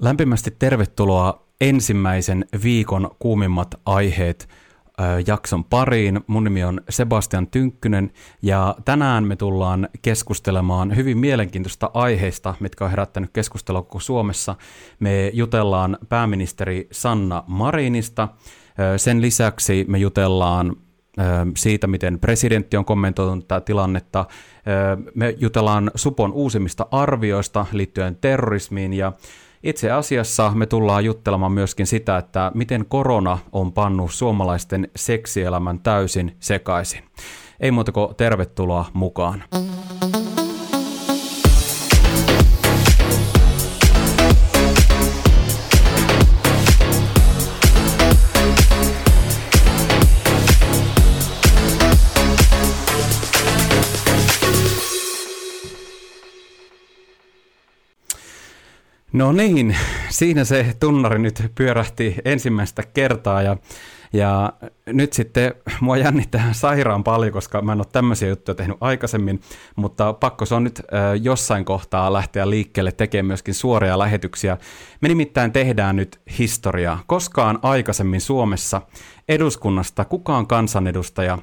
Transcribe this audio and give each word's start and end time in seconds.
Lämpimästi 0.00 0.50
tervetuloa 0.58 1.46
ensimmäisen 1.60 2.44
viikon 2.62 3.10
kuumimmat 3.18 3.74
aiheet 3.86 4.48
jakson 5.26 5.64
pariin. 5.64 6.20
Mun 6.26 6.44
nimi 6.44 6.64
on 6.64 6.80
Sebastian 6.88 7.46
Tynkkynen 7.46 8.10
ja 8.42 8.74
tänään 8.84 9.24
me 9.24 9.36
tullaan 9.36 9.88
keskustelemaan 10.02 10.96
hyvin 10.96 11.18
mielenkiintoista 11.18 11.90
aiheista, 11.94 12.54
mitkä 12.60 12.84
on 12.84 12.90
herättänyt 12.90 13.30
keskustelua 13.32 13.82
koko 13.82 14.00
Suomessa. 14.00 14.54
Me 15.00 15.30
jutellaan 15.34 15.98
pääministeri 16.08 16.88
Sanna 16.92 17.44
Marinista. 17.46 18.28
Sen 18.96 19.22
lisäksi 19.22 19.84
me 19.88 19.98
jutellaan 19.98 20.76
siitä, 21.56 21.86
miten 21.86 22.18
presidentti 22.18 22.76
on 22.76 22.84
kommentoinut 22.84 23.48
tätä 23.48 23.64
tilannetta. 23.64 24.24
Me 25.14 25.34
jutellaan 25.38 25.90
Supon 25.94 26.32
uusimmista 26.32 26.86
arvioista 26.90 27.66
liittyen 27.72 28.16
terrorismiin 28.16 28.92
ja 28.92 29.12
itse 29.62 29.90
asiassa 29.90 30.52
me 30.54 30.66
tullaan 30.66 31.04
juttelemaan 31.04 31.52
myöskin 31.52 31.86
sitä, 31.86 32.18
että 32.18 32.52
miten 32.54 32.86
korona 32.88 33.38
on 33.52 33.72
pannut 33.72 34.12
suomalaisten 34.12 34.88
seksielämän 34.96 35.80
täysin 35.80 36.36
sekaisin. 36.40 37.04
Ei 37.60 37.70
muuta 37.70 37.92
kuin 37.92 38.16
tervetuloa 38.16 38.84
mukaan. 38.92 39.44
No 59.12 59.32
niin, 59.32 59.76
siinä 60.08 60.44
se 60.44 60.74
tunnari 60.80 61.18
nyt 61.18 61.42
pyörähti 61.54 62.16
ensimmäistä 62.24 62.82
kertaa 62.82 63.42
ja, 63.42 63.56
ja 64.12 64.52
nyt 64.86 65.12
sitten 65.12 65.54
mua 65.80 65.96
jännittää 65.96 66.52
sairaan 66.52 67.04
paljon, 67.04 67.32
koska 67.32 67.62
mä 67.62 67.72
en 67.72 67.78
ole 67.78 67.86
tämmöisiä 67.92 68.28
juttuja 68.28 68.54
tehnyt 68.54 68.76
aikaisemmin, 68.80 69.40
mutta 69.76 70.12
pakko 70.12 70.46
se 70.46 70.54
on 70.54 70.64
nyt 70.64 70.82
jossain 71.22 71.64
kohtaa 71.64 72.12
lähteä 72.12 72.50
liikkeelle 72.50 72.92
tekemään 72.92 73.26
myöskin 73.26 73.54
suoria 73.54 73.98
lähetyksiä. 73.98 74.58
Me 75.00 75.08
nimittäin 75.08 75.52
tehdään 75.52 75.96
nyt 75.96 76.20
historiaa. 76.38 77.02
Koskaan 77.06 77.58
aikaisemmin 77.62 78.20
Suomessa 78.20 78.82
eduskunnasta 79.28 80.04
kukaan 80.04 80.46
kansanedustaja 80.46 81.38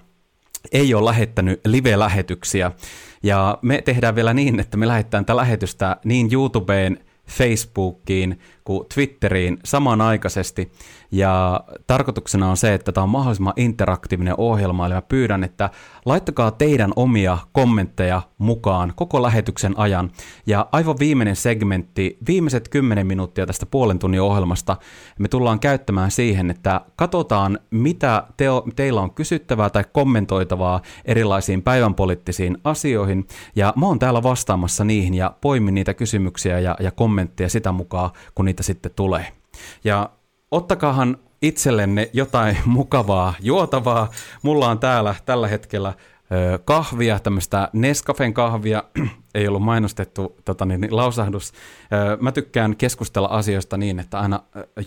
ei 0.71 0.93
ole 0.93 1.05
lähettänyt 1.05 1.61
live-lähetyksiä. 1.65 2.71
Ja 3.23 3.57
me 3.61 3.81
tehdään 3.81 4.15
vielä 4.15 4.33
niin, 4.33 4.59
että 4.59 4.77
me 4.77 4.87
lähetetään 4.87 5.25
tätä 5.25 5.35
lähetystä 5.35 5.97
niin 6.03 6.29
YouTubeen– 6.33 6.99
Facebookiin 7.29 8.39
kuin 8.63 8.85
Twitteriin 8.93 9.57
samanaikaisesti. 9.65 10.71
Ja 11.11 11.61
tarkoituksena 11.87 12.49
on 12.49 12.57
se, 12.57 12.73
että 12.73 12.91
tämä 12.91 13.03
on 13.03 13.09
mahdollisimman 13.09 13.53
interaktiivinen 13.55 14.33
ohjelma, 14.37 14.85
eli 14.85 14.93
mä 14.93 15.01
pyydän, 15.01 15.43
että 15.43 15.69
laittakaa 16.05 16.51
teidän 16.51 16.91
omia 16.95 17.37
kommentteja 17.51 18.21
mukaan 18.37 18.93
koko 18.95 19.21
lähetyksen 19.21 19.73
ajan. 19.77 20.11
Ja 20.45 20.67
aivan 20.71 20.95
viimeinen 20.99 21.35
segmentti, 21.35 22.17
viimeiset 22.27 22.69
10 22.69 23.07
minuuttia 23.07 23.45
tästä 23.45 23.65
puolen 23.65 23.99
tunnin 23.99 24.21
ohjelmasta, 24.21 24.77
me 25.19 25.27
tullaan 25.27 25.59
käyttämään 25.59 26.11
siihen, 26.11 26.51
että 26.51 26.81
katsotaan, 26.95 27.59
mitä 27.71 28.23
teo, 28.37 28.65
teillä 28.75 29.01
on 29.01 29.13
kysyttävää 29.13 29.69
tai 29.69 29.83
kommentoitavaa 29.91 30.81
erilaisiin 31.05 31.61
päivänpoliittisiin 31.61 32.57
asioihin. 32.63 33.27
Ja 33.55 33.73
mä 33.75 33.85
oon 33.85 33.99
täällä 33.99 34.23
vastaamassa 34.23 34.83
niihin 34.83 35.13
ja 35.13 35.33
poimin 35.41 35.73
niitä 35.75 35.93
kysymyksiä 35.93 36.59
ja, 36.59 36.75
ja 36.79 36.91
kommentteja 36.91 37.49
sitä 37.49 37.71
mukaan, 37.71 38.09
kun 38.35 38.45
niitä 38.45 38.63
sitten 38.63 38.91
tulee. 38.95 39.27
Ja 39.83 40.09
ottakaahan 40.51 41.17
itsellenne 41.41 42.09
jotain 42.13 42.57
mukavaa 42.77 43.33
juotavaa. 43.39 44.11
Mulla 44.41 44.69
on 44.69 44.79
täällä 44.79 45.15
tällä 45.25 45.47
hetkellä 45.47 45.93
kahvia, 46.65 47.19
tämmöistä 47.19 47.69
Nescafen 47.73 48.33
kahvia, 48.33 48.83
ei 49.35 49.47
ollut 49.47 49.61
mainostettu 49.61 50.35
tota, 50.45 50.65
niin, 50.65 50.81
niin, 50.81 50.95
lausahdus. 50.95 51.53
Mä 52.19 52.31
tykkään 52.31 52.75
keskustella 52.75 53.27
asioista 53.27 53.77
niin, 53.77 53.99
että 53.99 54.19
aina 54.19 54.39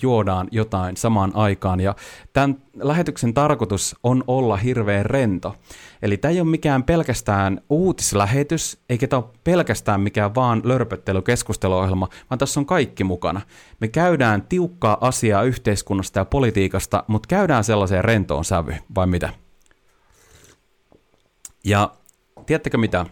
juodaan 0.03 0.49
jotain 0.51 0.97
samaan 0.97 1.33
aikaan, 1.35 1.81
ja 1.81 1.95
tämän 2.33 2.57
lähetyksen 2.75 3.35
tarkoitus 3.35 3.97
on 4.03 4.25
olla 4.27 4.57
hirveän 4.57 5.07
rento. 5.07 5.57
Eli 6.03 6.17
tämä 6.17 6.33
ei 6.33 6.41
ole 6.41 6.49
mikään 6.49 6.83
pelkästään 6.83 7.61
uutislähetys, 7.71 8.79
eikä 8.89 9.09
tämä 9.09 9.23
ole 9.23 9.31
pelkästään 9.45 10.01
mikään 10.01 10.35
vaan 10.35 10.63
lörpöttely 10.65 11.23
keskusteluohjelma, 11.23 12.09
vaan 12.31 12.39
tässä 12.39 12.61
on 12.61 12.67
kaikki 12.67 13.05
mukana. 13.05 13.41
Me 13.81 13.89
käydään 13.89 14.43
tiukkaa 14.43 14.99
asiaa 15.01 15.43
yhteiskunnasta 15.43 16.19
ja 16.19 16.25
politiikasta, 16.25 17.05
mutta 17.07 17.27
käydään 17.27 17.65
sellaiseen 17.65 18.05
rentoon 18.05 18.45
sävy, 18.45 18.75
vai 18.95 19.07
mitä? 19.07 19.42
Ja 21.65 21.91
tiedättekö 22.47 22.79
mitä? 22.79 23.07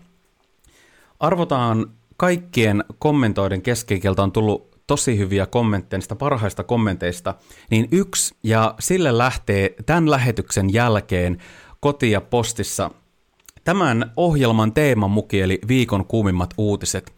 Arvotaan 1.21 1.87
kaikkien 2.17 2.85
kommentoiden 2.99 3.63
keskikieltä 3.63 4.23
on 4.23 4.33
tullut 4.33 4.71
tosi 4.87 5.19
hyviä 5.19 5.47
kommentteja 5.47 5.99
niistä 5.99 6.17
parhaista 6.17 6.65
kommenteista, 6.65 7.35
niin 7.71 7.89
yksi, 7.93 8.35
ja 8.43 8.75
sille 8.81 9.19
lähtee 9.19 9.75
tämän 9.87 10.11
lähetyksen 10.11 10.73
jälkeen 10.73 11.39
kotia 11.81 12.21
postissa 12.21 12.91
tämän 13.65 14.13
ohjelman 14.17 14.73
teeman 14.73 15.11
muki, 15.11 15.41
eli 15.41 15.61
viikon 15.69 16.05
kuumimmat 16.05 16.55
uutiset. 16.57 17.13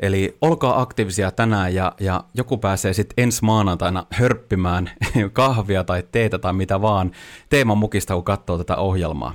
Eli 0.00 0.36
olkaa 0.40 0.80
aktiivisia 0.80 1.30
tänään 1.30 1.74
ja, 1.74 1.92
ja 2.00 2.24
joku 2.34 2.58
pääsee 2.58 2.92
sitten 2.92 3.22
ensi 3.22 3.44
maanantaina 3.44 4.06
hörppimään 4.10 4.90
kahvia 5.32 5.84
tai 5.84 6.02
teetä 6.12 6.38
tai 6.38 6.52
mitä 6.52 6.82
vaan 6.82 7.10
teeman 7.50 7.78
mukista, 7.78 8.14
kun 8.14 8.24
katsoo 8.24 8.58
tätä 8.58 8.76
ohjelmaa. 8.76 9.34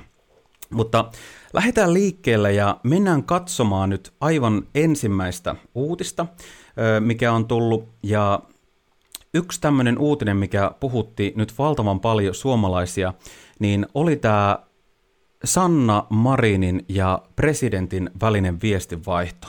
Mutta 0.70 1.10
lähdetään 1.52 1.94
liikkeelle 1.94 2.52
ja 2.52 2.80
mennään 2.82 3.24
katsomaan 3.24 3.90
nyt 3.90 4.12
aivan 4.20 4.62
ensimmäistä 4.74 5.56
uutista, 5.74 6.26
mikä 7.00 7.32
on 7.32 7.46
tullut. 7.48 7.88
Ja 8.02 8.40
yksi 9.34 9.60
tämmöinen 9.60 9.98
uutinen, 9.98 10.36
mikä 10.36 10.70
puhutti 10.80 11.32
nyt 11.36 11.58
valtavan 11.58 12.00
paljon 12.00 12.34
suomalaisia, 12.34 13.14
niin 13.58 13.86
oli 13.94 14.16
tämä 14.16 14.58
Sanna 15.44 16.06
Marinin 16.10 16.84
ja 16.88 17.22
presidentin 17.36 18.10
välinen 18.20 18.60
viestinvaihto. 18.62 19.48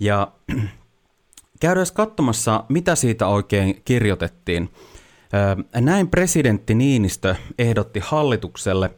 Ja 0.00 0.32
käydään 1.60 1.86
katsomassa, 1.94 2.64
mitä 2.68 2.94
siitä 2.94 3.26
oikein 3.26 3.82
kirjoitettiin. 3.84 4.70
Näin 5.80 6.08
presidentti 6.08 6.74
Niinistö 6.74 7.34
ehdotti 7.58 8.00
hallitukselle 8.04 8.90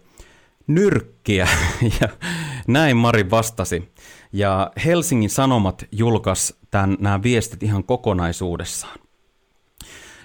nyrkkiä, 0.66 1.48
ja 2.00 2.08
näin 2.68 2.96
Mari 2.96 3.30
vastasi. 3.30 3.92
Ja 4.32 4.70
Helsingin 4.84 5.30
Sanomat 5.30 5.84
julkaisi 5.92 6.56
tämän, 6.70 6.96
nämä 7.00 7.22
viestit 7.22 7.62
ihan 7.62 7.84
kokonaisuudessaan. 7.84 8.98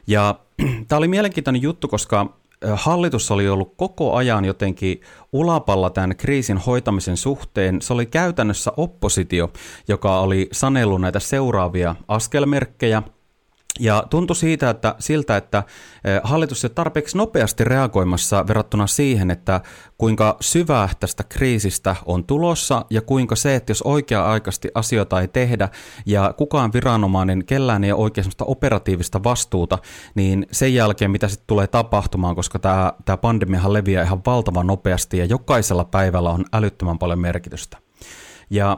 Ja 0.07 0.39
tämä 0.87 0.97
oli 0.97 1.07
mielenkiintoinen 1.07 1.61
juttu, 1.61 1.87
koska 1.87 2.37
hallitus 2.73 3.31
oli 3.31 3.49
ollut 3.49 3.73
koko 3.77 4.15
ajan 4.15 4.45
jotenkin 4.45 5.01
ulapalla 5.33 5.89
tämän 5.89 6.15
kriisin 6.15 6.57
hoitamisen 6.57 7.17
suhteen. 7.17 7.81
Se 7.81 7.93
oli 7.93 8.05
käytännössä 8.05 8.71
oppositio, 8.77 9.51
joka 9.87 10.19
oli 10.19 10.49
sanellut 10.51 11.01
näitä 11.01 11.19
seuraavia 11.19 11.95
askelmerkkejä– 12.07 13.03
ja 13.79 14.03
tuntui 14.09 14.35
siitä, 14.35 14.69
että 14.69 14.95
siltä, 14.99 15.37
että 15.37 15.57
eh, 16.03 16.21
hallitus 16.23 16.63
ei 16.63 16.69
tarpeeksi 16.69 17.17
nopeasti 17.17 17.63
reagoimassa 17.63 18.47
verrattuna 18.47 18.87
siihen, 18.87 19.31
että 19.31 19.61
kuinka 19.97 20.37
syvää 20.41 20.89
tästä 20.99 21.23
kriisistä 21.23 21.95
on 22.05 22.23
tulossa 22.23 22.85
ja 22.89 23.01
kuinka 23.01 23.35
se, 23.35 23.55
että 23.55 23.71
jos 23.71 23.81
oikea-aikaisesti 23.81 24.69
asioita 24.75 25.21
ei 25.21 25.27
tehdä 25.27 25.69
ja 26.05 26.33
kukaan 26.37 26.73
viranomainen, 26.73 27.45
kellään 27.45 27.83
ei 27.83 27.91
ole 27.91 28.01
oikein 28.01 28.27
operatiivista 28.41 29.23
vastuuta, 29.23 29.77
niin 30.15 30.47
sen 30.51 30.73
jälkeen 30.73 31.11
mitä 31.11 31.27
sitten 31.27 31.47
tulee 31.47 31.67
tapahtumaan, 31.67 32.35
koska 32.35 32.59
tämä, 32.59 32.93
tämä 33.05 33.17
pandemiahan 33.17 33.73
leviää 33.73 34.03
ihan 34.03 34.21
valtavan 34.25 34.67
nopeasti 34.67 35.17
ja 35.17 35.25
jokaisella 35.25 35.85
päivällä 35.85 36.29
on 36.29 36.45
älyttömän 36.53 36.99
paljon 36.99 37.19
merkitystä. 37.19 37.77
Ja 38.49 38.77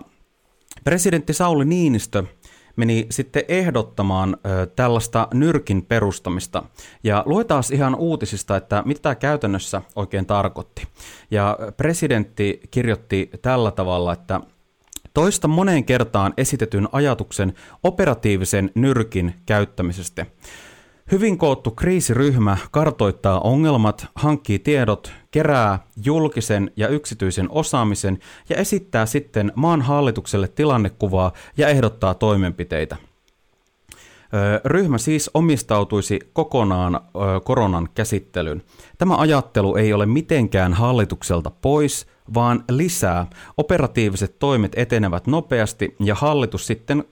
presidentti 0.83 1.33
Sauli 1.33 1.65
Niinistö– 1.65 2.23
meni 2.79 3.05
sitten 3.09 3.43
ehdottamaan 3.47 4.37
tällaista 4.75 5.27
nyrkin 5.33 5.85
perustamista. 5.85 6.63
Ja 7.03 7.23
luetaan 7.25 7.63
ihan 7.73 7.95
uutisista, 7.95 8.57
että 8.57 8.83
mitä 8.85 9.01
tämä 9.01 9.15
käytännössä 9.15 9.81
oikein 9.95 10.25
tarkoitti. 10.25 10.87
Ja 11.31 11.57
presidentti 11.77 12.61
kirjoitti 12.71 13.29
tällä 13.41 13.71
tavalla, 13.71 14.13
että 14.13 14.41
toista 15.13 15.47
moneen 15.47 15.85
kertaan 15.85 16.33
esitetyn 16.37 16.89
ajatuksen 16.91 17.53
operatiivisen 17.83 18.71
nyrkin 18.75 19.33
käyttämisestä. 19.45 20.25
Hyvin 21.11 21.37
koottu 21.37 21.71
kriisiryhmä 21.71 22.57
kartoittaa 22.71 23.39
ongelmat, 23.39 24.07
hankkii 24.15 24.59
tiedot, 24.59 25.11
kerää 25.31 25.79
julkisen 26.05 26.71
ja 26.75 26.87
yksityisen 26.87 27.47
osaamisen 27.49 28.19
ja 28.49 28.55
esittää 28.55 29.05
sitten 29.05 29.51
maan 29.55 29.81
hallitukselle 29.81 30.47
tilannekuvaa 30.47 31.33
ja 31.57 31.67
ehdottaa 31.67 32.13
toimenpiteitä. 32.13 32.97
Ryhmä 34.65 34.97
siis 34.97 35.29
omistautuisi 35.33 36.19
kokonaan 36.33 37.01
koronan 37.43 37.89
käsittelyyn. 37.95 38.63
Tämä 38.97 39.17
ajattelu 39.17 39.75
ei 39.75 39.93
ole 39.93 40.05
mitenkään 40.05 40.73
hallitukselta 40.73 41.51
pois, 41.61 42.07
vaan 42.33 42.63
lisää. 42.69 43.27
Operatiiviset 43.57 44.39
toimet 44.39 44.71
etenevät 44.75 45.27
nopeasti 45.27 45.95
ja 45.99 46.15
hallitus 46.15 46.67
sitten 46.67 47.03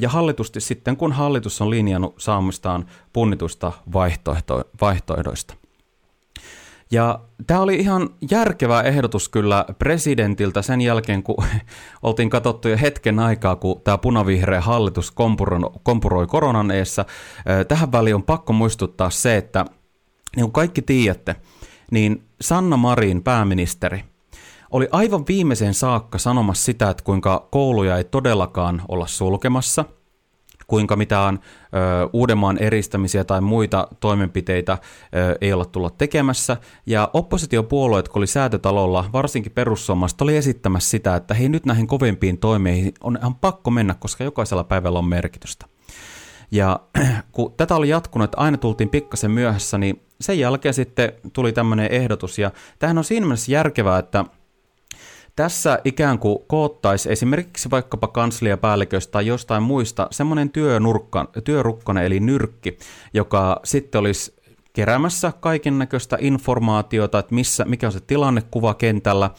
ja 0.00 0.08
hallitusti 0.08 0.60
sitten, 0.60 0.96
kun 0.96 1.12
hallitus 1.12 1.60
on 1.60 1.70
linjannut 1.70 2.14
saamistaan 2.18 2.86
punnituista 3.12 3.72
vaihtoehto- 3.92 4.70
vaihtoehdoista. 4.80 5.54
Ja 6.92 7.20
tämä 7.46 7.60
oli 7.60 7.76
ihan 7.76 8.10
järkevä 8.30 8.82
ehdotus 8.82 9.28
kyllä 9.28 9.64
presidentiltä 9.78 10.62
sen 10.62 10.80
jälkeen, 10.80 11.22
kun 11.22 11.44
oltiin 12.02 12.30
katsottu 12.30 12.68
jo 12.68 12.78
hetken 12.80 13.18
aikaa, 13.18 13.56
kun 13.56 13.80
tämä 13.84 13.98
punavihreä 13.98 14.60
hallitus 14.60 15.12
kompuroi 15.82 16.26
koronan 16.26 16.70
eessä. 16.70 17.04
Tähän 17.68 17.92
väliin 17.92 18.14
on 18.14 18.22
pakko 18.22 18.52
muistuttaa 18.52 19.10
se, 19.10 19.36
että 19.36 19.64
niin 20.36 20.44
kuin 20.44 20.52
kaikki 20.52 20.82
tiedätte, 20.82 21.36
niin 21.90 22.24
Sanna 22.40 22.76
Marin 22.76 23.22
pääministeri 23.22 24.04
oli 24.70 24.88
aivan 24.90 25.24
viimeisen 25.28 25.74
saakka 25.74 26.18
sanomassa 26.18 26.64
sitä, 26.64 26.90
että 26.90 27.04
kuinka 27.04 27.48
kouluja 27.50 27.96
ei 27.96 28.04
todellakaan 28.04 28.82
olla 28.88 29.06
sulkemassa– 29.06 29.84
kuinka 30.70 30.96
mitään 30.96 31.38
ö, 31.38 32.08
Uudenmaan 32.12 32.58
eristämisiä 32.58 33.24
tai 33.24 33.40
muita 33.40 33.88
toimenpiteitä 34.00 34.72
ö, 34.72 35.36
ei 35.40 35.52
olla 35.52 35.64
tullut 35.64 35.98
tekemässä. 35.98 36.56
Ja 36.86 37.10
oppositiopuolueet, 37.12 38.08
kun 38.08 38.20
oli 38.20 38.26
säätötalolla, 38.26 39.10
varsinkin 39.12 39.52
perussuomalaiset, 39.52 40.20
oli 40.20 40.36
esittämässä 40.36 40.90
sitä, 40.90 41.16
että 41.16 41.34
hei 41.34 41.48
nyt 41.48 41.66
näihin 41.66 41.86
kovempiin 41.86 42.38
toimeihin 42.38 42.94
on 43.00 43.18
ihan 43.20 43.34
pakko 43.34 43.70
mennä, 43.70 43.94
koska 43.94 44.24
jokaisella 44.24 44.64
päivällä 44.64 44.98
on 44.98 45.08
merkitystä. 45.08 45.66
Ja 46.50 46.80
kun 47.32 47.54
tätä 47.56 47.76
oli 47.76 47.88
jatkunut, 47.88 48.24
että 48.24 48.40
aina 48.40 48.56
tultiin 48.56 48.88
pikkasen 48.88 49.30
myöhässä, 49.30 49.78
niin 49.78 50.02
sen 50.20 50.38
jälkeen 50.38 50.74
sitten 50.74 51.12
tuli 51.32 51.52
tämmöinen 51.52 51.92
ehdotus. 51.92 52.38
Ja 52.38 52.50
tämähän 52.78 52.98
on 52.98 53.04
siinä 53.04 53.26
mielessä 53.26 53.52
järkevää, 53.52 53.98
että– 53.98 54.24
tässä 55.40 55.78
ikään 55.84 56.18
kuin 56.18 56.38
koottaisi 56.46 57.12
esimerkiksi 57.12 57.70
vaikkapa 57.70 58.08
kansliapäälliköstä 58.08 59.10
tai 59.10 59.26
jostain 59.26 59.62
muista 59.62 60.08
semmoinen 60.10 60.50
työnurkka, 60.50 61.26
eli 62.04 62.20
nyrkki, 62.20 62.78
joka 63.14 63.60
sitten 63.64 63.98
olisi 63.98 64.34
keräämässä 64.72 65.32
kaiken 65.40 65.78
näköistä 65.78 66.18
informaatiota, 66.20 67.18
että 67.18 67.34
missä, 67.34 67.64
mikä 67.64 67.86
on 67.86 67.92
se 67.92 68.00
tilannekuva 68.00 68.74
kentällä, 68.74 69.30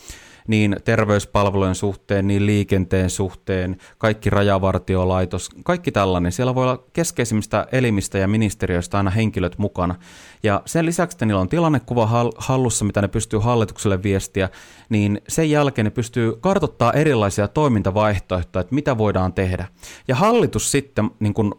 niin 0.51 0.75
terveyspalvelujen 0.83 1.75
suhteen, 1.75 2.27
niin 2.27 2.45
liikenteen 2.45 3.09
suhteen, 3.09 3.77
kaikki 3.98 4.30
rajavartiolaitos, 4.30 5.50
kaikki 5.63 5.92
tällainen. 5.92 6.31
Siellä 6.31 6.56
voi 6.56 6.63
olla 6.63 6.83
keskeisimmistä 6.94 7.68
elimistä 7.71 8.18
ja 8.18 8.27
ministeriöistä 8.27 8.98
aina 8.98 9.09
henkilöt 9.09 9.57
mukana. 9.57 9.95
Ja 10.44 10.62
sen 10.65 10.86
lisäksi, 10.86 11.15
että 11.15 11.25
niillä 11.25 11.42
on 11.42 11.50
tilannekuva 11.50 12.30
hallussa, 12.38 12.86
mitä 12.86 13.01
ne 13.01 13.07
pystyy 13.07 13.39
hallitukselle 13.39 14.03
viestiä, 14.03 14.50
niin 14.89 15.21
sen 15.27 15.50
jälkeen 15.50 15.86
ne 15.86 15.92
pystyy 15.92 16.36
kartoittaa 16.42 16.94
erilaisia 16.94 17.48
toimintavaihtoehtoja, 17.48 18.62
että 18.62 18.75
mitä 18.75 18.98
voidaan 18.98 19.33
tehdä. 19.33 19.68
Ja 20.07 20.15
hallitus 20.15 20.71
sitten 20.71 21.12
niin 21.19 21.33
kuin 21.33 21.53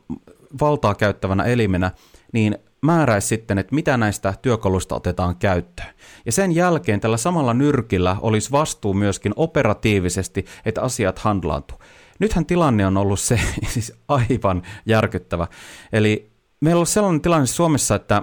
valtaa 0.60 0.94
käyttävänä 0.94 1.44
elimenä, 1.44 1.90
niin 2.32 2.58
määräisi 2.82 3.26
sitten, 3.26 3.58
että 3.58 3.74
mitä 3.74 3.96
näistä 3.96 4.34
työkaluista 4.42 4.94
otetaan 4.94 5.36
käyttöön. 5.36 5.94
Ja 6.26 6.32
sen 6.32 6.52
jälkeen 6.52 7.00
tällä 7.00 7.16
samalla 7.16 7.54
nyrkillä 7.54 8.16
olisi 8.20 8.52
vastuu 8.52 8.94
myöskin 8.94 9.32
operatiivisesti, 9.36 10.44
että 10.64 10.82
asiat 10.82 11.18
handlaantuu. 11.18 11.78
Nythän 12.18 12.46
tilanne 12.46 12.86
on 12.86 12.96
ollut 12.96 13.20
se 13.20 13.40
siis 13.74 13.92
aivan 14.08 14.62
järkyttävä. 14.86 15.46
Eli 15.92 16.32
meillä 16.60 16.80
on 16.80 16.86
sellainen 16.86 17.20
tilanne 17.20 17.46
Suomessa, 17.46 17.94
että 17.94 18.22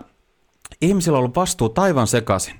ihmisillä 0.81 1.15
on 1.15 1.19
ollut 1.19 1.35
vastuu 1.35 1.69
taivan 1.69 2.07
sekaisin. 2.07 2.55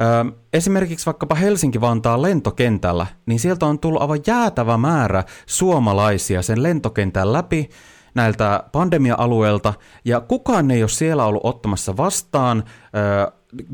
Öö, 0.00 0.32
esimerkiksi 0.52 1.06
vaikkapa 1.06 1.34
Helsinki-Vantaan 1.34 2.22
lentokentällä, 2.22 3.06
niin 3.26 3.40
sieltä 3.40 3.66
on 3.66 3.78
tullut 3.78 4.02
aivan 4.02 4.20
jäätävä 4.26 4.76
määrä 4.76 5.24
suomalaisia 5.46 6.42
sen 6.42 6.62
lentokentän 6.62 7.32
läpi, 7.32 7.70
näiltä 8.14 8.64
pandemia-alueilta, 8.72 9.74
ja 10.04 10.20
kukaan 10.20 10.70
ei 10.70 10.82
ole 10.82 10.88
siellä 10.88 11.24
ollut 11.24 11.44
ottamassa 11.44 11.96
vastaan, 11.96 12.64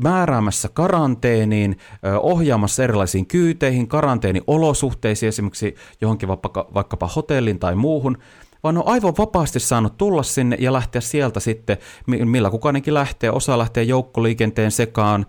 määräämässä 0.03 0.69
karanteeniin, 0.73 1.77
ohjaamassa 2.21 2.83
erilaisiin 2.83 3.25
kyyteihin, 3.25 3.87
karanteeniolosuhteisiin, 3.87 5.27
esimerkiksi 5.27 5.75
johonkin 6.01 6.29
vaikka, 6.29 6.67
vaikkapa 6.73 7.07
hotellin 7.15 7.59
tai 7.59 7.75
muuhun, 7.75 8.17
vaan 8.63 8.77
on 8.77 8.87
aivan 8.87 9.13
vapaasti 9.17 9.59
saanut 9.59 9.97
tulla 9.97 10.23
sinne 10.23 10.57
ja 10.59 10.73
lähteä 10.73 11.01
sieltä 11.01 11.39
sitten, 11.39 11.77
millä 12.07 12.49
kukainenkin 12.49 12.93
lähtee. 12.93 13.31
Osa 13.31 13.57
lähtee 13.57 13.83
joukkoliikenteen 13.83 14.71
sekaan, 14.71 15.25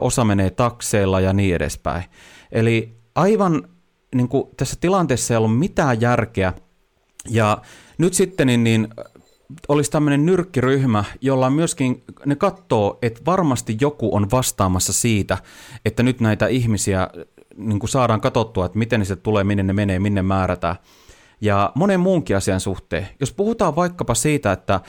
osa 0.00 0.24
menee 0.24 0.50
takseilla 0.50 1.20
ja 1.20 1.32
niin 1.32 1.54
edespäin. 1.54 2.04
Eli 2.52 2.96
aivan 3.14 3.68
niin 4.14 4.28
kuin 4.28 4.44
tässä 4.56 4.76
tilanteessa 4.80 5.34
ei 5.34 5.38
ollut 5.38 5.58
mitään 5.58 6.00
järkeä, 6.00 6.52
ja 7.30 7.58
nyt 7.98 8.14
sitten 8.14 8.46
niin, 8.46 8.64
niin 8.64 8.88
olisi 9.68 9.90
tämmöinen 9.90 10.26
nyrkkiryhmä, 10.26 11.04
jolla 11.20 11.50
myöskin 11.50 12.02
ne 12.26 12.36
katsoo, 12.36 12.98
että 13.02 13.20
varmasti 13.26 13.76
joku 13.80 14.16
on 14.16 14.30
vastaamassa 14.30 14.92
siitä, 14.92 15.38
että 15.84 16.02
nyt 16.02 16.20
näitä 16.20 16.46
ihmisiä 16.46 17.08
niin 17.56 17.78
kuin 17.78 17.90
saadaan 17.90 18.20
katsottua, 18.20 18.66
että 18.66 18.78
miten 18.78 19.06
se 19.06 19.16
tulee, 19.16 19.44
minne 19.44 19.62
ne 19.62 19.72
menee, 19.72 19.98
minne 19.98 20.22
määrätään. 20.22 20.76
Ja 21.40 21.72
monen 21.74 22.00
muunkin 22.00 22.36
asian 22.36 22.60
suhteen. 22.60 23.08
Jos 23.20 23.32
puhutaan 23.32 23.76
vaikkapa 23.76 24.14
siitä, 24.14 24.52
että 24.52 24.80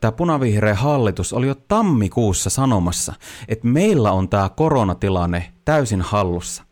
tämä 0.00 0.12
punavihreä 0.12 0.74
hallitus 0.74 1.32
oli 1.32 1.46
jo 1.46 1.54
tammikuussa 1.54 2.50
sanomassa, 2.50 3.12
että 3.48 3.66
meillä 3.66 4.12
on 4.12 4.28
tämä 4.28 4.48
koronatilanne 4.48 5.52
täysin 5.64 6.02
hallussa. 6.02 6.62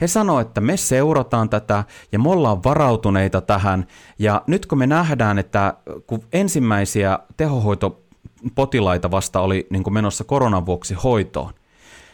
He 0.00 0.06
sanoivat, 0.06 0.48
että 0.48 0.60
me 0.60 0.76
seurataan 0.76 1.48
tätä 1.48 1.84
ja 2.12 2.18
me 2.18 2.30
ollaan 2.30 2.64
varautuneita 2.64 3.40
tähän. 3.40 3.86
Ja 4.18 4.42
nyt 4.46 4.66
kun 4.66 4.78
me 4.78 4.86
nähdään, 4.86 5.38
että 5.38 5.74
kun 6.06 6.22
ensimmäisiä 6.32 7.18
tehohoitopotilaita 7.36 9.10
vasta 9.10 9.40
oli 9.40 9.66
niin 9.70 9.92
menossa 9.92 10.24
koronan 10.24 10.66
vuoksi 10.66 10.94
hoitoon, 10.94 11.52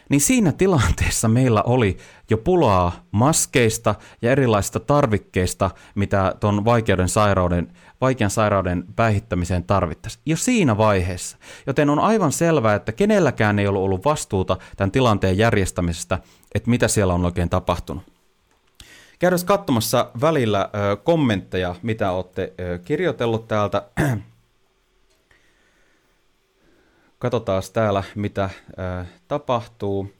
niin 0.09 0.21
siinä 0.21 0.51
tilanteessa 0.51 1.27
meillä 1.27 1.63
oli 1.63 1.97
jo 2.29 2.37
pulaa 2.37 2.91
maskeista 3.11 3.95
ja 4.21 4.31
erilaisista 4.31 4.79
tarvikkeista, 4.79 5.71
mitä 5.95 6.35
tuon 6.39 6.65
vaikeuden 6.65 7.09
sairauden, 7.09 7.73
vaikean 8.01 8.29
sairauden 8.29 8.83
päihittämiseen 8.95 9.63
tarvittaisiin. 9.63 10.21
Jo 10.25 10.37
siinä 10.37 10.77
vaiheessa. 10.77 11.37
Joten 11.67 11.89
on 11.89 11.99
aivan 11.99 12.31
selvää, 12.31 12.75
että 12.75 12.91
kenelläkään 12.91 13.59
ei 13.59 13.67
ollut 13.67 13.83
ollut 13.83 14.05
vastuuta 14.05 14.57
tämän 14.77 14.91
tilanteen 14.91 15.37
järjestämisestä, 15.37 16.19
että 16.55 16.69
mitä 16.69 16.87
siellä 16.87 17.13
on 17.13 17.25
oikein 17.25 17.49
tapahtunut. 17.49 18.03
Käydään 19.19 19.45
katsomassa 19.45 20.11
välillä 20.21 20.69
kommentteja, 21.03 21.75
mitä 21.81 22.11
olette 22.11 22.53
kirjoitellut 22.85 23.47
täältä. 23.47 23.83
Katsotaan 27.19 27.63
täällä, 27.73 28.03
mitä 28.15 28.49
ö, 28.69 29.05
tapahtuu. 29.27 30.13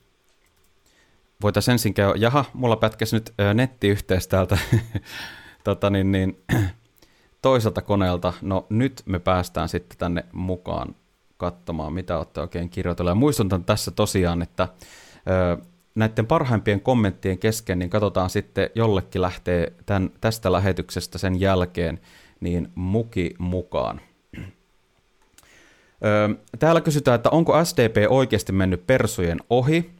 Voitaisiin 1.42 1.72
ensin 1.72 1.94
käydä, 1.94 2.12
jaha, 2.16 2.44
mulla 2.54 2.76
pätkäsi 2.76 3.16
nyt 3.16 3.34
ö, 3.40 3.54
nettiyhteys 3.54 4.28
täältä 4.28 4.58
tota 5.64 5.90
niin, 5.90 6.12
niin, 6.12 6.42
toiselta 7.42 7.82
koneelta. 7.82 8.32
No 8.42 8.66
nyt 8.68 9.02
me 9.06 9.18
päästään 9.18 9.68
sitten 9.68 9.98
tänne 9.98 10.24
mukaan 10.32 10.94
katsomaan, 11.36 11.92
mitä 11.92 12.18
olette 12.18 12.40
oikein 12.40 12.70
kirjoitelleet. 12.70 13.18
Muistutan 13.18 13.64
tässä 13.64 13.90
tosiaan, 13.90 14.42
että 14.42 14.68
ö, 15.28 15.64
näiden 15.94 16.26
parhaimpien 16.26 16.80
kommenttien 16.80 17.38
kesken, 17.38 17.78
niin 17.78 17.90
katsotaan 17.90 18.30
sitten, 18.30 18.70
jollekin 18.74 19.22
lähtee 19.22 19.72
tämän, 19.86 20.10
tästä 20.20 20.52
lähetyksestä 20.52 21.18
sen 21.18 21.40
jälkeen, 21.40 22.00
niin 22.40 22.68
muki 22.74 23.34
mukaan. 23.38 24.00
Täällä 26.58 26.80
kysytään, 26.80 27.14
että 27.14 27.30
onko 27.30 27.64
SDP 27.64 27.96
oikeasti 28.08 28.52
mennyt 28.52 28.86
persujen 28.86 29.38
ohi? 29.50 29.90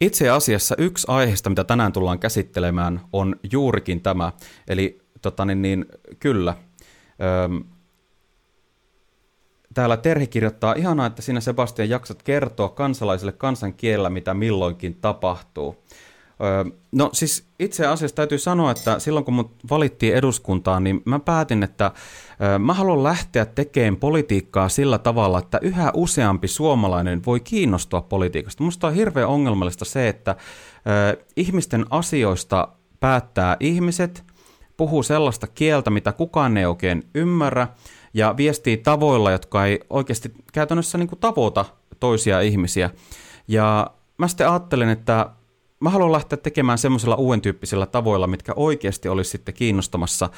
Itse 0.00 0.30
asiassa 0.30 0.74
yksi 0.78 1.06
aiheesta, 1.10 1.50
mitä 1.50 1.64
tänään 1.64 1.92
tullaan 1.92 2.18
käsittelemään, 2.18 3.00
on 3.12 3.36
juurikin 3.52 4.00
tämä. 4.00 4.32
Eli 4.68 5.00
tota 5.22 5.44
niin, 5.44 5.62
niin, 5.62 5.86
kyllä, 6.18 6.54
Täällä 9.74 9.96
Terhi 9.96 10.26
kirjoittaa, 10.26 10.74
ihanaa, 10.74 11.06
että 11.06 11.22
sinä 11.22 11.40
Sebastian 11.40 11.88
jaksat 11.88 12.22
kertoa 12.22 12.68
kansalaisille 12.68 13.32
kansankielellä, 13.32 14.10
mitä 14.10 14.34
milloinkin 14.34 14.94
tapahtuu. 14.94 15.76
Öö, 16.42 16.64
no 16.92 17.10
siis 17.12 17.48
itse 17.58 17.86
asiassa 17.86 18.14
täytyy 18.16 18.38
sanoa, 18.38 18.70
että 18.70 18.98
silloin 18.98 19.24
kun 19.24 19.34
mut 19.34 19.50
valittiin 19.70 20.14
eduskuntaan, 20.14 20.84
niin 20.84 21.02
mä 21.04 21.18
päätin, 21.18 21.62
että 21.62 21.92
öö, 22.42 22.58
mä 22.58 22.74
haluan 22.74 23.02
lähteä 23.02 23.46
tekemään 23.46 23.96
politiikkaa 23.96 24.68
sillä 24.68 24.98
tavalla, 24.98 25.38
että 25.38 25.58
yhä 25.62 25.90
useampi 25.94 26.48
suomalainen 26.48 27.24
voi 27.26 27.40
kiinnostua 27.40 28.00
politiikasta. 28.00 28.64
Musta 28.64 28.86
on 28.86 28.94
hirveän 28.94 29.28
ongelmallista 29.28 29.84
se, 29.84 30.08
että 30.08 30.36
öö, 30.86 31.24
ihmisten 31.36 31.86
asioista 31.90 32.68
päättää 33.00 33.56
ihmiset, 33.60 34.24
puhuu 34.76 35.02
sellaista 35.02 35.46
kieltä, 35.46 35.90
mitä 35.90 36.12
kukaan 36.12 36.56
ei 36.56 36.66
oikein 36.66 37.02
ymmärrä, 37.14 37.68
ja 38.14 38.34
viestii 38.36 38.76
tavoilla, 38.76 39.30
jotka 39.30 39.66
ei 39.66 39.80
oikeasti 39.90 40.32
käytännössä 40.52 40.98
niin 40.98 41.08
kuin 41.08 41.18
tavoita 41.18 41.64
toisia 42.00 42.40
ihmisiä. 42.40 42.90
Ja 43.48 43.90
mä 44.18 44.28
sitten 44.28 44.48
ajattelen, 44.50 44.88
että 44.88 45.30
mä 45.80 45.90
haluan 45.90 46.12
lähteä 46.12 46.36
tekemään 46.36 46.78
semmoisilla 46.78 47.14
uuden 47.14 47.40
tyyppisillä 47.40 47.86
tavoilla, 47.86 48.26
mitkä 48.26 48.52
oikeasti 48.56 49.08
olisi 49.08 49.30
sitten 49.30 49.54
kiinnostamassa 49.54 50.30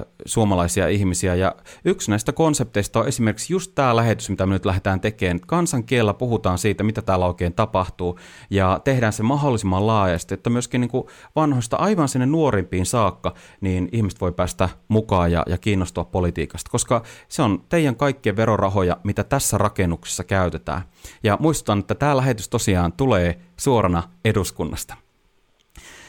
ö, 0.00 0.06
suomalaisia 0.26 0.88
ihmisiä. 0.88 1.34
Ja 1.34 1.54
yksi 1.84 2.10
näistä 2.10 2.32
konsepteista 2.32 3.00
on 3.00 3.08
esimerkiksi 3.08 3.52
just 3.52 3.72
tämä 3.74 3.96
lähetys, 3.96 4.30
mitä 4.30 4.46
me 4.46 4.52
nyt 4.52 4.64
lähdetään 4.64 5.00
tekemään. 5.00 5.40
Kansankielellä 5.40 6.14
puhutaan 6.14 6.58
siitä, 6.58 6.84
mitä 6.84 7.02
täällä 7.02 7.26
oikein 7.26 7.52
tapahtuu, 7.52 8.18
ja 8.50 8.80
tehdään 8.84 9.12
se 9.12 9.22
mahdollisimman 9.22 9.86
laajasti, 9.86 10.34
että 10.34 10.50
myöskin 10.50 10.80
niin 10.80 10.90
kuin 10.90 11.04
vanhoista 11.36 11.76
aivan 11.76 12.08
sinne 12.08 12.26
nuorimpiin 12.26 12.86
saakka, 12.86 13.34
niin 13.60 13.88
ihmiset 13.92 14.20
voi 14.20 14.32
päästä 14.32 14.68
mukaan 14.88 15.32
ja, 15.32 15.42
ja 15.46 15.58
kiinnostua 15.58 16.04
politiikasta, 16.04 16.70
koska 16.70 17.02
se 17.28 17.42
on 17.42 17.64
teidän 17.68 17.96
kaikkien 17.96 18.36
verorahoja, 18.36 18.96
mitä 19.04 19.24
tässä 19.24 19.58
rakennuksessa 19.58 20.24
käytetään. 20.24 20.82
Ja 21.22 21.36
muistutan, 21.40 21.78
että 21.78 21.94
tämä 21.94 22.16
lähetys 22.16 22.48
tosiaan 22.48 22.92
tulee 22.92 23.40
suorana 23.56 24.02
eduskunnasta. 24.24 24.94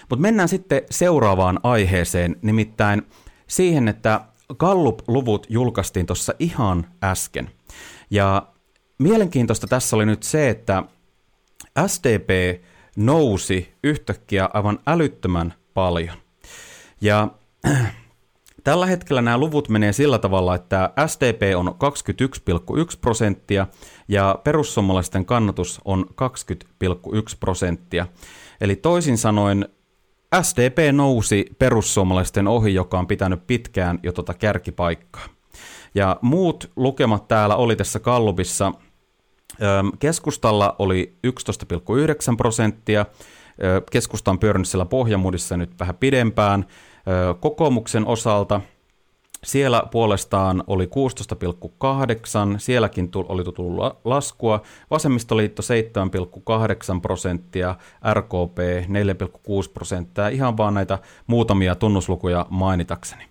Mutta 0.10 0.22
mennään 0.22 0.50
sitten 0.50 0.82
seuraavaan 0.92 1.60
aiheeseen, 1.64 2.36
nimittäin 2.42 3.02
siihen, 3.48 3.88
että 3.88 4.22
Gallup-luvut 4.60 5.48
julkaistiin 5.50 6.06
tuossa 6.06 6.34
ihan 6.40 6.88
äsken. 7.04 7.50
Ja 8.10 8.48
mielenkiintoista 9.00 9.68
tässä 9.68 9.96
oli 9.96 10.06
nyt 10.06 10.24
se, 10.24 10.50
että 10.50 10.84
SDP 11.88 12.62
nousi 12.96 13.74
yhtäkkiä 13.84 14.50
aivan 14.54 14.80
älyttömän 14.88 15.54
paljon. 15.74 16.18
Ja 17.02 17.28
Tällä 18.64 18.86
hetkellä 18.86 19.22
nämä 19.22 19.38
luvut 19.38 19.70
menee 19.70 19.94
sillä 19.94 20.20
tavalla, 20.20 20.56
että 20.56 20.90
SDP 21.08 21.42
on 21.56 21.68
21,1 21.68 21.74
prosenttia 23.02 23.68
ja 24.08 24.40
perussuomalaisten 24.44 25.26
kannatus 25.26 25.82
on 25.86 26.06
20,1 26.10 27.36
prosenttia. 27.40 28.08
Eli 28.62 28.76
toisin 28.76 29.18
sanoen 29.18 29.70
SDP 30.42 30.78
nousi 30.92 31.46
perussuomalaisten 31.60 32.48
ohi, 32.48 32.74
joka 32.74 33.00
on 33.00 33.08
pitänyt 33.08 33.48
pitkään 33.48 34.00
jo 34.04 34.12
tuota 34.12 34.34
kärkipaikkaa. 34.34 35.26
Ja 35.96 36.20
muut 36.22 36.72
lukemat 36.76 37.28
täällä 37.28 37.56
oli 37.56 37.76
tässä 37.76 38.00
kallupissa. 38.00 38.72
Keskustalla 40.00 40.76
oli 40.80 41.18
11,9 41.28 42.36
prosenttia, 42.38 43.06
keskusta 43.92 44.32
on 44.32 44.40
pyörinyt 44.40 44.68
siellä 44.68 44.86
pohjamudissa 44.86 45.58
nyt 45.58 45.80
vähän 45.80 45.96
pidempään, 45.96 46.66
Kokoomuksen 47.40 48.08
osalta 48.08 48.62
siellä 49.44 49.84
puolestaan 49.92 50.64
oli 50.68 50.86
16,8, 50.86 50.90
sielläkin 52.58 53.12
oli 53.16 53.44
tullut 53.44 53.84
laskua, 54.06 54.62
Vasemmistoliitto 54.92 55.62
7,8 56.94 57.02
prosenttia, 57.02 57.76
RKP 58.14 58.58
4,6 58.88 59.72
prosenttia, 59.74 60.28
ihan 60.28 60.58
vaan 60.58 60.74
näitä 60.74 61.00
muutamia 61.28 61.76
tunnuslukuja 61.76 62.46
mainitakseni. 62.50 63.24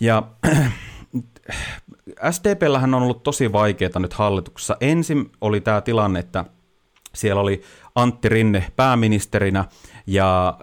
Ja 0.00 0.22
SDPllähän 2.30 2.94
on 2.94 3.02
ollut 3.02 3.22
tosi 3.22 3.52
vaikeaa 3.52 3.98
nyt 3.98 4.12
hallituksessa. 4.12 4.76
Ensin 4.80 5.32
oli 5.40 5.60
tämä 5.60 5.80
tilanne, 5.80 6.20
että 6.20 6.44
siellä 7.14 7.40
oli 7.40 7.62
Antti 7.94 8.28
Rinne 8.28 8.64
pääministerinä 8.76 9.64
ja 10.06 10.58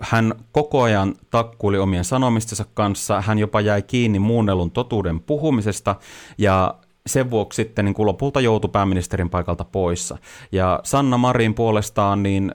hän 0.00 0.34
koko 0.52 0.82
ajan 0.82 1.14
takkuili 1.30 1.78
omien 1.78 2.04
sanomistensa 2.04 2.64
kanssa. 2.74 3.20
Hän 3.20 3.38
jopa 3.38 3.60
jäi 3.60 3.82
kiinni 3.82 4.18
muunnelun 4.18 4.70
totuuden 4.70 5.20
puhumisesta 5.20 5.96
ja 6.38 6.74
sen 7.06 7.30
vuoksi 7.30 7.56
sitten 7.56 7.84
niin 7.84 7.94
lopulta 7.98 8.40
joutui 8.40 8.70
pääministerin 8.70 9.30
paikalta 9.30 9.64
poissa. 9.64 10.18
Ja 10.52 10.80
Sanna 10.84 11.18
Marin 11.18 11.54
puolestaan 11.54 12.22
niin 12.22 12.54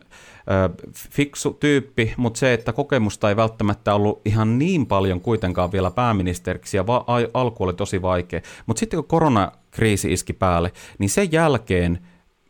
fiksu 0.96 1.54
tyyppi, 1.54 2.14
mutta 2.18 2.40
se, 2.40 2.54
että 2.54 2.74
kokemusta 2.74 3.30
ei 3.30 3.36
välttämättä 3.36 3.94
ollut 3.94 4.22
ihan 4.26 4.60
niin 4.60 4.86
paljon 4.86 5.22
kuitenkaan 5.22 5.72
vielä 5.72 5.92
pääministeriksi 5.92 6.78
ja 6.78 6.86
alku 7.34 7.64
oli 7.64 7.74
tosi 7.74 8.02
vaikea. 8.02 8.42
Mutta 8.66 8.80
sitten 8.80 8.98
kun 8.98 9.08
koronakriisi 9.08 10.14
iski 10.14 10.34
päälle, 10.34 10.72
niin 11.00 11.10
sen 11.10 11.32
jälkeen 11.32 12.00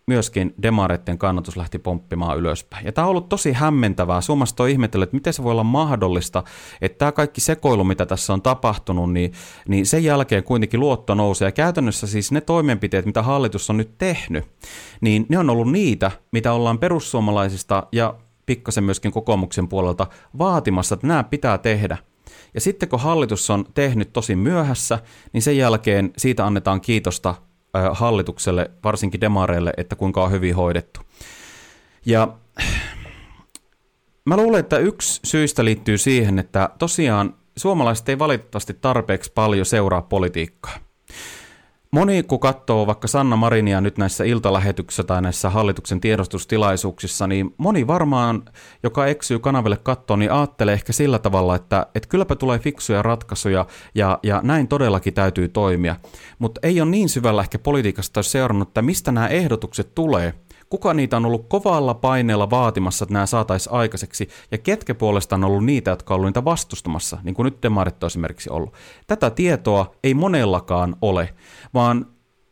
myöskin 0.08 0.54
demareiden 0.62 1.18
kannatus 1.18 1.58
lähti 1.58 1.80
pomppimaan 1.80 2.38
ylöspäin. 2.38 2.86
Ja 2.86 2.92
tämä 2.92 3.06
on 3.06 3.10
ollut 3.10 3.30
tosi 3.30 3.54
hämmentävää. 3.54 4.22
Suomesta 4.22 4.64
on 4.64 4.70
ihmetellyt, 4.70 5.08
että 5.08 5.16
miten 5.16 5.34
se 5.34 5.44
voi 5.44 5.52
olla 5.52 5.64
mahdollista, 5.64 6.44
että 6.82 6.98
tämä 6.98 7.12
kaikki 7.12 7.42
sekoilu, 7.42 7.84
mitä 7.84 8.06
tässä 8.06 8.34
on 8.34 8.42
tapahtunut, 8.42 9.14
niin, 9.14 9.32
niin 9.68 9.86
sen 9.86 10.04
jälkeen 10.04 10.44
kuitenkin 10.44 10.80
luotto 10.80 11.16
nousee. 11.16 11.48
Ja 11.48 11.52
käytännössä 11.52 12.08
siis 12.08 12.32
ne 12.32 12.42
toimenpiteet, 12.42 13.06
mitä 13.06 13.24
hallitus 13.24 13.70
on 13.70 13.78
nyt 13.78 13.98
tehnyt, 13.98 14.46
niin 15.02 15.26
ne 15.30 15.40
on 15.40 15.50
ollut 15.50 15.72
niitä, 15.72 16.12
mitä 16.32 16.54
ollaan 16.54 16.80
perussuomalaisista 16.80 17.88
ja 17.92 18.16
pikkasen 18.46 18.84
myöskin 18.84 19.12
kokoomuksen 19.12 19.68
puolelta 19.68 20.08
vaatimassa, 20.38 20.96
että 20.96 21.08
nämä 21.08 21.24
pitää 21.24 21.58
tehdä. 21.58 21.98
Ja 22.54 22.62
sitten 22.62 22.90
kun 22.90 23.00
hallitus 23.00 23.50
on 23.50 23.66
tehnyt 23.74 24.14
tosi 24.14 24.36
myöhässä, 24.36 25.00
niin 25.34 25.42
sen 25.42 25.58
jälkeen 25.58 26.14
siitä 26.18 26.46
annetaan 26.46 26.82
kiitosta 26.82 27.36
hallitukselle, 27.92 28.72
varsinkin 28.84 29.22
demareille, 29.22 29.74
että 29.78 29.96
kuinka 29.96 30.24
on 30.24 30.32
hyvin 30.32 30.56
hoidettu. 30.56 31.00
Ja 32.06 32.28
mä 34.26 34.38
luulen, 34.38 34.60
että 34.60 34.78
yksi 34.78 35.20
syistä 35.24 35.66
liittyy 35.66 35.98
siihen, 35.98 36.40
että 36.40 36.70
tosiaan 36.78 37.36
suomalaiset 37.58 38.10
ei 38.10 38.20
valitettavasti 38.20 38.74
tarpeeksi 38.74 39.32
paljon 39.36 39.66
seuraa 39.66 40.02
politiikkaa. 40.02 40.78
Moni, 41.92 42.24
kun 42.24 42.40
katsoo 42.40 42.88
vaikka 42.88 43.08
Sanna 43.08 43.36
Marinia 43.36 43.82
nyt 43.82 43.98
näissä 43.98 44.24
iltalähetyksissä 44.24 45.04
tai 45.04 45.22
näissä 45.22 45.50
hallituksen 45.50 46.02
tiedostustilaisuuksissa, 46.02 47.28
niin 47.28 47.54
moni 47.58 47.88
varmaan, 47.88 48.44
joka 48.84 49.08
eksyy 49.08 49.40
kanaville 49.40 49.78
kattoon, 49.78 50.20
niin 50.20 50.32
ajattelee 50.32 50.74
ehkä 50.74 50.94
sillä 50.94 51.20
tavalla, 51.20 51.56
että, 51.56 51.88
että 51.96 52.10
kylläpä 52.10 52.36
tulee 52.36 52.60
fiksuja 52.60 53.02
ratkaisuja 53.02 53.66
ja, 53.96 54.20
ja 54.24 54.42
näin 54.44 54.68
todellakin 54.68 55.14
täytyy 55.14 55.48
toimia. 55.48 55.96
Mutta 56.40 56.60
ei 56.64 56.82
ole 56.82 56.90
niin 56.90 57.10
syvällä 57.10 57.42
ehkä 57.42 57.60
politiikasta 57.60 58.24
seurannut, 58.24 58.68
että 58.68 58.82
mistä 58.82 59.12
nämä 59.12 59.28
ehdotukset 59.28 59.96
tulee– 59.96 60.34
kuka 60.70 60.94
niitä 60.94 61.18
on 61.18 61.26
ollut 61.26 61.50
kovalla 61.50 61.94
paineella 61.94 62.50
vaatimassa, 62.50 63.04
että 63.04 63.14
nämä 63.14 63.26
saataisiin 63.26 63.74
aikaiseksi, 63.74 64.30
ja 64.52 64.58
ketkä 64.58 64.96
puolestaan 64.96 65.44
on 65.44 65.50
ollut 65.50 65.66
niitä, 65.66 65.92
jotka 65.92 66.14
on 66.14 66.16
ollut 66.16 66.28
niitä 66.28 66.46
vastustamassa, 66.46 67.18
niin 67.24 67.36
kuin 67.36 67.46
nyt 67.46 67.64
demarit 67.64 68.04
on 68.04 68.08
esimerkiksi 68.08 68.50
ollut. 68.50 68.74
Tätä 69.08 69.30
tietoa 69.30 69.96
ei 70.04 70.14
monellakaan 70.14 70.96
ole, 71.02 71.34
vaan 71.74 72.06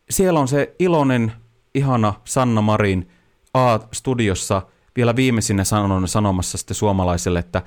siellä 0.09 0.39
on 0.39 0.47
se 0.47 0.75
iloinen, 0.79 1.31
ihana 1.75 2.13
Sanna 2.23 2.61
Marin 2.61 3.09
A-studiossa 3.53 4.61
vielä 4.95 5.15
viimeisinä 5.15 5.63
sanon 5.63 6.07
sanomassa 6.07 6.57
sitten 6.57 6.75
suomalaisille, 6.75 7.39
että 7.39 7.61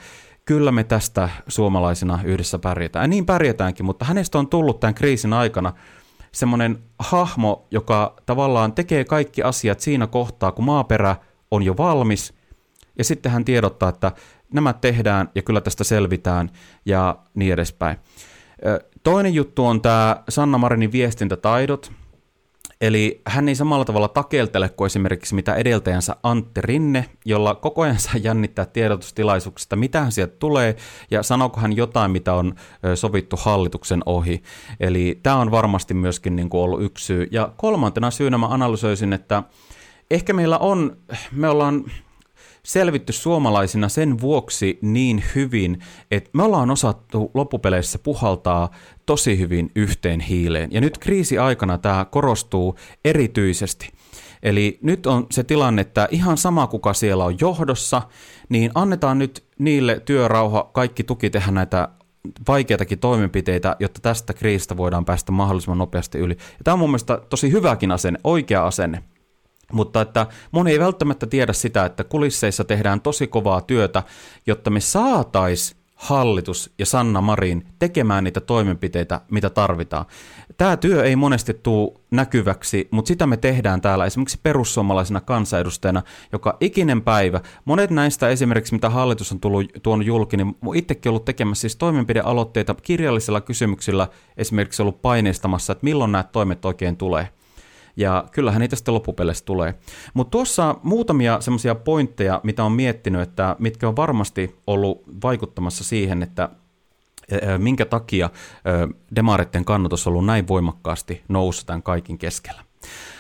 kyllä 0.44 0.72
me 0.72 0.84
tästä 0.84 1.28
suomalaisina 1.48 2.18
yhdessä 2.24 2.58
pärjätään. 2.58 3.02
Ja 3.02 3.08
niin 3.08 3.26
pärjätäänkin, 3.26 3.86
mutta 3.86 4.04
hänestä 4.04 4.38
on 4.38 4.48
tullut 4.48 4.80
tämän 4.80 4.94
kriisin 4.94 5.32
aikana 5.32 5.72
semmoinen 6.32 6.78
hahmo, 6.98 7.66
joka 7.70 8.16
tavallaan 8.26 8.72
tekee 8.72 9.04
kaikki 9.04 9.42
asiat 9.42 9.80
siinä 9.80 10.06
kohtaa, 10.06 10.52
kun 10.52 10.64
maaperä 10.64 11.16
on 11.50 11.62
jo 11.62 11.76
valmis, 11.76 12.34
ja 12.98 13.04
sitten 13.04 13.32
hän 13.32 13.44
tiedottaa, 13.44 13.88
että 13.88 14.12
nämä 14.52 14.72
tehdään 14.72 15.30
ja 15.34 15.42
kyllä 15.42 15.60
tästä 15.60 15.84
selvitään 15.84 16.50
ja 16.86 17.18
niin 17.34 17.52
edespäin. 17.52 17.96
Toinen 19.02 19.34
juttu 19.34 19.66
on 19.66 19.80
tämä 19.80 20.22
Sanna 20.28 20.58
Marinin 20.58 20.92
viestintätaidot. 20.92 21.92
Eli 22.80 23.20
hän 23.26 23.48
ei 23.48 23.54
samalla 23.54 23.84
tavalla 23.84 24.08
takeltele 24.08 24.68
kuin 24.68 24.86
esimerkiksi 24.86 25.34
mitä 25.34 25.54
edeltäjänsä 25.54 26.16
Antti 26.22 26.60
Rinne, 26.60 27.04
jolla 27.24 27.54
koko 27.54 27.82
ajan 27.82 27.98
saa 27.98 28.16
jännittää 28.22 28.66
tiedotustilaisuuksista, 28.66 29.76
mitä 29.76 30.00
hän 30.00 30.12
sieltä 30.12 30.36
tulee, 30.38 30.76
ja 31.10 31.22
sanooko 31.22 31.60
hän 31.60 31.76
jotain, 31.76 32.10
mitä 32.10 32.34
on 32.34 32.54
sovittu 32.94 33.36
hallituksen 33.36 34.02
ohi. 34.06 34.42
Eli 34.80 35.20
tämä 35.22 35.36
on 35.36 35.50
varmasti 35.50 35.94
myöskin 35.94 36.36
niin 36.36 36.48
kuin 36.48 36.60
ollut 36.60 36.82
yksi 36.82 37.04
syy. 37.04 37.28
Ja 37.30 37.52
kolmantena 37.56 38.10
syynä 38.10 38.38
mä 38.38 38.46
analysoisin, 38.46 39.12
että 39.12 39.42
ehkä 40.10 40.32
meillä 40.32 40.58
on, 40.58 40.96
me 41.32 41.48
ollaan 41.48 41.84
selvitty 42.68 43.12
suomalaisina 43.12 43.88
sen 43.88 44.20
vuoksi 44.20 44.78
niin 44.82 45.24
hyvin, 45.34 45.78
että 46.10 46.30
me 46.32 46.42
ollaan 46.42 46.70
osattu 46.70 47.30
loppupeleissä 47.34 47.98
puhaltaa 47.98 48.70
tosi 49.06 49.38
hyvin 49.38 49.70
yhteen 49.76 50.20
hiileen. 50.20 50.72
Ja 50.72 50.80
nyt 50.80 50.98
kriisiaikana 50.98 51.78
tämä 51.78 52.04
korostuu 52.04 52.78
erityisesti. 53.04 53.90
Eli 54.42 54.78
nyt 54.82 55.06
on 55.06 55.26
se 55.30 55.44
tilanne, 55.44 55.82
että 55.82 56.08
ihan 56.10 56.36
sama 56.36 56.66
kuka 56.66 56.94
siellä 56.94 57.24
on 57.24 57.36
johdossa, 57.40 58.02
niin 58.48 58.70
annetaan 58.74 59.18
nyt 59.18 59.44
niille 59.58 60.00
työrauha, 60.00 60.70
kaikki 60.72 61.04
tuki 61.04 61.30
tehdä 61.30 61.50
näitä 61.50 61.88
vaikeitakin 62.48 62.98
toimenpiteitä, 62.98 63.76
jotta 63.80 64.00
tästä 64.00 64.34
kriisistä 64.34 64.76
voidaan 64.76 65.04
päästä 65.04 65.32
mahdollisimman 65.32 65.78
nopeasti 65.78 66.18
yli. 66.18 66.32
Ja 66.32 66.64
tämä 66.64 66.72
on 66.72 66.78
mun 66.78 66.90
mielestä 66.90 67.20
tosi 67.28 67.52
hyväkin 67.52 67.90
asenne, 67.90 68.20
oikea 68.24 68.66
asenne. 68.66 69.02
Mutta 69.72 70.00
että 70.00 70.26
moni 70.50 70.72
ei 70.72 70.80
välttämättä 70.80 71.26
tiedä 71.26 71.52
sitä, 71.52 71.84
että 71.84 72.04
kulisseissa 72.04 72.64
tehdään 72.64 73.00
tosi 73.00 73.26
kovaa 73.26 73.60
työtä, 73.60 74.02
jotta 74.46 74.70
me 74.70 74.80
saatais 74.80 75.78
hallitus 75.98 76.72
ja 76.78 76.86
Sanna 76.86 77.20
Marin 77.20 77.66
tekemään 77.78 78.24
niitä 78.24 78.40
toimenpiteitä, 78.40 79.20
mitä 79.30 79.50
tarvitaan. 79.50 80.04
Tämä 80.56 80.76
työ 80.76 81.04
ei 81.04 81.16
monesti 81.16 81.54
tule 81.54 81.92
näkyväksi, 82.10 82.88
mutta 82.90 83.08
sitä 83.08 83.26
me 83.26 83.36
tehdään 83.36 83.80
täällä 83.80 84.06
esimerkiksi 84.06 84.40
perussuomalaisena 84.42 85.20
kansanedustajana, 85.20 86.02
joka 86.32 86.56
ikinen 86.60 87.02
päivä. 87.02 87.40
Monet 87.64 87.90
näistä 87.90 88.28
esimerkiksi, 88.28 88.74
mitä 88.74 88.90
hallitus 88.90 89.32
on 89.32 89.40
tullut, 89.40 89.66
tuonut 89.82 90.06
julki, 90.06 90.36
niin 90.36 90.56
itsekin 90.74 91.10
ollut 91.10 91.24
tekemässä 91.24 91.60
siis 91.60 91.76
toimenpidealoitteita 91.76 92.74
kirjallisilla 92.74 93.40
kysymyksillä 93.40 94.08
esimerkiksi 94.36 94.82
ollut 94.82 95.02
paineistamassa, 95.02 95.72
että 95.72 95.84
milloin 95.84 96.12
nämä 96.12 96.22
toimet 96.22 96.64
oikein 96.64 96.96
tulee 96.96 97.28
ja 97.98 98.24
kyllähän 98.32 98.60
niitä 98.60 98.76
sitten 98.76 98.94
loppupeleissä 98.94 99.44
tulee. 99.44 99.74
Mutta 100.14 100.30
tuossa 100.30 100.74
muutamia 100.82 101.40
semmoisia 101.40 101.74
pointteja, 101.74 102.40
mitä 102.42 102.64
on 102.64 102.72
miettinyt, 102.72 103.20
että 103.20 103.56
mitkä 103.58 103.88
on 103.88 103.96
varmasti 103.96 104.56
ollut 104.66 105.02
vaikuttamassa 105.22 105.84
siihen, 105.84 106.22
että 106.22 106.48
minkä 107.58 107.84
takia 107.84 108.30
demaritten 109.16 109.64
kannatus 109.64 110.06
on 110.06 110.10
ollut 110.10 110.26
näin 110.26 110.48
voimakkaasti 110.48 111.22
noussut 111.28 111.66
tämän 111.66 111.82
kaikin 111.82 112.18
keskellä. 112.18 112.64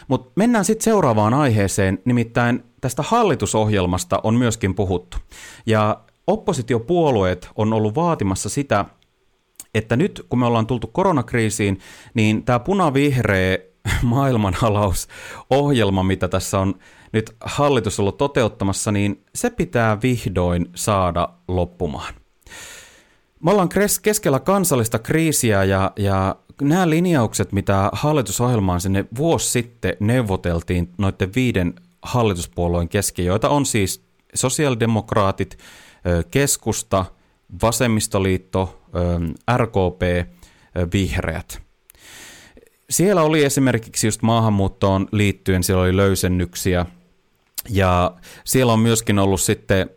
Mutta 0.08 0.30
mennään 0.36 0.64
sitten 0.64 0.84
seuraavaan 0.84 1.34
aiheeseen, 1.34 1.98
nimittäin 2.04 2.64
tästä 2.80 3.02
hallitusohjelmasta 3.02 4.20
on 4.22 4.34
myöskin 4.34 4.74
puhuttu. 4.74 5.16
Ja 5.66 6.00
oppositiopuolueet 6.26 7.50
on 7.56 7.72
ollut 7.72 7.94
vaatimassa 7.94 8.48
sitä, 8.48 8.84
että 9.74 9.96
nyt 9.96 10.26
kun 10.28 10.38
me 10.38 10.46
ollaan 10.46 10.66
tultu 10.66 10.86
koronakriisiin, 10.86 11.78
niin 12.14 12.44
tämä 12.44 12.58
punavihreä 12.58 13.58
maailmanhalausohjelma, 14.02 16.02
mitä 16.02 16.28
tässä 16.28 16.58
on 16.58 16.74
nyt 17.12 17.36
hallitus 17.40 18.00
ollut 18.00 18.16
toteuttamassa, 18.16 18.92
niin 18.92 19.24
se 19.34 19.50
pitää 19.50 20.02
vihdoin 20.02 20.66
saada 20.74 21.28
loppumaan. 21.48 22.14
Me 23.42 23.50
ollaan 23.50 23.68
keskellä 24.02 24.40
kansallista 24.40 24.98
kriisiä 24.98 25.64
ja, 25.64 25.92
ja 25.98 26.36
nämä 26.62 26.90
linjaukset, 26.90 27.52
mitä 27.52 27.90
hallitusohjelmaan 27.92 28.80
sinne 28.80 29.04
vuosi 29.16 29.50
sitten 29.50 29.96
neuvoteltiin 30.00 30.90
noiden 30.98 31.34
viiden 31.34 31.74
hallituspuolueen 32.02 32.88
kesken, 32.88 33.24
joita 33.24 33.48
on 33.48 33.66
siis 33.66 34.04
sosiaalidemokraatit, 34.34 35.58
keskusta, 36.30 37.04
vasemmistoliitto, 37.62 38.80
RKP, 39.56 40.28
vihreät– 40.92 41.62
siellä 42.90 43.22
oli 43.22 43.44
esimerkiksi 43.44 44.06
just 44.06 44.22
maahanmuuttoon 44.22 45.08
liittyen, 45.12 45.64
siellä 45.64 45.82
oli 45.82 45.96
löysennyksiä 45.96 46.86
ja 47.70 48.14
siellä 48.44 48.72
on 48.72 48.80
myöskin 48.80 49.18
ollut 49.18 49.40
sitten 49.40 49.90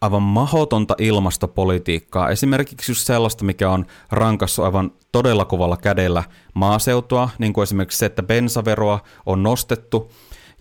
aivan 0.00 0.22
mahotonta 0.22 0.94
ilmastopolitiikkaa. 0.98 2.30
Esimerkiksi 2.30 2.92
just 2.92 3.06
sellaista, 3.06 3.44
mikä 3.44 3.70
on 3.70 3.86
rankassa 4.10 4.64
aivan 4.64 4.92
todella 5.12 5.44
kovalla 5.44 5.76
kädellä 5.76 6.24
maaseutua, 6.54 7.30
niin 7.38 7.52
kuin 7.52 7.62
esimerkiksi 7.62 7.98
se, 7.98 8.06
että 8.06 8.22
bensaveroa 8.22 9.00
on 9.26 9.42
nostettu 9.42 10.12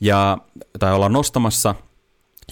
ja, 0.02 0.38
tai 0.80 0.94
ollaan 0.94 1.14
nostamassa– 1.14 1.76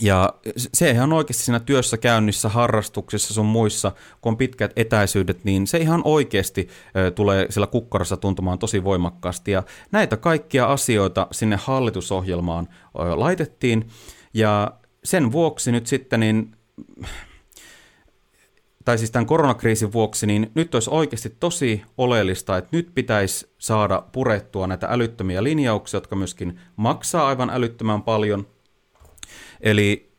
ja 0.02 0.34
se 0.74 0.90
ihan 0.90 1.14
oikeasti 1.14 1.44
siinä 1.44 1.60
työssä 1.60 1.98
käynnissä, 1.98 2.50
harrastuksissa 2.50 3.34
sun 3.34 3.46
muissa, 3.46 3.92
kun 4.22 4.32
on 4.32 4.38
pitkät 4.38 4.72
etäisyydet, 4.76 5.44
niin 5.44 5.68
se 5.68 5.78
ihan 5.78 6.02
oikeasti 6.04 6.68
tulee 7.16 7.46
sillä 7.50 7.68
kukkarassa 7.68 8.18
tuntumaan 8.18 8.60
tosi 8.60 8.84
voimakkaasti. 8.84 9.52
Ja 9.52 9.64
näitä 9.92 10.18
kaikkia 10.18 10.66
asioita 10.66 11.28
sinne 11.32 11.60
hallitusohjelmaan 11.64 12.68
laitettiin. 12.94 13.88
Ja 14.34 14.72
sen 15.04 15.32
vuoksi 15.32 15.72
nyt 15.72 15.88
sitten, 15.88 16.20
niin, 16.20 16.56
tai 18.86 18.98
siis 18.98 19.12
tämän 19.12 19.26
koronakriisin 19.26 19.94
vuoksi, 19.94 20.28
niin 20.28 20.52
nyt 20.56 20.74
olisi 20.74 20.90
oikeasti 20.90 21.36
tosi 21.40 21.84
oleellista, 21.98 22.58
että 22.58 22.70
nyt 22.72 22.92
pitäisi 22.96 23.50
saada 23.58 24.04
purettua 24.12 24.68
näitä 24.68 24.88
älyttömiä 24.90 25.44
linjauksia, 25.44 25.98
jotka 25.98 26.16
myöskin 26.16 26.60
maksaa 26.76 27.28
aivan 27.28 27.50
älyttömän 27.50 28.02
paljon– 28.02 28.48
Eli 29.62 30.12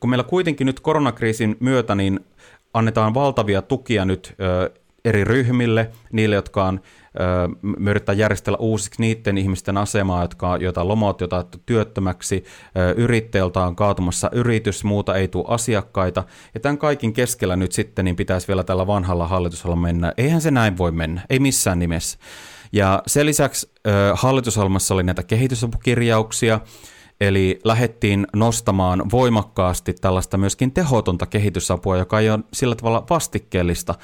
kun 0.00 0.10
meillä 0.10 0.24
kuitenkin 0.24 0.66
nyt 0.66 0.80
koronakriisin 0.80 1.56
myötä 1.60 1.94
niin 1.94 2.20
annetaan 2.74 3.14
valtavia 3.14 3.62
tukia 3.62 4.04
nyt 4.04 4.34
ö, 4.40 4.70
eri 5.04 5.24
ryhmille, 5.24 5.90
niille, 6.12 6.34
jotka 6.34 6.64
on, 6.64 6.80
ö, 7.20 7.48
me 7.62 7.90
yritetään 7.90 8.18
järjestellä 8.18 8.56
uusiksi 8.58 9.00
niiden 9.00 9.38
ihmisten 9.38 9.76
asemaa, 9.76 10.22
jotka, 10.22 10.56
joita 10.56 10.88
lomot, 10.88 11.20
joita 11.20 11.44
työttömäksi, 11.66 12.44
ö, 12.76 12.94
yrittäjältä 12.96 13.60
on 13.62 13.76
kaatumassa 13.76 14.30
yritys, 14.32 14.84
muuta 14.84 15.14
ei 15.14 15.28
tule 15.28 15.44
asiakkaita, 15.48 16.24
ja 16.54 16.60
tämän 16.60 16.78
kaikin 16.78 17.12
keskellä 17.12 17.56
nyt 17.56 17.72
sitten 17.72 18.04
niin 18.04 18.16
pitäisi 18.16 18.48
vielä 18.48 18.64
tällä 18.64 18.86
vanhalla 18.86 19.28
hallitusohjelmalla 19.28 19.86
mennä. 19.86 20.12
Eihän 20.16 20.40
se 20.40 20.50
näin 20.50 20.78
voi 20.78 20.92
mennä, 20.92 21.26
ei 21.30 21.38
missään 21.38 21.78
nimessä. 21.78 22.18
Ja 22.72 23.02
sen 23.06 23.26
lisäksi 23.26 23.70
ö, 23.86 23.90
hallitusohjelmassa 24.14 24.94
oli 24.94 25.02
näitä 25.02 25.22
kehitysapukirjauksia, 25.22 26.60
Eli 27.20 27.60
lähdettiin 27.64 28.26
nostamaan 28.36 29.10
voimakkaasti 29.10 29.94
tällaista 29.94 30.38
myöskin 30.38 30.72
tehotonta 30.72 31.26
kehitysapua, 31.26 31.96
joka 31.96 32.20
ei 32.20 32.30
ole 32.30 32.40
sillä 32.52 32.74
tavalla 32.74 33.06
vastikkeellista. 33.10 33.94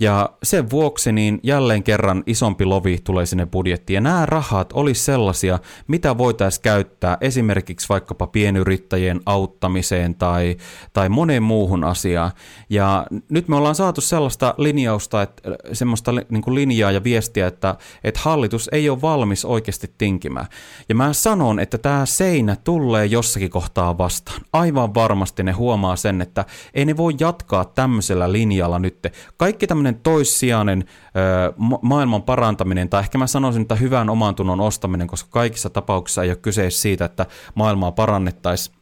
Ja 0.00 0.30
sen 0.42 0.70
vuoksi 0.70 1.12
niin 1.12 1.40
jälleen 1.42 1.82
kerran 1.82 2.22
isompi 2.26 2.64
lovi 2.64 2.98
tulee 3.04 3.26
sinne 3.26 3.46
budjettiin. 3.46 3.94
Ja 3.94 4.00
nämä 4.00 4.26
rahat 4.26 4.72
olisi 4.72 5.04
sellaisia, 5.04 5.58
mitä 5.86 6.18
voitaisiin 6.18 6.62
käyttää 6.62 7.18
esimerkiksi 7.20 7.88
vaikkapa 7.88 8.26
pienyrittäjien 8.26 9.20
auttamiseen 9.26 10.14
tai, 10.14 10.56
tai 10.92 11.08
moneen 11.08 11.42
muuhun 11.42 11.84
asiaan. 11.84 12.30
Ja 12.70 13.06
nyt 13.28 13.48
me 13.48 13.56
ollaan 13.56 13.74
saatu 13.74 14.00
sellaista 14.00 14.54
linjausta, 14.58 15.22
että 15.22 15.42
semmoista 15.72 16.12
niin 16.12 16.42
kuin 16.42 16.54
linjaa 16.54 16.90
ja 16.90 17.04
viestiä, 17.04 17.46
että, 17.46 17.76
että 18.04 18.20
hallitus 18.22 18.68
ei 18.72 18.90
ole 18.90 19.02
valmis 19.02 19.44
oikeasti 19.44 19.94
tinkimään. 19.98 20.46
Ja 20.88 20.94
mä 20.94 21.12
sanon, 21.12 21.58
että 21.60 21.78
tämä 21.78 22.06
seinä 22.06 22.56
tulee 22.64 23.06
jossakin 23.06 23.50
kohtaa 23.50 23.98
vastaan. 23.98 24.40
Aivan 24.52 24.94
varmasti 24.94 25.42
ne 25.42 25.52
huomaa 25.52 25.96
sen, 25.96 26.22
että 26.22 26.44
ei 26.74 26.84
ne 26.84 26.96
voi 26.96 27.14
jatkaa 27.20 27.64
tämmöisellä 27.64 28.32
linjalla 28.32 28.78
nyt. 28.78 28.98
Kaikki 29.36 29.66
tämmöinen 29.66 30.00
toissijainen 30.00 30.84
ö, 30.88 31.52
ma- 31.56 31.78
maailman 31.82 32.22
parantaminen, 32.22 32.88
tai 32.88 33.00
ehkä 33.00 33.18
mä 33.18 33.26
sanoisin, 33.26 33.62
että 33.62 33.74
hyvän 33.74 34.10
oman 34.10 34.34
tunnon 34.34 34.60
ostaminen, 34.60 35.06
koska 35.06 35.30
kaikissa 35.30 35.70
tapauksissa 35.70 36.22
ei 36.22 36.30
ole 36.30 36.36
kyse 36.36 36.70
siitä, 36.70 37.04
että 37.04 37.26
maailmaa 37.54 37.92
parannettaisiin, 37.92 38.76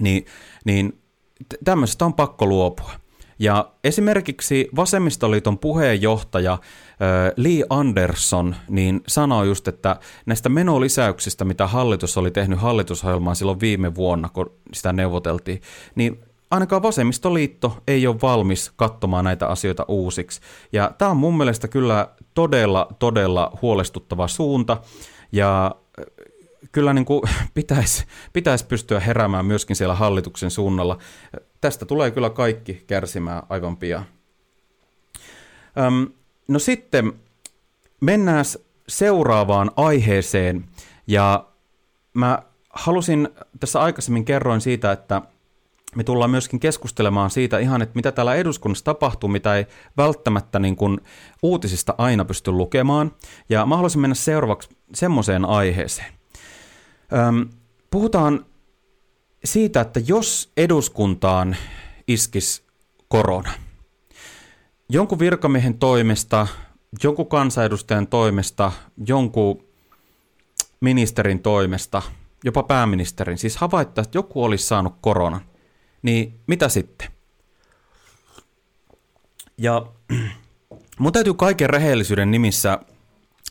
niin, 0.00 0.26
niin 0.64 1.00
tämmöisestä 1.64 2.04
on 2.04 2.14
pakko 2.14 2.46
luopua. 2.46 3.03
Ja 3.44 3.70
esimerkiksi 3.84 4.68
Vasemmistoliiton 4.76 5.58
puheenjohtaja 5.58 6.58
Lee 7.36 7.64
Anderson 7.70 8.56
niin 8.68 9.00
sanoi 9.06 9.46
just, 9.46 9.68
että 9.68 9.96
näistä 10.26 10.48
menolisäyksistä, 10.48 11.44
mitä 11.44 11.66
hallitus 11.66 12.18
oli 12.18 12.30
tehnyt 12.30 12.58
hallitusohjelmaan 12.58 13.36
silloin 13.36 13.60
viime 13.60 13.94
vuonna, 13.94 14.28
kun 14.28 14.50
sitä 14.74 14.92
neuvoteltiin, 14.92 15.62
niin 15.94 16.20
ainakaan 16.50 16.82
vasemmistoliitto 16.82 17.76
ei 17.88 18.06
ole 18.06 18.16
valmis 18.22 18.72
katsomaan 18.76 19.24
näitä 19.24 19.46
asioita 19.46 19.84
uusiksi. 19.88 20.40
Ja 20.72 20.90
tämä 20.98 21.10
on 21.10 21.16
mun 21.16 21.36
mielestä 21.36 21.68
kyllä 21.68 22.08
todella, 22.34 22.88
todella 22.98 23.58
huolestuttava 23.62 24.28
suunta. 24.28 24.76
Ja 25.32 25.74
kyllä 26.72 26.92
niin 26.92 27.04
kuin 27.04 27.22
pitäisi, 27.54 28.04
pitäisi 28.32 28.66
pystyä 28.66 29.00
heräämään 29.00 29.46
myöskin 29.46 29.76
siellä 29.76 29.94
hallituksen 29.94 30.50
suunnalla. 30.50 30.98
Tästä 31.64 31.84
tulee 31.84 32.10
kyllä 32.10 32.30
kaikki 32.30 32.84
kärsimään 32.86 33.42
aivan 33.48 33.76
pian. 33.76 34.04
Öm, 35.78 36.06
no 36.48 36.58
sitten 36.58 37.12
mennään 38.00 38.44
seuraavaan 38.88 39.70
aiheeseen. 39.76 40.64
Ja 41.06 41.46
mä 42.14 42.38
halusin, 42.70 43.28
tässä 43.60 43.80
aikaisemmin 43.80 44.24
kerroin 44.24 44.60
siitä, 44.60 44.92
että 44.92 45.22
me 45.96 46.04
tullaan 46.04 46.30
myöskin 46.30 46.60
keskustelemaan 46.60 47.30
siitä 47.30 47.58
ihan, 47.58 47.82
että 47.82 47.96
mitä 47.96 48.12
täällä 48.12 48.34
eduskunnassa 48.34 48.84
tapahtuu, 48.84 49.28
mitä 49.28 49.56
ei 49.56 49.66
välttämättä 49.96 50.58
niin 50.58 50.76
kuin 50.76 51.00
uutisista 51.42 51.94
aina 51.98 52.24
pysty 52.24 52.50
lukemaan. 52.50 53.12
Ja 53.48 53.66
mä 53.66 53.76
haluaisin 53.76 54.00
mennä 54.00 54.14
seuraavaksi 54.14 54.68
semmoiseen 54.94 55.44
aiheeseen. 55.44 56.12
Öm, 57.12 57.48
puhutaan 57.90 58.46
siitä, 59.44 59.80
että 59.80 60.00
jos 60.06 60.52
eduskuntaan 60.56 61.56
iskisi 62.08 62.62
korona, 63.08 63.52
jonkun 64.88 65.18
virkamiehen 65.18 65.78
toimesta, 65.78 66.46
jonkun 67.02 67.26
kansanedustajan 67.26 68.06
toimesta, 68.06 68.72
jonkun 69.06 69.64
ministerin 70.80 71.40
toimesta, 71.40 72.02
jopa 72.44 72.62
pääministerin, 72.62 73.38
siis 73.38 73.56
havaittaa, 73.56 74.02
että 74.02 74.18
joku 74.18 74.44
olisi 74.44 74.66
saanut 74.66 74.94
koronan, 75.00 75.40
niin 76.02 76.40
mitä 76.46 76.68
sitten? 76.68 77.08
Ja 79.58 79.86
mun 80.98 81.12
täytyy 81.12 81.34
kaiken 81.34 81.70
rehellisyyden 81.70 82.30
nimissä 82.30 82.78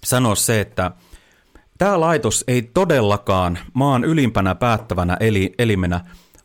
sanoa 0.04 0.36
se, 0.36 0.62
että– 0.62 0.92
Tämä 1.78 2.00
laitos 2.00 2.44
ei 2.48 2.62
todellakaan 2.62 3.60
maan 3.74 4.04
ylimpänä 4.04 4.56
päättävänä 4.56 5.18
eli, 5.20 5.54
elimenä 5.58 6.02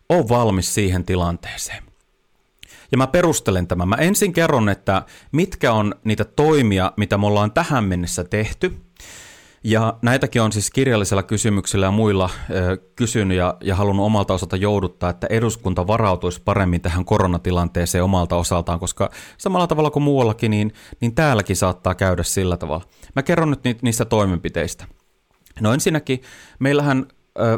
ole 0.08 0.28
valmis 0.28 0.74
siihen 0.74 1.04
tilanteeseen. 1.04 1.82
Ja 2.92 2.98
mä 2.98 3.06
perustelen 3.06 3.66
tämän. 3.66 3.88
Mä 3.88 3.96
ensin 3.96 4.32
kerron, 4.32 4.68
että 4.68 5.02
mitkä 5.32 5.72
on 5.72 5.94
niitä 6.04 6.24
toimia, 6.24 6.92
mitä 6.96 7.18
me 7.18 7.26
ollaan 7.26 7.52
tähän 7.52 7.84
mennessä 7.84 8.24
tehty. 8.24 8.76
Ja 9.64 9.98
näitäkin 10.02 10.42
on 10.42 10.52
siis 10.52 10.70
kirjallisella 10.70 11.22
kysymyksillä 11.22 11.86
ja 11.86 11.90
muilla 11.90 12.30
ö, 12.50 12.76
kysynyt 12.96 13.36
ja, 13.36 13.56
ja 13.60 13.74
halunnut 13.74 14.06
omalta 14.06 14.34
osalta 14.34 14.56
jouduttaa, 14.56 15.10
että 15.10 15.26
eduskunta 15.30 15.86
varautuisi 15.86 16.42
paremmin 16.44 16.80
tähän 16.80 17.04
koronatilanteeseen 17.04 18.04
omalta 18.04 18.36
osaltaan, 18.36 18.80
koska 18.80 19.10
samalla 19.38 19.66
tavalla 19.66 19.90
kuin 19.90 20.02
muuallakin, 20.02 20.50
niin, 20.50 20.72
niin 21.00 21.14
täälläkin 21.14 21.56
saattaa 21.56 21.94
käydä 21.94 22.22
sillä 22.22 22.56
tavalla. 22.56 22.84
Mä 23.16 23.22
kerron 23.22 23.50
nyt 23.64 23.82
niistä 23.82 24.04
toimenpiteistä. 24.04 24.84
No 25.60 25.72
ensinnäkin, 25.72 26.22
meillähän 26.58 27.06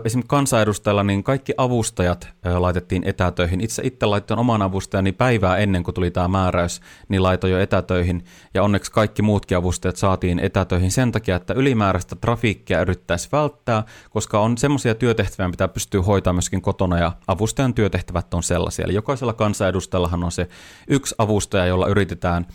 esimerkiksi 0.05 0.29
kansanedustajalla 0.29 1.03
niin 1.03 1.25
kaikki 1.25 1.53
avustajat 1.57 2.29
laitettiin 2.59 3.03
etätöihin. 3.07 3.61
Itse 3.61 3.83
itse 3.85 4.07
laitoin 4.07 4.41
oman 4.41 4.63
avustajani 4.63 5.13
päivää 5.13 5.57
ennen 5.57 5.83
kuin 5.83 5.95
tuli 5.95 6.11
tämä 6.11 6.29
määräys, 6.29 6.81
niin 7.09 7.23
laitoin 7.23 7.53
jo 7.53 7.61
etätöihin. 7.61 8.25
Ja 8.55 8.63
onneksi 8.63 8.93
kaikki 8.93 9.23
muutkin 9.23 9.57
avustajat 9.57 9.97
saatiin 9.97 10.39
etätöihin 10.39 10.91
sen 10.91 11.13
takia, 11.13 11.37
että 11.37 11.55
ylimääräistä 11.55 12.17
trafiikkia 12.17 12.81
yrittäisi 12.81 13.29
välttää, 13.33 13.85
koska 14.11 14.41
on 14.41 14.59
semmoisia 14.59 14.95
työtehtäviä, 14.95 15.49
mitä 15.49 15.69
pystyy 15.69 16.01
hoitamaan 16.01 16.37
myöskin 16.37 16.63
kotona 16.63 16.99
ja 16.99 17.13
avustajan 17.27 17.75
työtehtävät 17.75 18.35
on 18.35 18.43
sellaisia. 18.43 18.85
Eli 18.85 18.95
jokaisella 18.95 19.33
kansanedustajallahan 19.33 20.25
on 20.25 20.33
se 20.33 20.49
yksi 20.89 21.15
avustaja, 21.19 21.67
jolla 21.67 21.87
yritetään 21.89 22.47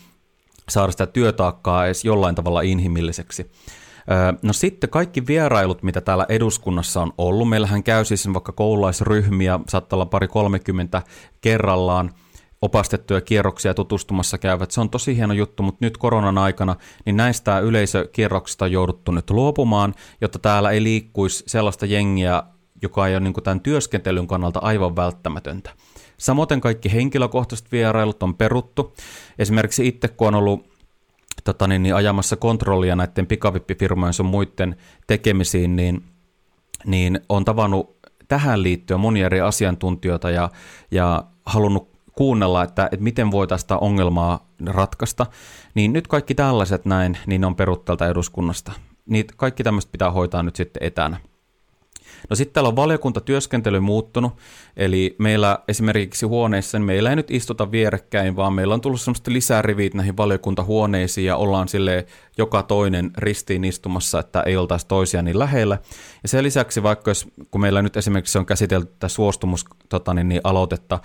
saada 0.68 0.92
sitä 0.92 1.06
työtaakkaa 1.06 1.86
edes 1.86 2.04
jollain 2.04 2.34
tavalla 2.34 2.60
inhimilliseksi. 2.60 3.50
No 4.42 4.52
sitten 4.52 4.90
kaikki 4.90 5.26
vierailut, 5.26 5.82
mitä 5.82 6.00
täällä 6.00 6.26
eduskunnassa 6.28 7.02
on 7.02 7.12
ollut, 7.18 7.48
meillähän 7.48 7.82
käy 7.82 8.04
siis 8.04 8.32
vaikka 8.32 8.52
koululaisryhmiä, 8.52 9.60
saattaa 9.68 9.96
olla 9.96 10.06
pari 10.06 10.28
30 10.28 11.02
kerrallaan, 11.40 12.10
opastettuja 12.62 13.20
kierroksia 13.20 13.74
tutustumassa 13.74 14.38
käyvät. 14.38 14.70
Se 14.70 14.80
on 14.80 14.90
tosi 14.90 15.16
hieno 15.16 15.34
juttu, 15.34 15.62
mutta 15.62 15.84
nyt 15.84 15.96
koronan 15.96 16.38
aikana 16.38 16.76
niin 17.06 17.16
näistä 17.16 17.58
yleisökierroksista 17.58 18.64
on 18.64 18.72
jouduttu 18.72 19.12
nyt 19.12 19.30
luopumaan, 19.30 19.94
jotta 20.20 20.38
täällä 20.38 20.70
ei 20.70 20.82
liikkuisi 20.82 21.44
sellaista 21.46 21.86
jengiä, 21.86 22.42
joka 22.82 23.06
ei 23.06 23.14
ole 23.14 23.20
niin 23.20 23.34
tämän 23.34 23.60
työskentelyn 23.60 24.26
kannalta 24.26 24.58
aivan 24.58 24.96
välttämätöntä. 24.96 25.70
Samoin 26.18 26.60
kaikki 26.60 26.92
henkilökohtaiset 26.92 27.72
vierailut 27.72 28.22
on 28.22 28.34
peruttu. 28.34 28.94
Esimerkiksi 29.38 29.88
itse, 29.88 30.08
kun 30.08 30.28
on 30.28 30.34
ollut 30.34 30.75
tota 31.44 31.66
niin, 31.66 31.82
niin 31.82 31.94
ajamassa 31.94 32.36
kontrollia 32.36 32.96
näiden 32.96 33.26
pikavippifirmojen 33.26 34.14
sun 34.14 34.26
muiden 34.26 34.76
tekemisiin, 35.06 35.76
niin, 35.76 36.04
niin 36.86 37.20
on 37.28 37.44
tavannut 37.44 37.96
tähän 38.28 38.62
liittyen 38.62 39.00
monia 39.00 39.26
eri 39.26 39.40
asiantuntijoita 39.40 40.30
ja, 40.30 40.50
ja 40.90 41.24
halunnut 41.46 41.96
kuunnella, 42.12 42.62
että, 42.62 42.88
että 42.92 43.04
miten 43.04 43.30
voitaisiin 43.30 43.64
sitä 43.64 43.78
ongelmaa 43.78 44.48
ratkaista, 44.66 45.26
niin 45.74 45.92
nyt 45.92 46.08
kaikki 46.08 46.34
tällaiset 46.34 46.84
näin, 46.84 47.18
niin 47.26 47.44
on 47.44 47.56
peruttelta 47.56 48.08
eduskunnasta. 48.08 48.72
Niitä 49.06 49.34
kaikki 49.36 49.64
tämmöistä 49.64 49.92
pitää 49.92 50.10
hoitaa 50.10 50.42
nyt 50.42 50.56
sitten 50.56 50.82
etänä. 50.82 51.16
No 52.30 52.36
sitten 52.36 52.54
täällä 52.54 52.68
on 52.68 52.76
valiokuntatyöskentely 52.76 53.80
muuttunut, 53.80 54.32
eli 54.76 55.16
meillä 55.18 55.58
esimerkiksi 55.68 56.26
huoneissa, 56.26 56.78
niin 56.78 56.86
meillä 56.86 57.10
ei 57.10 57.16
nyt 57.16 57.30
istuta 57.30 57.70
vierekkäin, 57.70 58.36
vaan 58.36 58.52
meillä 58.52 58.74
on 58.74 58.80
tullut 58.80 59.00
semmoista 59.00 59.32
lisää 59.32 59.62
rivit 59.62 59.94
näihin 59.94 60.16
valiokuntahuoneisiin 60.16 61.26
ja 61.26 61.36
ollaan 61.36 61.68
sille 61.68 62.06
joka 62.38 62.62
toinen 62.62 63.10
ristiin 63.18 63.64
istumassa, 63.64 64.20
että 64.20 64.42
ei 64.42 64.56
oltaisi 64.56 64.86
toisia 64.86 65.22
niin 65.22 65.38
lähellä. 65.38 65.78
Ja 66.22 66.28
sen 66.28 66.44
lisäksi 66.44 66.82
vaikka 66.82 67.10
jos, 67.10 67.28
kun 67.50 67.60
meillä 67.60 67.82
nyt 67.82 67.96
esimerkiksi 67.96 68.38
on 68.38 68.46
käsitelty 68.46 68.86
tätä 68.86 69.08
suostumus 69.08 69.64
tota, 69.88 70.14
niin, 70.14 70.28
niin 70.28 70.40
aloitetta 70.44 70.98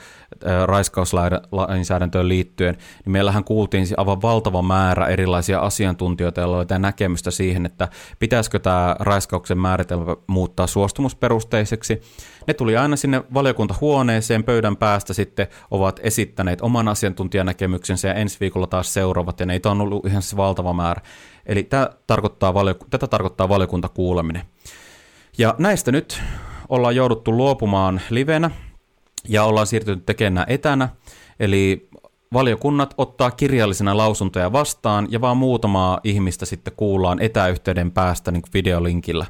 ää, 0.45 0.65
raiskauslainsäädäntöön 0.65 2.27
liittyen, 2.27 2.77
niin 3.05 3.11
meillähän 3.11 3.43
kuultiin 3.43 3.87
aivan 3.97 4.21
valtava 4.21 4.61
määrä 4.61 5.07
erilaisia 5.07 5.59
asiantuntijoita, 5.59 6.41
joilla 6.41 6.57
oli 6.57 6.65
näkemystä 6.79 7.31
siihen, 7.31 7.65
että 7.65 7.87
pitäisikö 8.19 8.59
tämä 8.59 8.95
raiskauksen 8.99 9.57
määritelmä 9.57 10.15
muuttaa 10.27 10.67
suostumusperusteiseksi. 11.11 12.01
Ne 12.47 12.53
tuli 12.53 12.77
aina 12.77 12.95
sinne 12.95 13.23
valiokuntahuoneeseen 13.33 14.43
pöydän 14.43 14.77
päästä 14.77 15.13
sitten 15.13 15.47
ovat 15.71 15.99
esittäneet 16.03 16.61
oman 16.61 16.87
asiantuntijanäkemyksensä 16.87 18.07
ja 18.07 18.13
ensi 18.13 18.37
viikolla 18.39 18.67
taas 18.67 18.93
seuraavat 18.93 19.39
ja 19.39 19.45
neitä 19.45 19.71
on 19.71 19.81
ollut 19.81 20.05
ihan 20.05 20.21
se 20.21 20.37
valtava 20.37 20.73
määrä. 20.73 21.01
Eli 21.45 21.63
tämä 21.63 21.89
tarkoittaa 22.07 22.53
valioku- 22.53 22.87
tätä 22.89 23.07
tarkoittaa 23.07 23.49
valiokuntakuuleminen. 23.49 24.41
Ja 25.37 25.55
näistä 25.57 25.91
nyt 25.91 26.21
ollaan 26.69 26.95
jouduttu 26.95 27.37
luopumaan 27.37 28.01
livenä 28.09 28.51
ja 29.27 29.43
ollaan 29.43 29.67
siirtynyt 29.67 30.05
tekemään 30.05 30.45
etänä. 30.49 30.89
Eli 31.39 31.89
valiokunnat 32.33 32.93
ottaa 32.97 33.31
kirjallisena 33.31 33.97
lausuntoja 33.97 34.51
vastaan 34.51 35.07
ja 35.11 35.21
vaan 35.21 35.37
muutamaa 35.37 35.99
ihmistä 36.03 36.45
sitten 36.45 36.73
kuullaan 36.77 37.21
etäyhteyden 37.21 37.91
päästä 37.91 38.31
niin 38.31 38.43
videolinkillä. 38.53 39.25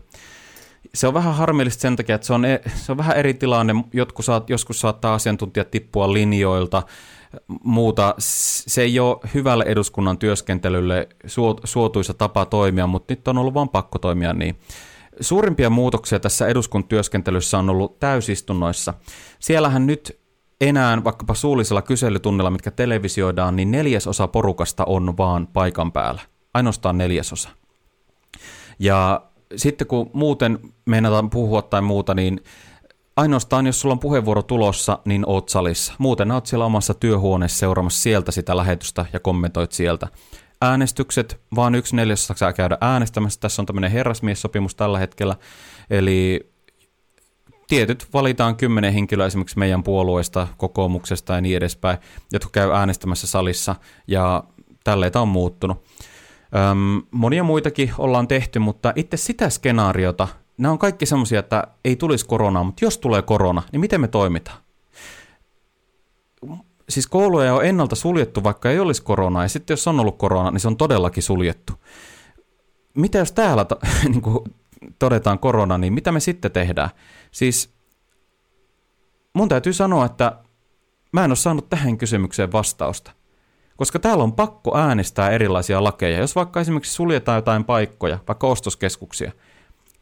Se 0.95 1.07
on 1.07 1.13
vähän 1.13 1.35
harmillista 1.35 1.81
sen 1.81 1.95
takia, 1.95 2.15
että 2.15 2.27
se 2.27 2.33
on, 2.33 2.45
e- 2.45 2.61
se 2.75 2.91
on 2.91 2.97
vähän 2.97 3.17
eri 3.17 3.33
tilanne. 3.33 3.73
Jotkut 3.93 4.25
saat, 4.25 4.49
joskus 4.49 4.81
saattaa 4.81 5.13
asiantuntijat 5.13 5.71
tippua 5.71 6.13
linjoilta, 6.13 6.83
muuta. 7.63 8.15
Se 8.17 8.81
ei 8.81 8.99
ole 8.99 9.17
hyvälle 9.33 9.63
eduskunnan 9.67 10.17
työskentelylle 10.17 11.09
suotuisa 11.63 12.13
tapa 12.13 12.45
toimia, 12.45 12.87
mutta 12.87 13.13
nyt 13.13 13.27
on 13.27 13.37
ollut 13.37 13.53
vain 13.53 13.69
pakko 13.69 13.99
toimia 13.99 14.33
niin. 14.33 14.59
Suurimpia 15.19 15.69
muutoksia 15.69 16.19
tässä 16.19 16.47
eduskuntatyöskentelyssä 16.47 17.57
on 17.57 17.69
ollut 17.69 17.99
täysistunnoissa. 17.99 18.93
Siellähän 19.39 19.87
nyt 19.87 20.19
enää 20.61 21.03
vaikkapa 21.03 21.33
suullisella 21.33 21.81
kyselytunnilla, 21.81 22.51
mitkä 22.51 22.71
televisioidaan, 22.71 23.55
niin 23.55 23.71
neljäsosa 23.71 24.27
porukasta 24.27 24.85
on 24.85 25.17
vaan 25.17 25.47
paikan 25.47 25.91
päällä. 25.91 26.21
Ainoastaan 26.53 26.97
neljäsosa. 26.97 27.49
Ja 28.79 29.21
sitten 29.55 29.87
kun 29.87 30.09
muuten 30.13 30.59
meinataan 30.85 31.29
puhua 31.29 31.61
tai 31.61 31.81
muuta, 31.81 32.13
niin 32.13 32.41
ainoastaan 33.15 33.65
jos 33.65 33.81
sulla 33.81 33.93
on 33.93 33.99
puheenvuoro 33.99 34.41
tulossa, 34.41 34.99
niin 35.05 35.23
oot 35.27 35.49
salissa. 35.49 35.93
Muuten 35.97 36.31
oot 36.31 36.45
siellä 36.45 36.65
omassa 36.65 36.93
työhuoneessa 36.93 37.59
seuraamassa 37.59 38.01
sieltä 38.01 38.31
sitä 38.31 38.57
lähetystä 38.57 39.05
ja 39.13 39.19
kommentoit 39.19 39.71
sieltä. 39.71 40.07
Äänestykset, 40.61 41.41
vaan 41.55 41.75
yksi 41.75 41.95
neljäsosa 41.95 42.33
saa 42.37 42.53
käydä 42.53 42.77
äänestämässä. 42.81 43.39
Tässä 43.39 43.61
on 43.61 43.65
tämmöinen 43.65 43.91
herrasmiessopimus 43.91 44.75
tällä 44.75 44.99
hetkellä. 44.99 45.35
Eli 45.89 46.51
tietyt 47.67 48.07
valitaan 48.13 48.55
kymmenen 48.55 48.93
henkilöä 48.93 49.25
esimerkiksi 49.25 49.59
meidän 49.59 49.83
puolueesta, 49.83 50.47
kokoomuksesta 50.57 51.33
ja 51.33 51.41
niin 51.41 51.57
edespäin, 51.57 51.97
jotka 52.31 52.49
käy 52.49 52.71
äänestämässä 52.71 53.27
salissa 53.27 53.75
ja 54.07 54.43
tälleitä 54.83 55.21
on 55.21 55.27
muuttunut. 55.27 55.83
Öm, 56.55 57.01
monia 57.11 57.43
muitakin 57.43 57.91
ollaan 57.97 58.27
tehty, 58.27 58.59
mutta 58.59 58.93
itse 58.95 59.17
sitä 59.17 59.49
skenaariota, 59.49 60.27
nämä 60.57 60.71
on 60.71 60.79
kaikki 60.79 61.05
semmoisia, 61.05 61.39
että 61.39 61.67
ei 61.85 61.95
tulisi 61.95 62.25
koronaa, 62.25 62.63
mutta 62.63 62.85
jos 62.85 62.97
tulee 62.97 63.21
korona, 63.21 63.63
niin 63.71 63.79
miten 63.79 64.01
me 64.01 64.07
toimitaan? 64.07 64.57
Siis 66.89 67.07
kouluja 67.07 67.53
on 67.53 67.65
ennalta 67.65 67.95
suljettu, 67.95 68.43
vaikka 68.43 68.71
ei 68.71 68.79
olisi 68.79 69.03
koronaa, 69.03 69.43
ja 69.43 69.49
sitten 69.49 69.73
jos 69.73 69.87
on 69.87 69.99
ollut 69.99 70.17
korona, 70.17 70.51
niin 70.51 70.59
se 70.59 70.67
on 70.67 70.77
todellakin 70.77 71.23
suljettu. 71.23 71.73
Mitä 72.93 73.17
jos 73.17 73.31
täällä 73.31 73.65
to, 73.65 73.79
niin 74.09 74.21
kuin 74.21 74.39
todetaan 74.99 75.39
korona, 75.39 75.77
niin 75.77 75.93
mitä 75.93 76.11
me 76.11 76.19
sitten 76.19 76.51
tehdään? 76.51 76.89
Siis 77.31 77.73
mun 79.33 79.49
täytyy 79.49 79.73
sanoa, 79.73 80.05
että 80.05 80.37
mä 81.13 81.25
en 81.25 81.31
ole 81.31 81.35
saanut 81.35 81.69
tähän 81.69 81.97
kysymykseen 81.97 82.51
vastausta. 82.51 83.11
Koska 83.81 83.99
täällä 83.99 84.23
on 84.23 84.33
pakko 84.33 84.77
äänestää 84.77 85.29
erilaisia 85.29 85.83
lakeja. 85.83 86.19
Jos 86.19 86.35
vaikka 86.35 86.61
esimerkiksi 86.61 86.93
suljetaan 86.93 87.35
jotain 87.35 87.63
paikkoja, 87.63 88.19
vaikka 88.27 88.47
ostoskeskuksia, 88.47 89.31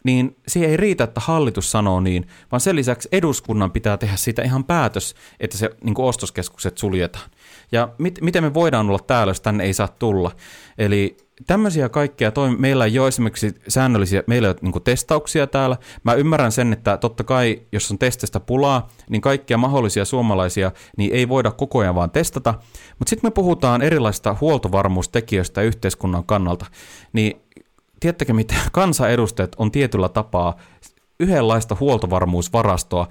niin 0.04 0.38
siihen 0.48 0.70
ei 0.70 0.78
riitä, 0.78 1.04
että 1.04 1.22
hallitus 1.24 1.72
sanoo 1.72 2.00
niin, 2.00 2.28
vaan 2.52 2.60
sen 2.60 2.76
lisäksi 2.76 3.10
eduskunnan 3.12 3.72
pitää 3.72 3.98
tehdä 3.98 4.16
siitä 4.16 4.42
ihan 4.42 4.64
päätös, 4.64 5.16
että 5.40 5.58
se 5.58 5.70
niin 5.84 5.96
ostoskeskukset 5.98 6.78
suljetaan. 6.78 7.30
Ja 7.72 7.90
mit, 7.98 8.20
miten 8.22 8.44
me 8.44 8.54
voidaan 8.54 8.90
olla 8.90 9.00
täällä, 9.00 9.32
jos 9.32 9.42
tänne 9.42 9.64
ei 9.64 9.74
saa 9.74 9.88
tulla? 9.88 10.32
Eli 10.78 11.18
tämmöisiä 11.48 11.90
kaikkea, 11.90 12.32
toi, 12.32 12.56
meillä 12.58 12.86
ei 12.86 13.00
ole 13.00 13.08
esimerkiksi 13.08 13.56
säännöllisiä, 13.68 14.24
meillä 14.28 14.48
ei 14.48 14.52
ole 14.52 14.60
niin 14.62 14.84
testauksia 14.84 15.48
täällä. 15.48 15.78
Mä 16.04 16.14
ymmärrän 16.14 16.52
sen, 16.52 16.74
että 16.74 16.98
totta 16.98 17.24
kai, 17.24 17.62
jos 17.72 17.92
on 17.92 18.00
testistä 18.00 18.40
pulaa, 18.40 18.90
niin 19.10 19.22
kaikkia 19.22 19.58
mahdollisia 19.58 20.06
suomalaisia 20.06 20.72
niin 20.98 21.14
ei 21.14 21.30
voida 21.30 21.52
koko 21.52 21.80
ajan 21.80 21.96
vaan 21.96 22.12
testata. 22.12 22.54
Mutta 23.00 23.10
sitten 23.10 23.28
me 23.28 23.32
puhutaan 23.32 23.82
erilaisista 23.82 24.36
huoltovarmuustekijöistä 24.42 25.62
yhteiskunnan 25.62 26.24
kannalta. 26.24 26.66
Niin 27.14 27.42
tiedättekö 28.00 28.34
mitä, 28.34 28.56
kansanedustajat 28.72 29.56
on 29.58 29.72
tietyllä 29.72 30.10
tapaa 30.10 30.58
yhdenlaista 31.20 31.78
huoltovarmuusvarastoa, 31.80 33.08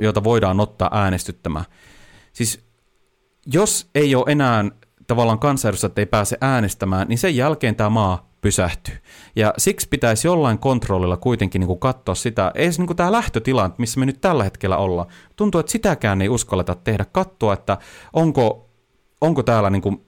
jota 0.00 0.24
voidaan 0.24 0.60
ottaa 0.60 0.90
äänestyttämään. 0.92 1.64
Siis 2.32 2.69
jos 3.46 3.90
ei 3.94 4.14
ole 4.14 4.24
enää 4.28 4.64
tavallaan 5.06 5.38
kansanedustajat 5.38 5.98
ei 5.98 6.06
pääse 6.06 6.38
äänestämään, 6.40 7.08
niin 7.08 7.18
sen 7.18 7.36
jälkeen 7.36 7.76
tämä 7.76 7.90
maa 7.90 8.30
pysähtyy. 8.40 8.94
Ja 9.36 9.54
siksi 9.58 9.88
pitäisi 9.88 10.28
jollain 10.28 10.58
kontrollilla 10.58 11.16
kuitenkin 11.16 11.60
niin 11.60 11.66
kuin 11.66 11.80
katsoa 11.80 12.14
sitä, 12.14 12.52
ei 12.54 12.68
niin 12.78 12.86
kuin 12.86 12.96
tämä 12.96 13.12
lähtötila, 13.12 13.70
missä 13.78 14.00
me 14.00 14.06
nyt 14.06 14.20
tällä 14.20 14.44
hetkellä 14.44 14.76
ollaan. 14.76 15.08
Tuntuu, 15.36 15.58
että 15.58 15.72
sitäkään 15.72 16.22
ei 16.22 16.28
uskalleta 16.28 16.74
tehdä, 16.74 17.04
katsoa, 17.12 17.52
että 17.52 17.78
onko 18.12 18.70
onko 19.20 19.42
täällä 19.42 19.70
niin 19.70 19.82
kuin, 19.82 20.06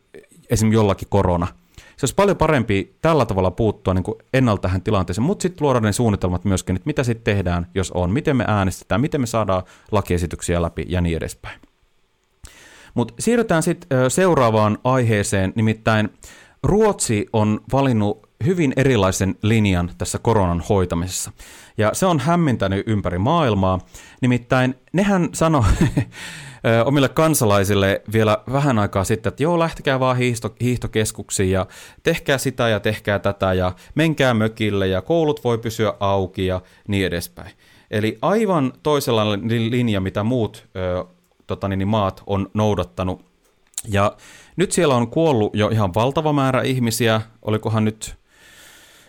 esimerkiksi 0.51 0.77
jollakin 0.77 1.09
korona. 1.11 1.47
Se 1.77 2.05
olisi 2.05 2.15
paljon 2.15 2.37
parempi 2.37 2.97
tällä 3.03 3.27
tavalla 3.27 3.51
puuttua 3.51 3.95
niin 3.95 4.05
kuin 4.05 4.19
ennalta 4.33 4.63
tähän 4.63 4.83
tilanteeseen, 4.83 5.25
mutta 5.25 5.43
sitten 5.43 5.65
luoda 5.65 5.81
ne 5.81 5.93
suunnitelmat 5.93 6.45
myöskin, 6.45 6.77
että 6.77 6.87
mitä 6.87 7.05
sitten 7.05 7.35
tehdään, 7.35 7.67
jos 7.75 7.91
on, 7.91 8.11
miten 8.11 8.37
me 8.37 8.45
äänestetään, 8.49 9.01
miten 9.01 9.21
me 9.21 9.27
saadaan 9.27 9.63
lakiesityksiä 9.91 10.63
läpi 10.63 10.85
ja 10.89 11.01
niin 11.01 11.17
edespäin. 11.17 11.61
Mutta 12.95 13.15
siirrytään 13.19 13.63
sitten 13.63 14.11
seuraavaan 14.11 14.79
aiheeseen, 14.85 15.53
nimittäin 15.57 16.11
Ruotsi 16.63 17.27
on 17.33 17.61
valinnut 17.73 18.29
hyvin 18.45 18.73
erilaisen 18.77 19.35
linjan 19.43 19.91
tässä 19.99 20.19
koronan 20.19 20.63
hoitamisessa. 20.69 21.33
Ja 21.79 21.91
se 21.93 22.07
on 22.07 22.21
hämmentänyt 22.21 22.89
ympäri 22.89 23.19
maailmaa. 23.19 23.79
Nimittäin 24.21 24.75
nehän 24.93 25.29
sanoi 25.33 25.65
omille 26.85 27.09
kansalaisille 27.09 28.03
vielä 28.13 28.39
vähän 28.53 28.79
aikaa 28.79 29.05
sitten, 29.05 29.31
että 29.31 29.43
joo, 29.43 29.59
lähtekää 29.59 30.01
vaan 30.01 30.17
hiihto, 30.17 30.55
hiihtokeskuksiin 30.61 31.51
ja 31.51 31.67
tehkää 32.03 32.39
sitä 32.39 32.69
ja 32.69 32.81
tehkää 32.81 33.19
tätä 33.19 33.53
ja 33.53 33.73
menkää 33.95 34.35
mökille 34.35 34.87
ja 34.87 35.03
koulut 35.03 35.45
voi 35.45 35.59
pysyä 35.59 35.95
auki 36.01 36.47
ja 36.47 36.61
niin 36.89 37.07
edespäin. 37.07 37.51
Eli 37.91 38.19
aivan 38.23 38.73
toisella 38.83 39.33
linja, 39.71 40.01
mitä 40.01 40.23
muut 40.23 40.69
ö, 40.77 41.05
tota 41.47 41.69
niin, 41.69 41.89
maat 41.89 42.23
on 42.27 42.49
noudattanut. 42.55 43.25
Ja 43.89 44.17
nyt 44.57 44.73
siellä 44.73 44.95
on 44.95 45.09
kuollut 45.09 45.57
jo 45.57 45.69
ihan 45.69 45.95
valtava 45.95 46.33
määrä 46.33 46.63
ihmisiä, 46.63 47.21
olikohan 47.43 47.85
nyt 47.85 48.23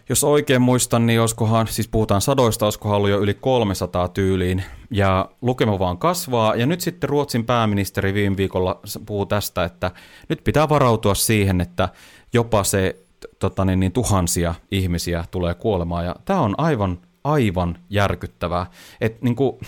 jos 0.10 0.24
oikein 0.24 0.62
muistan, 0.62 1.06
niin 1.06 1.22
olisikohan, 1.22 1.68
siis 1.68 1.88
puhutaan 1.88 2.22
sadoista, 2.22 2.66
olisikohan 2.66 2.98
ollut 2.98 3.10
jo 3.10 3.20
yli 3.20 3.34
300 3.34 4.08
tyyliin, 4.08 4.64
ja 4.92 5.30
lukema 5.42 5.80
vaan 5.80 5.98
kasvaa, 5.98 6.56
ja 6.56 6.66
nyt 6.66 6.82
sitten 6.82 7.10
Ruotsin 7.10 7.46
pääministeri 7.46 8.14
viime 8.14 8.38
viikolla 8.38 8.80
puhuu 9.06 9.26
tästä, 9.26 9.64
että 9.64 9.92
nyt 10.30 10.44
pitää 10.44 10.70
varautua 10.70 11.16
siihen, 11.16 11.62
että 11.62 11.90
jopa 12.34 12.64
se 12.64 12.96
tota 13.40 13.66
niin, 13.66 13.80
niin, 13.80 13.92
tuhansia 13.92 14.56
ihmisiä 14.72 15.26
tulee 15.32 15.54
kuolemaan, 15.54 16.06
ja 16.06 16.16
tämä 16.26 16.42
on 16.42 16.56
aivan, 16.58 17.00
aivan 17.24 17.78
järkyttävää. 17.90 18.66
Et, 19.02 19.22
niin 19.22 19.36
kuin, 19.36 19.60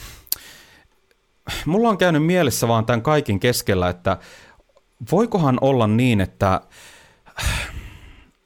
mulla 1.66 1.90
on 1.90 1.98
käynyt 1.98 2.26
mielessä 2.26 2.68
vaan 2.68 2.86
tämän 2.86 3.02
kaikin 3.02 3.40
keskellä, 3.40 3.90
että 3.90 4.18
voikohan 5.12 5.58
olla 5.62 5.88
niin, 5.88 6.22
että 6.22 6.62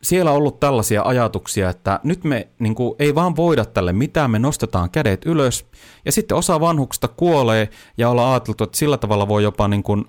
siellä 0.02 0.32
on 0.32 0.38
ollut 0.38 0.60
tällaisia 0.60 1.02
ajatuksia, 1.04 1.70
että 1.70 2.00
nyt 2.04 2.24
me 2.24 2.48
niin 2.60 2.76
kuin, 2.76 2.96
ei 3.00 3.16
vaan 3.16 3.36
voida 3.36 3.66
tälle 3.66 3.94
mitään, 3.94 4.32
me 4.32 4.40
nostetaan 4.40 4.90
kädet 4.90 5.26
ylös, 5.26 5.66
ja 6.06 6.12
sitten 6.12 6.38
osa 6.38 6.60
vanhuksista 6.60 7.08
kuolee, 7.08 7.70
ja 7.98 8.10
ollaan 8.10 8.32
ajateltu, 8.32 8.64
että 8.64 8.78
sillä 8.78 8.98
tavalla 8.98 9.28
voi 9.28 9.44
jopa 9.44 9.68
niin 9.68 9.84
kuin, 9.84 10.06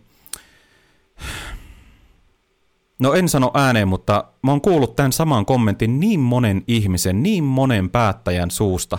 No 3.01 3.15
en 3.15 3.29
sano 3.29 3.51
ääneen, 3.55 3.89
mutta 3.89 4.25
mä 4.43 4.51
oon 4.51 4.61
kuullut 4.61 4.97
tämän 4.97 5.13
saman 5.13 5.47
kommentin 5.47 6.01
niin 6.01 6.21
monen 6.21 6.63
ihmisen, 6.67 7.23
niin 7.23 7.45
monen 7.45 7.91
päättäjän 7.91 8.51
suusta, 8.51 8.99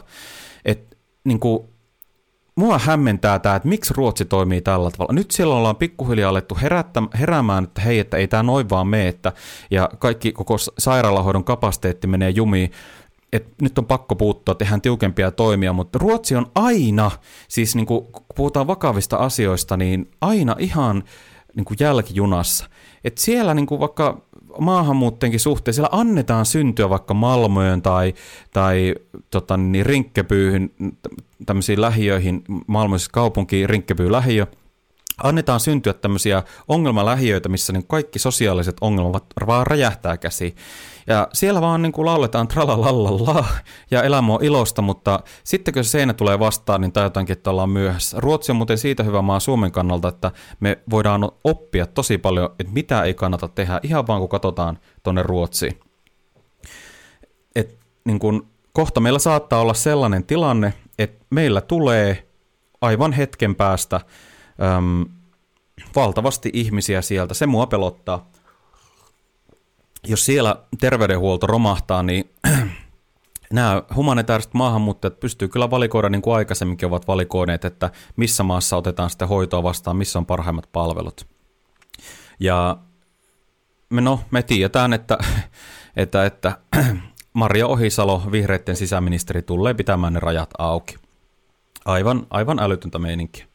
että 0.66 0.96
niin 1.24 1.40
kuin, 1.40 1.71
mua 2.56 2.80
hämmentää 2.80 3.40
tämä, 3.40 3.56
että 3.56 3.70
miksi 3.70 3.94
Ruotsi 3.98 4.26
toimii 4.26 4.62
tällä 4.62 4.92
tavalla. 4.92 5.14
Nyt 5.14 5.32
siellä 5.32 5.56
ollaan 5.56 5.76
pikkuhiljaa 5.76 6.30
alettu 6.30 6.58
herättä, 6.62 7.04
heräämään, 7.20 7.64
että 7.64 7.82
hei, 7.82 8.00
että 8.00 8.18
ei 8.18 8.28
tämä 8.28 8.44
noin 8.44 8.70
vaan 8.70 8.88
mene, 8.88 9.08
että, 9.08 9.34
ja 9.72 9.90
kaikki 10.00 10.32
koko 10.32 10.58
sairaalahoidon 10.78 11.44
kapasiteetti 11.44 12.08
menee 12.08 12.30
jumiin. 12.30 12.72
Et 13.34 13.48
nyt 13.62 13.78
on 13.78 13.86
pakko 13.86 14.16
puuttua, 14.16 14.56
tehdään 14.56 14.82
tiukempia 14.82 15.32
toimia, 15.32 15.74
mutta 15.74 16.00
Ruotsi 16.00 16.36
on 16.36 16.52
aina, 16.56 17.12
siis 17.48 17.76
niin 17.76 17.86
kun 17.86 18.08
puhutaan 18.36 18.68
vakavista 18.68 19.18
asioista, 19.18 19.78
niin 19.78 20.12
aina 20.22 20.56
ihan 20.60 21.04
niin 21.56 21.66
jälkijunassa. 21.80 22.70
Et 23.04 23.18
siellä 23.18 23.54
niin 23.54 23.68
vaikka 23.80 24.22
maahanmuuttajienkin 24.60 25.40
suhteen, 25.40 25.74
siellä 25.74 25.90
annetaan 25.92 26.46
syntyä 26.46 26.90
vaikka 26.90 27.14
Malmöön 27.14 27.82
tai, 27.82 28.14
tai 28.54 28.96
tota, 29.30 29.58
niin, 29.58 29.86
Rinkkepyyhyn, 29.86 30.72
tämmöisiin 31.46 31.82
lähiöihin, 31.82 32.44
Malmössä 32.68 33.10
kaupunkiin, 33.14 33.70
Rinkkepyy 33.70 34.12
lähiö, 34.12 34.48
annetaan 35.24 35.60
syntyä 35.60 35.94
tämmöisiä 35.94 36.44
ongelmalähiöitä, 36.68 37.50
missä 37.50 37.74
niin 37.74 37.88
kaikki 37.88 38.20
sosiaaliset 38.20 38.78
ongelmat 38.82 39.26
vaan 39.48 39.68
räjähtää 39.68 40.18
käsiin. 40.18 40.56
Ja 41.08 41.28
siellä 41.34 41.62
vaan 41.62 41.82
niin 41.82 41.92
kuin 41.92 42.06
lauletaan 42.06 42.48
tralalallalla 42.48 43.46
ja 43.92 44.04
elämä 44.04 44.34
on 44.34 44.44
ilosta, 44.44 44.82
mutta 44.82 45.20
sitten 45.44 45.74
kun 45.74 45.84
se 45.84 45.90
seinä 45.90 46.14
tulee 46.14 46.40
vastaan, 46.40 46.82
niin 46.82 46.92
tajutankin, 46.92 47.34
että 47.34 47.50
ollaan 47.50 47.70
myöhässä. 47.70 48.20
Ruotsi 48.20 48.52
on 48.52 48.56
muuten 48.56 48.78
siitä 48.78 49.04
hyvä 49.04 49.22
maa 49.22 49.40
Suomen 49.40 49.72
kannalta, 49.72 50.08
että 50.08 50.32
me 50.60 50.80
voidaan 50.90 51.32
oppia 51.44 51.86
tosi 51.86 52.18
paljon, 52.18 52.50
että 52.60 52.74
mitä 52.74 53.04
ei 53.04 53.14
kannata 53.14 53.48
tehdä, 53.48 53.80
ihan 53.84 54.08
vaan 54.08 54.20
kun 54.20 54.30
katsotaan 54.30 54.80
tuonne 55.04 55.24
Ruotsiin. 55.24 55.80
Et, 57.56 57.78
niin 58.06 58.20
kun, 58.20 58.48
kohta 58.74 59.00
meillä 59.00 59.20
saattaa 59.20 59.62
olla 59.62 59.74
sellainen 59.74 60.24
tilanne, 60.24 60.74
että 61.00 61.26
meillä 61.30 61.62
tulee 61.62 62.28
aivan 62.82 63.14
hetken 63.14 63.56
päästä 63.56 64.02
äm, 64.62 65.06
valtavasti 65.96 66.50
ihmisiä 66.54 67.02
sieltä. 67.02 67.34
Se 67.34 67.46
mua 67.46 67.68
pelottaa 67.68 68.32
jos 70.08 70.26
siellä 70.26 70.56
terveydenhuolto 70.80 71.48
romahtaa, 71.48 72.04
niin 72.04 72.30
nämä 73.54 73.84
humanitaariset 73.96 74.54
maahanmuuttajat 74.54 75.20
pystyy 75.20 75.48
kyllä 75.48 75.72
valikoida 75.72 76.10
niin 76.10 76.22
kuin 76.22 76.36
aikaisemminkin 76.36 76.88
ovat 76.88 77.08
valikoineet, 77.08 77.66
että 77.66 77.90
missä 78.16 78.44
maassa 78.44 78.78
otetaan 78.78 79.10
sitten 79.10 79.28
hoitoa 79.28 79.64
vastaan, 79.64 79.98
missä 79.98 80.20
on 80.20 80.26
parhaimmat 80.26 80.70
palvelut. 80.72 81.28
Ja 82.40 82.78
me, 83.90 84.02
no, 84.02 84.20
me 84.32 84.44
tiedetään, 84.44 84.94
että, 84.94 85.18
että, 85.96 86.26
että 86.26 86.58
Maria 87.34 87.68
Ohisalo, 87.68 88.24
vihreiden 88.32 88.76
sisäministeri, 88.76 89.42
tulee 89.42 89.74
pitämään 89.74 90.14
ne 90.14 90.20
rajat 90.20 90.50
auki. 90.58 90.96
Aivan, 91.86 92.28
aivan 92.30 92.60
älytöntä 92.60 93.00
meininkiä. 93.00 93.51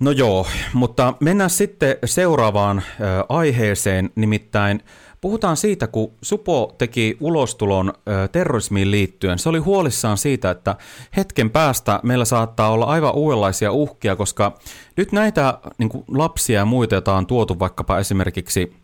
No 0.00 0.10
joo, 0.10 0.46
mutta 0.72 1.14
mennään 1.20 1.50
sitten 1.50 1.96
seuraavaan 2.04 2.82
aiheeseen, 3.28 4.10
nimittäin 4.14 4.82
puhutaan 5.20 5.56
siitä, 5.56 5.86
kun 5.86 6.12
Supo 6.22 6.74
teki 6.78 7.16
ulostulon 7.20 7.92
terrorismiin 8.32 8.90
liittyen. 8.90 9.38
Se 9.38 9.48
oli 9.48 9.58
huolissaan 9.58 10.18
siitä, 10.18 10.50
että 10.50 10.76
hetken 11.16 11.50
päästä 11.50 12.00
meillä 12.02 12.24
saattaa 12.24 12.70
olla 12.70 12.84
aivan 12.84 13.14
uudenlaisia 13.14 13.72
uhkia, 13.72 14.16
koska 14.16 14.58
nyt 14.96 15.12
näitä 15.12 15.58
niin 15.78 15.88
kuin 15.88 16.04
lapsia 16.08 16.58
ja 16.58 16.64
muita, 16.64 16.94
joita 16.94 17.14
on 17.14 17.26
tuotu 17.26 17.58
vaikkapa 17.58 17.98
esimerkiksi 17.98 18.76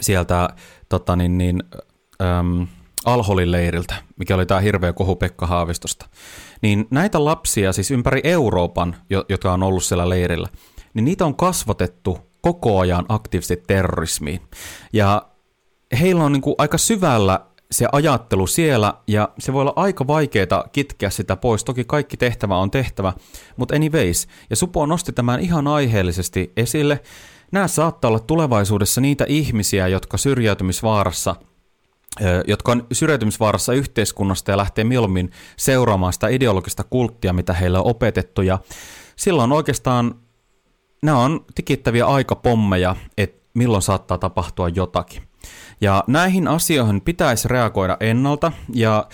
sieltä 0.00 0.48
tota 0.88 1.16
niin, 1.16 1.38
niin, 1.38 1.62
äm, 2.22 2.66
Alholin 3.04 3.52
leiriltä, 3.52 3.94
mikä 4.16 4.34
oli 4.34 4.46
tämä 4.46 4.60
hirveä 4.60 4.92
kohu 4.92 5.16
Pekka 5.16 5.46
Haavistosta, 5.46 6.06
niin 6.62 6.86
näitä 6.90 7.24
lapsia 7.24 7.72
siis 7.72 7.90
ympäri 7.90 8.20
Euroopan, 8.24 8.96
jotka 9.28 9.52
on 9.52 9.62
ollut 9.62 9.84
siellä 9.84 10.08
leirillä, 10.08 10.48
niin 10.94 11.04
niitä 11.04 11.26
on 11.26 11.36
kasvatettu 11.36 12.18
koko 12.40 12.78
ajan 12.78 13.04
aktiivisesti 13.08 13.62
terrorismiin. 13.66 14.40
Ja 14.92 15.26
heillä 16.00 16.24
on 16.24 16.32
niin 16.32 16.42
kuin 16.42 16.54
aika 16.58 16.78
syvällä 16.78 17.40
se 17.70 17.86
ajattelu 17.92 18.46
siellä, 18.46 18.94
ja 19.06 19.28
se 19.38 19.52
voi 19.52 19.60
olla 19.60 19.72
aika 19.76 20.06
vaikeaa 20.06 20.64
kitkeä 20.72 21.10
sitä 21.10 21.36
pois. 21.36 21.64
Toki 21.64 21.84
kaikki 21.84 22.16
tehtävä 22.16 22.56
on 22.56 22.70
tehtävä, 22.70 23.12
mutta 23.56 23.76
anyways. 23.76 24.28
Ja 24.50 24.56
Supo 24.56 24.86
nosti 24.86 25.12
tämän 25.12 25.40
ihan 25.40 25.66
aiheellisesti 25.66 26.52
esille. 26.56 27.00
Nämä 27.52 27.68
saattaa 27.68 28.08
olla 28.08 28.20
tulevaisuudessa 28.20 29.00
niitä 29.00 29.24
ihmisiä, 29.28 29.88
jotka 29.88 30.16
syrjäytymisvaarassa– 30.16 31.36
jotka 32.46 32.72
on 32.72 32.86
syrjäytymisvaarassa 32.92 33.72
yhteiskunnasta 33.72 34.50
ja 34.50 34.56
lähtee 34.56 34.84
mieluummin 34.84 35.30
seuraamaan 35.56 36.12
sitä 36.12 36.28
ideologista 36.28 36.84
kulttia, 36.84 37.32
mitä 37.32 37.52
heillä 37.52 37.80
on 37.80 37.86
opetettu. 37.86 38.42
Ja 38.42 38.58
silloin 39.16 39.52
oikeastaan 39.52 40.14
nämä 41.02 41.18
on 41.18 41.44
tikittäviä 41.54 42.06
aikapommeja, 42.06 42.96
että 43.18 43.48
milloin 43.54 43.82
saattaa 43.82 44.18
tapahtua 44.18 44.68
jotakin. 44.68 45.22
Ja 45.80 46.04
näihin 46.06 46.48
asioihin 46.48 47.00
pitäisi 47.00 47.48
reagoida 47.48 47.96
ennalta, 48.00 48.52
ja 48.74 49.06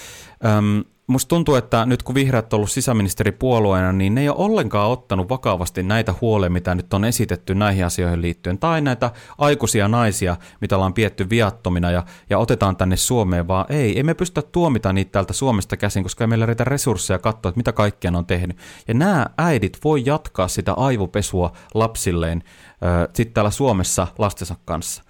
äm, 0.44 0.84
musta 1.08 1.28
tuntuu, 1.28 1.54
että 1.54 1.86
nyt 1.86 2.02
kun 2.02 2.14
vihreät 2.14 2.52
on 2.52 2.56
ollut 2.56 2.70
sisäministeripuolueena, 2.70 3.92
niin 3.92 4.14
ne 4.14 4.20
ei 4.20 4.28
ole 4.28 4.36
ollenkaan 4.38 4.90
ottanut 4.90 5.28
vakavasti 5.28 5.82
näitä 5.82 6.14
huolia, 6.20 6.50
mitä 6.50 6.74
nyt 6.74 6.94
on 6.94 7.04
esitetty 7.04 7.54
näihin 7.54 7.86
asioihin 7.86 8.22
liittyen, 8.22 8.58
tai 8.58 8.80
näitä 8.80 9.10
aikuisia 9.38 9.88
naisia, 9.88 10.36
mitä 10.60 10.76
ollaan 10.76 10.94
pietty 10.94 11.30
viattomina 11.30 11.90
ja, 11.90 12.04
ja 12.30 12.38
otetaan 12.38 12.76
tänne 12.76 12.96
Suomeen, 12.96 13.48
vaan 13.48 13.66
ei, 13.68 13.96
ei 13.96 14.02
me 14.02 14.14
pystytä 14.14 14.48
tuomita 14.52 14.92
niitä 14.92 15.12
täältä 15.12 15.32
Suomesta 15.32 15.76
käsin, 15.76 16.02
koska 16.02 16.24
ei 16.24 16.28
meillä 16.28 16.46
riitä 16.46 16.64
resursseja 16.64 17.18
katsoa, 17.18 17.48
että 17.48 17.58
mitä 17.58 17.72
kaikkea 17.72 18.12
on 18.14 18.26
tehnyt. 18.26 18.56
Ja 18.88 18.94
nämä 18.94 19.26
äidit 19.38 19.78
voi 19.84 20.02
jatkaa 20.06 20.48
sitä 20.48 20.72
aivopesua 20.72 21.52
lapsilleen 21.74 22.42
äh, 22.84 23.08
sitten 23.14 23.34
täällä 23.34 23.50
Suomessa 23.50 24.06
lastensa 24.18 24.56
kanssa. 24.64 25.07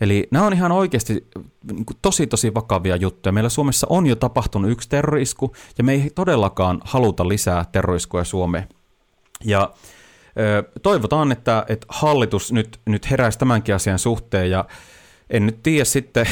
Eli 0.00 0.28
nämä 0.30 0.46
on 0.46 0.52
ihan 0.52 0.72
oikeasti 0.72 1.26
niin 1.72 1.84
kuin 1.84 1.96
tosi 2.02 2.26
tosi 2.26 2.54
vakavia 2.54 2.96
juttuja. 2.96 3.32
Meillä 3.32 3.48
Suomessa 3.50 3.86
on 3.90 4.06
jo 4.06 4.16
tapahtunut 4.16 4.70
yksi 4.70 4.88
terrorisku, 4.88 5.54
ja 5.78 5.84
me 5.84 5.92
ei 5.92 6.10
todellakaan 6.14 6.80
haluta 6.84 7.28
lisää 7.28 7.64
terroriskuja 7.72 8.24
Suomeen. 8.24 8.68
Ja 9.44 9.72
toivotaan, 10.82 11.32
että, 11.32 11.64
että 11.68 11.86
hallitus 11.88 12.52
nyt, 12.52 12.80
nyt 12.86 13.10
heräisi 13.10 13.38
tämänkin 13.38 13.74
asian 13.74 13.98
suhteen 13.98 14.50
ja 14.50 14.64
en 15.30 15.46
nyt 15.46 15.62
tiedä 15.62 15.84
sitten 15.84 16.26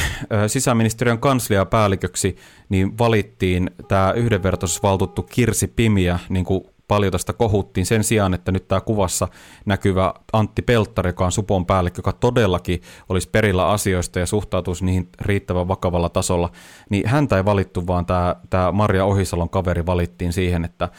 sisäministeriön 0.47 1.19
kansliapäälliköksi, 1.19 2.37
niin 2.69 2.97
valittiin 2.97 3.71
tämä 3.87 4.11
yhdenvertaisuusvaltuuttu 4.11 5.23
Kirsi 5.23 5.67
Pimiä, 5.67 6.19
niin 6.29 6.45
kuin 6.45 6.63
paljon 6.87 7.11
tästä 7.11 7.33
kohuttiin 7.33 7.85
sen 7.85 8.03
sijaan, 8.03 8.33
että 8.33 8.51
nyt 8.51 8.67
tämä 8.67 8.81
kuvassa 8.81 9.27
näkyvä 9.65 10.13
Antti 10.33 10.61
Pelttari, 10.61 11.09
joka 11.09 11.25
on 11.25 11.31
Supon 11.31 11.65
päällikkö, 11.65 11.99
joka 11.99 12.13
todellakin 12.13 12.81
olisi 13.09 13.29
perillä 13.29 13.67
asioista 13.69 14.19
ja 14.19 14.25
suhtautuisi 14.25 14.85
niihin 14.85 15.09
riittävän 15.21 15.67
vakavalla 15.67 16.09
tasolla, 16.09 16.51
niin 16.89 17.07
häntä 17.07 17.37
ei 17.37 17.45
valittu, 17.45 17.87
vaan 17.87 18.05
tämä, 18.05 18.35
tämä 18.49 18.71
Maria 18.71 19.05
Ohisalon 19.05 19.49
kaveri 19.49 19.85
valittiin 19.85 20.33
siihen, 20.33 20.65
että 20.65 20.89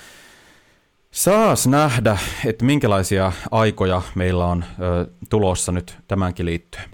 Saas 1.10 1.66
nähdä, 1.66 2.18
että 2.44 2.64
minkälaisia 2.64 3.32
aikoja 3.50 4.02
meillä 4.14 4.46
on 4.46 4.64
ö, 4.80 5.06
tulossa 5.28 5.72
nyt 5.72 5.98
tämänkin 6.08 6.46
liittyen. 6.46 6.84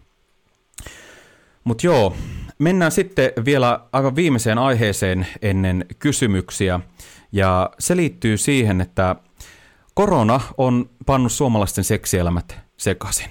Mutta 1.64 1.86
joo, 1.86 2.16
mennään 2.64 2.92
sitten 2.92 3.32
vielä 3.44 3.80
aivan 3.92 4.16
viimeiseen 4.16 4.58
aiheeseen 4.58 5.26
ennen 5.42 5.86
kysymyksiä. 5.98 6.80
Ja 7.32 7.70
se 7.78 7.96
liittyy 7.96 8.36
siihen, 8.36 8.80
että 8.80 9.16
korona 9.94 10.40
on 10.58 10.90
pannut 11.06 11.32
suomalaisten 11.32 11.84
seksielämät 11.84 12.58
sekaisin. 12.76 13.30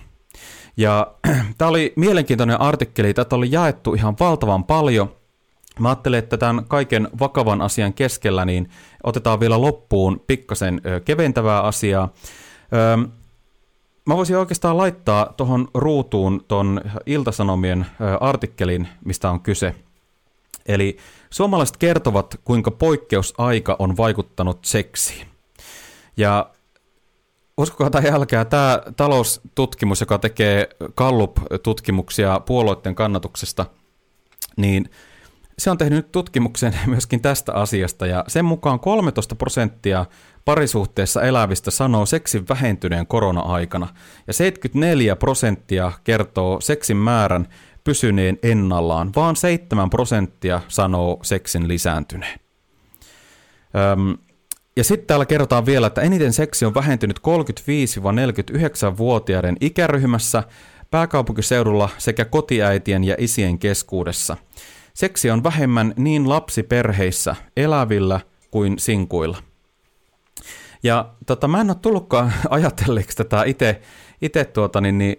Ja 0.78 1.14
tämä 1.58 1.70
oli 1.70 1.94
mielenkiintoinen 1.96 2.62
artikkeli, 2.62 3.14
tätä 3.14 3.36
oli 3.36 3.52
jaettu 3.52 3.94
ihan 3.94 4.16
valtavan 4.20 4.64
paljon. 4.64 5.16
Mä 5.80 5.90
ajattelin, 5.90 6.20
että 6.20 6.38
tämän 6.38 6.66
kaiken 6.66 7.08
vakavan 7.20 7.62
asian 7.62 7.94
keskellä 7.94 8.46
niin 8.46 8.70
otetaan 9.04 9.40
vielä 9.40 9.62
loppuun 9.62 10.24
pikkasen 10.28 10.82
keventävää 11.06 11.62
asiaa. 11.62 12.10
Mä 14.06 14.18
voisin 14.18 14.38
oikeastaan 14.38 14.78
laittaa 14.78 15.34
tuohon 15.38 15.68
ruutuun 15.74 16.46
ton 16.48 16.82
Iltasanomien 17.06 17.86
artikkelin, 18.20 18.88
mistä 19.06 19.30
on 19.32 19.40
kyse. 19.40 19.76
Eli 20.66 20.98
suomalaiset 21.30 21.78
kertovat, 21.78 22.40
kuinka 22.44 22.72
poikkeusaika 22.72 23.76
on 23.80 23.98
vaikuttanut 23.98 24.66
seksiin. 24.66 25.28
Ja 26.18 26.52
uskokaa 27.58 27.90
tai 27.90 28.10
älkää, 28.10 28.46
tämä 28.46 28.82
taloustutkimus, 28.96 30.00
joka 30.00 30.18
tekee 30.18 30.70
Gallup-tutkimuksia 30.96 32.40
puolueiden 32.40 32.96
kannatuksesta, 32.96 33.66
niin 34.58 34.90
se 35.58 35.72
on 35.72 35.78
tehnyt 35.78 36.12
tutkimuksen 36.12 36.74
myöskin 36.88 37.22
tästä 37.22 37.54
asiasta, 37.54 38.06
ja 38.06 38.24
sen 38.28 38.46
mukaan 38.46 38.80
13 38.80 39.36
prosenttia 39.36 40.06
parisuhteessa 40.46 41.22
elävistä 41.22 41.72
sanoo 41.72 42.06
seksin 42.06 42.48
vähentyneen 42.50 43.08
korona-aikana, 43.08 43.88
ja 44.28 44.34
74 44.34 45.16
prosenttia 45.16 45.92
kertoo 46.04 46.62
seksin 46.62 46.98
määrän 46.98 47.48
pysyneen 47.84 48.40
ennallaan, 48.44 49.12
vaan 49.16 49.36
7 49.36 49.90
prosenttia 49.90 50.62
sanoo 50.68 51.20
seksin 51.24 51.68
lisääntyneen. 51.68 52.40
Öm, 53.76 54.18
ja 54.76 54.84
sitten 54.84 55.08
täällä 55.08 55.26
kerrotaan 55.26 55.66
vielä, 55.66 55.88
että 55.88 56.02
eniten 56.02 56.34
seksi 56.34 56.66
on 56.66 56.74
vähentynyt 56.74 57.20
35-49-vuotiaiden 57.20 59.58
ikäryhmässä, 59.62 60.44
pääkaupunkiseudulla 60.92 61.90
sekä 61.98 62.26
kotiäitien 62.26 63.04
ja 63.04 63.16
isien 63.18 63.60
keskuudessa. 63.60 64.38
Seksi 64.94 65.32
on 65.32 65.44
vähemmän 65.44 65.94
niin 65.98 66.30
lapsiperheissä, 66.30 67.36
elävillä 67.58 68.20
kuin 68.52 68.80
sinkuilla. 68.80 69.38
Ja 70.84 71.14
tota, 71.26 71.48
mä 71.48 71.62
en 71.62 71.70
ole 71.70 71.78
tullutkaan 71.82 72.34
ajatelleeksi 72.50 73.18
tätä 73.18 73.44
itse, 74.22 74.46
tuota, 74.46 74.82
niin, 74.82 74.98
niin, 74.98 75.16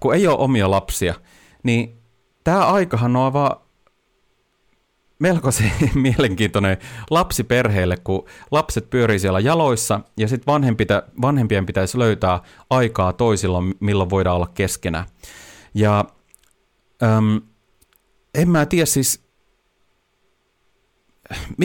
kun 0.00 0.14
ei 0.14 0.26
ole 0.26 0.38
omia 0.38 0.70
lapsia, 0.70 1.14
niin 1.62 1.98
tämä 2.44 2.66
aikahan 2.66 3.16
on 3.16 3.24
aivan 3.24 3.50
melko 5.18 5.50
se 5.50 5.64
mielenkiintoinen 5.94 6.76
lapsiperheelle, 7.10 7.96
kun 8.04 8.26
lapset 8.50 8.90
pyörii 8.90 9.18
siellä 9.18 9.40
jaloissa 9.40 10.00
ja 10.16 10.28
sitten 10.28 10.54
vanhempien 11.22 11.66
pitäisi 11.66 11.98
löytää 11.98 12.40
aikaa 12.70 13.12
toisilla, 13.12 13.62
milloin 13.80 14.10
voidaan 14.10 14.36
olla 14.36 14.50
keskenään. 14.54 15.04
Ja 15.74 16.04
äm, 17.02 17.40
en 18.34 18.50
mä 18.50 18.66
tiedä 18.66 18.86
siis, 18.86 19.24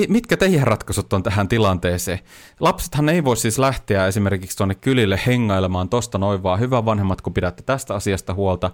mitkä 0.09 0.37
teidän 0.37 0.67
ratkaisut 0.67 1.13
on 1.13 1.23
tähän 1.23 1.47
tilanteeseen? 1.47 2.19
Lapsethan 2.59 3.09
ei 3.09 3.23
voi 3.23 3.37
siis 3.37 3.59
lähteä 3.59 4.07
esimerkiksi 4.07 4.57
tuonne 4.57 4.75
kylille 4.75 5.19
hengailemaan 5.25 5.89
tosta 5.89 6.17
noin 6.17 6.43
vaan. 6.43 6.59
Hyvä 6.59 6.85
vanhemmat, 6.85 7.21
kun 7.21 7.33
pidätte 7.33 7.63
tästä 7.63 7.95
asiasta 7.95 8.33
huolta. 8.33 8.71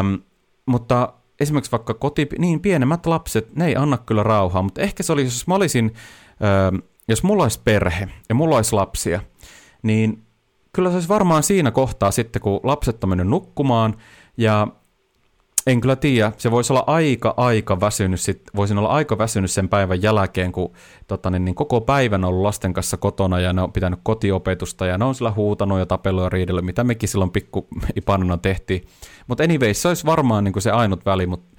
Öm, 0.00 0.18
mutta 0.66 1.12
esimerkiksi 1.40 1.72
vaikka 1.72 1.94
koti, 1.94 2.28
niin 2.38 2.60
pienemmät 2.60 3.06
lapset, 3.06 3.56
ne 3.56 3.66
ei 3.66 3.76
anna 3.76 3.98
kyllä 3.98 4.22
rauhaa, 4.22 4.62
mutta 4.62 4.80
ehkä 4.80 5.02
se 5.02 5.12
olisi, 5.12 5.36
jos 5.36 5.46
mä 5.46 5.54
olisin, 5.54 5.94
öö, 6.44 6.80
jos 7.08 7.22
mulla 7.22 7.42
olisi 7.42 7.60
perhe 7.64 8.08
ja 8.28 8.34
mulla 8.34 8.56
olisi 8.56 8.72
lapsia, 8.72 9.20
niin 9.82 10.22
kyllä 10.72 10.90
se 10.90 10.94
olisi 10.94 11.08
varmaan 11.08 11.42
siinä 11.42 11.70
kohtaa 11.70 12.10
sitten, 12.10 12.42
kun 12.42 12.60
lapset 12.62 13.04
on 13.04 13.10
mennyt 13.10 13.28
nukkumaan 13.28 13.96
ja 14.36 14.68
en 15.68 15.80
kyllä 15.80 15.96
tiedä, 15.96 16.32
se 16.36 16.50
voisi 16.50 16.72
olla 16.72 16.84
aika, 16.86 17.34
aika 17.36 17.80
väsynyt, 17.80 18.20
sit, 18.20 18.42
voisin 18.56 18.78
olla 18.78 18.88
aika 18.88 19.18
väsynyt 19.18 19.50
sen 19.50 19.68
päivän 19.68 20.02
jälkeen, 20.02 20.52
kun 20.52 20.72
tota, 21.06 21.30
niin, 21.30 21.44
niin 21.44 21.54
koko 21.54 21.80
päivän 21.80 22.24
on 22.24 22.28
ollut 22.28 22.42
lasten 22.42 22.72
kanssa 22.72 22.96
kotona 22.96 23.40
ja 23.40 23.52
ne 23.52 23.62
on 23.62 23.72
pitänyt 23.72 24.00
kotiopetusta 24.02 24.86
ja 24.86 24.98
ne 24.98 25.04
on 25.04 25.14
sillä 25.14 25.30
huutanut 25.30 25.78
ja 25.78 25.86
tapellut 25.86 26.22
ja 26.22 26.28
riidellyt, 26.28 26.64
mitä 26.64 26.84
mekin 26.84 27.08
silloin 27.08 27.30
pikku 27.30 27.68
ipanuna 27.96 28.38
tehtiin. 28.38 28.82
Mutta 29.26 29.44
anyway, 29.44 29.74
se 29.74 29.88
olisi 29.88 30.06
varmaan 30.06 30.44
niin 30.44 30.52
kuin 30.52 30.62
se 30.62 30.70
ainut 30.70 31.06
väli, 31.06 31.26
mutta 31.26 31.56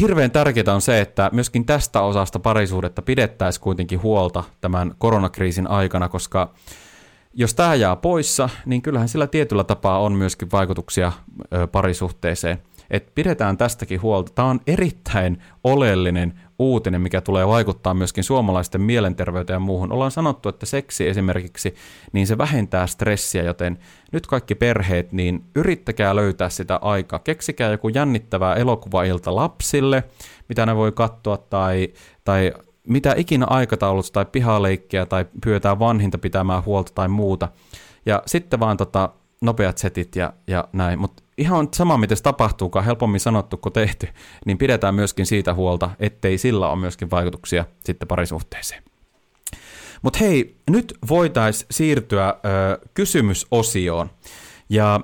hirveän 0.00 0.30
tärkeää 0.30 0.74
on 0.74 0.80
se, 0.80 1.00
että 1.00 1.30
myöskin 1.32 1.64
tästä 1.64 2.02
osasta 2.02 2.38
parisuudetta 2.38 3.02
pidettäisiin 3.02 3.62
kuitenkin 3.62 4.02
huolta 4.02 4.44
tämän 4.60 4.94
koronakriisin 4.98 5.66
aikana, 5.66 6.08
koska 6.08 6.54
jos 7.34 7.54
tämä 7.54 7.74
jää 7.74 7.96
poissa, 7.96 8.48
niin 8.66 8.82
kyllähän 8.82 9.08
sillä 9.08 9.26
tietyllä 9.26 9.64
tapaa 9.64 10.00
on 10.00 10.12
myöskin 10.12 10.48
vaikutuksia 10.52 11.12
parisuhteeseen– 11.72 12.58
että 12.92 13.12
pidetään 13.14 13.56
tästäkin 13.56 14.02
huolta. 14.02 14.32
Tämä 14.34 14.48
on 14.48 14.60
erittäin 14.66 15.38
oleellinen 15.64 16.40
uutinen, 16.58 17.00
mikä 17.00 17.20
tulee 17.20 17.46
vaikuttaa 17.46 17.94
myöskin 17.94 18.24
suomalaisten 18.24 18.80
mielenterveyteen 18.80 19.54
ja 19.54 19.60
muuhun. 19.60 19.92
Ollaan 19.92 20.10
sanottu, 20.10 20.48
että 20.48 20.66
seksi 20.66 21.08
esimerkiksi, 21.08 21.74
niin 22.12 22.26
se 22.26 22.38
vähentää 22.38 22.86
stressiä, 22.86 23.42
joten 23.42 23.78
nyt 24.12 24.26
kaikki 24.26 24.54
perheet, 24.54 25.12
niin 25.12 25.44
yrittäkää 25.54 26.16
löytää 26.16 26.48
sitä 26.48 26.76
aikaa. 26.76 27.18
Keksikää 27.18 27.70
joku 27.70 27.88
jännittävää 27.88 28.54
elokuvailta 28.54 29.34
lapsille, 29.34 30.04
mitä 30.48 30.66
ne 30.66 30.76
voi 30.76 30.92
katsoa, 30.92 31.36
tai, 31.36 31.88
tai 32.24 32.52
mitä 32.88 33.14
ikinä 33.16 33.46
aikataulussa 33.50 34.12
tai 34.12 34.24
pihaleikkiä 34.24 35.06
tai 35.06 35.26
pyötää 35.44 35.78
vanhinta 35.78 36.18
pitämään 36.18 36.64
huolta 36.64 36.92
tai 36.94 37.08
muuta. 37.08 37.48
Ja 38.06 38.22
sitten 38.26 38.60
vaan 38.60 38.76
tota, 38.76 39.08
nopeat 39.40 39.78
setit 39.78 40.16
ja, 40.16 40.32
ja 40.46 40.68
näin. 40.72 40.98
Mutta 40.98 41.21
ihan 41.38 41.68
sama, 41.74 41.96
miten 41.96 42.16
se 42.16 42.22
tapahtuukaan, 42.22 42.84
helpommin 42.84 43.20
sanottu 43.20 43.56
kuin 43.56 43.72
tehty, 43.72 44.08
niin 44.46 44.58
pidetään 44.58 44.94
myöskin 44.94 45.26
siitä 45.26 45.54
huolta, 45.54 45.90
ettei 46.00 46.38
sillä 46.38 46.68
ole 46.68 46.80
myöskin 46.80 47.10
vaikutuksia 47.10 47.64
sitten 47.84 48.08
parisuhteeseen. 48.08 48.82
Mutta 50.02 50.18
hei, 50.18 50.56
nyt 50.70 50.94
voitaisiin 51.08 51.66
siirtyä 51.70 52.28
ö, 52.28 52.88
kysymysosioon. 52.94 54.10
Ja 54.68 55.00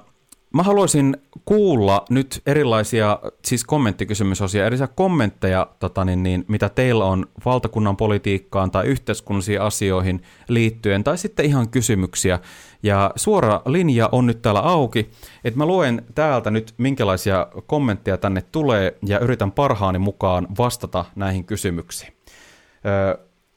Mä 0.55 0.63
haluaisin 0.63 1.17
kuulla 1.45 2.05
nyt 2.11 2.43
erilaisia, 2.47 3.19
siis 3.45 3.65
kommenttikysymysosia, 3.65 4.67
erilaisia 4.67 4.87
kommentteja, 4.87 5.67
tota 5.79 6.05
niin, 6.05 6.23
niin, 6.23 6.45
mitä 6.49 6.69
teillä 6.69 7.05
on 7.05 7.27
valtakunnan 7.45 7.97
politiikkaan 7.97 8.71
tai 8.71 8.87
yhteiskunnallisiin 8.87 9.61
asioihin 9.61 10.23
liittyen, 10.49 11.05
tai 11.05 11.19
sitten 11.19 11.47
ihan 11.47 11.69
kysymyksiä. 11.69 12.39
Ja 12.83 13.11
suora 13.17 13.63
linja 13.67 14.09
on 14.13 14.27
nyt 14.27 14.43
täällä 14.43 14.61
auki, 14.61 15.11
että 15.45 15.59
mä 15.59 15.67
luen 15.67 16.03
täältä 16.15 16.51
nyt, 16.51 16.75
minkälaisia 16.79 17.47
kommentteja 17.67 18.19
tänne 18.19 18.43
tulee, 18.43 18.99
ja 19.07 19.19
yritän 19.19 19.53
parhaani 19.53 19.99
mukaan 19.99 20.47
vastata 20.59 21.05
näihin 21.17 21.45
kysymyksiin. 21.45 22.13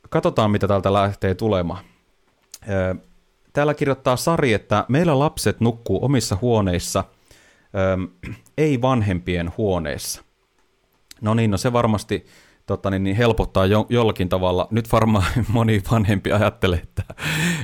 Katsotaan, 0.09 0.51
mitä 0.51 0.67
täältä 0.67 0.93
lähtee 0.93 1.35
tulemaan. 1.35 1.83
Täällä 3.53 3.73
kirjoittaa 3.73 4.15
Sari, 4.15 4.53
että 4.53 4.85
meillä 4.87 5.19
lapset 5.19 5.59
nukkuu 5.59 6.05
omissa 6.05 6.37
huoneissa, 6.41 7.03
ei 8.57 8.81
vanhempien 8.81 9.51
huoneessa. 9.57 10.21
No 11.21 11.33
niin, 11.33 11.51
no 11.51 11.57
se 11.57 11.73
varmasti 11.73 12.25
tota, 12.71 12.89
niin, 12.89 13.03
niin 13.03 13.15
helpottaa 13.15 13.65
jo, 13.65 13.85
jollakin 13.89 14.29
tavalla. 14.29 14.67
Nyt 14.71 14.91
varmaan 14.91 15.25
moni 15.47 15.81
vanhempi 15.91 16.31
ajattelee, 16.31 16.79
että, 16.79 17.03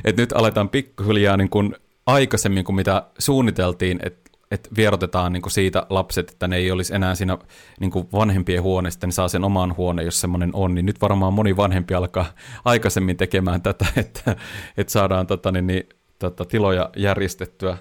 että 0.04 0.22
nyt 0.22 0.32
aletaan 0.32 0.68
pikkuhiljaa 0.68 1.36
niin 1.36 1.50
kuin 1.50 1.76
aikaisemmin 2.06 2.64
kuin 2.64 2.76
mitä 2.76 3.02
suunniteltiin, 3.18 4.00
että 4.02 4.28
että 4.50 4.70
vierotetaan 4.76 5.32
niin 5.32 5.50
siitä 5.50 5.86
lapset, 5.90 6.30
että 6.30 6.48
ne 6.48 6.56
ei 6.56 6.70
olisi 6.70 6.94
enää 6.94 7.14
siinä 7.14 7.38
niin 7.80 7.92
vanhempien 8.12 8.62
huoneesta, 8.62 9.06
niin 9.06 9.12
saa 9.12 9.28
sen 9.28 9.44
oman 9.44 9.76
huoneen, 9.76 10.04
jos 10.04 10.20
semmoinen 10.20 10.50
on, 10.52 10.74
niin 10.74 10.86
nyt 10.86 11.00
varmaan 11.00 11.32
moni 11.32 11.56
vanhempi 11.56 11.94
alkaa 11.94 12.26
aikaisemmin 12.64 13.16
tekemään 13.16 13.62
tätä, 13.62 13.86
että, 13.96 14.36
että 14.76 14.92
saadaan 14.92 15.26
tota, 15.26 15.52
niin, 15.52 15.66
niin, 15.66 15.88
tota, 16.18 16.44
tiloja 16.44 16.90
järjestettyä. 16.96 17.78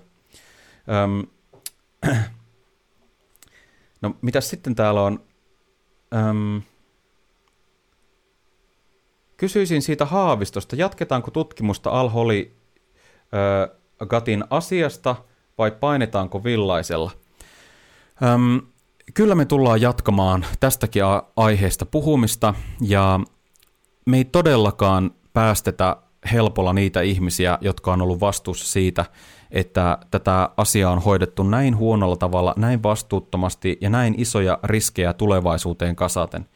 Öm, 1.04 1.28
no, 4.02 4.16
mitä 4.22 4.42
sitten 4.42 4.76
täällä 4.76 5.02
on? 5.02 5.20
Öm, 6.16 6.62
kysyisin 9.38 9.82
siitä 9.82 10.06
haavistosta. 10.06 10.76
Jatketaanko 10.76 11.32
tutkimusta 11.32 11.90
Al-Holi 11.90 12.56
Gatin 14.08 14.44
asiasta 14.50 15.16
vai 15.58 15.72
painetaanko 15.72 16.44
villaisella? 16.44 17.12
Öm, 18.24 18.62
kyllä 19.14 19.36
me 19.36 19.46
tullaan 19.46 19.82
jatkamaan 19.82 20.46
tästäkin 20.60 21.04
aiheesta 21.36 21.86
puhumista 21.86 22.54
ja 22.82 23.20
me 24.06 24.18
ei 24.18 24.26
todellakaan 24.26 25.12
päästetä 25.34 25.98
helpolla 26.32 26.74
niitä 26.74 27.02
ihmisiä, 27.02 27.58
jotka 27.62 27.94
on 27.94 28.02
ollut 28.02 28.20
vastuussa 28.20 28.68
siitä, 28.68 29.06
että 29.52 29.98
tätä 30.12 30.50
asiaa 30.58 30.92
on 30.92 31.02
hoidettu 31.02 31.44
näin 31.44 31.78
huonolla 31.78 32.16
tavalla, 32.16 32.54
näin 32.58 32.84
vastuuttomasti 32.84 33.78
ja 33.82 33.90
näin 33.90 34.16
isoja 34.18 34.60
riskejä 34.64 35.14
tulevaisuuteen 35.14 35.96
kasaten. 35.96 36.48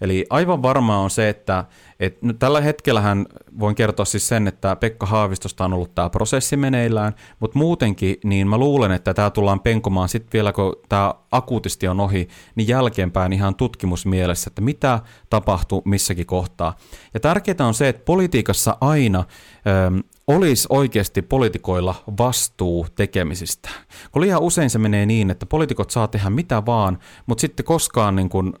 Eli 0.00 0.26
aivan 0.30 0.62
varmaa 0.62 0.98
on 0.98 1.10
se, 1.10 1.28
että 1.28 1.64
et 2.00 2.22
nyt 2.22 2.38
tällä 2.38 2.60
hetkellähän 2.60 3.26
voin 3.58 3.74
kertoa 3.74 4.04
siis 4.04 4.28
sen, 4.28 4.48
että 4.48 4.76
Pekka 4.76 5.06
Haavistosta 5.06 5.64
on 5.64 5.72
ollut 5.72 5.94
tämä 5.94 6.10
prosessi 6.10 6.56
meneillään, 6.56 7.14
mutta 7.40 7.58
muutenkin 7.58 8.16
niin 8.24 8.48
mä 8.48 8.58
luulen, 8.58 8.92
että 8.92 9.14
tämä 9.14 9.30
tullaan 9.30 9.60
penkomaan 9.60 10.08
sitten 10.08 10.32
vielä, 10.32 10.52
kun 10.52 10.76
tämä 10.88 11.14
akuutisti 11.32 11.88
on 11.88 12.00
ohi, 12.00 12.28
niin 12.54 12.68
jälkeenpäin 12.68 13.32
ihan 13.32 13.54
tutkimusmielessä, 13.54 14.50
että 14.50 14.62
mitä 14.62 15.00
tapahtuu 15.30 15.82
missäkin 15.84 16.26
kohtaa. 16.26 16.76
Ja 17.14 17.20
tärkeää 17.20 17.66
on 17.66 17.74
se, 17.74 17.88
että 17.88 18.04
politiikassa 18.04 18.76
aina 18.80 19.24
ö, 19.66 20.02
olisi 20.26 20.66
oikeasti 20.70 21.22
poliitikoilla 21.22 21.94
vastuu 22.18 22.86
tekemisistä. 22.94 23.68
Kun 24.12 24.22
liian 24.22 24.40
usein 24.40 24.70
se 24.70 24.78
menee 24.78 25.06
niin, 25.06 25.30
että 25.30 25.46
poliitikot 25.46 25.90
saa 25.90 26.08
tehdä 26.08 26.30
mitä 26.30 26.66
vaan, 26.66 26.98
mutta 27.26 27.40
sitten 27.40 27.66
koskaan 27.66 28.16
niin 28.16 28.28
kun 28.28 28.54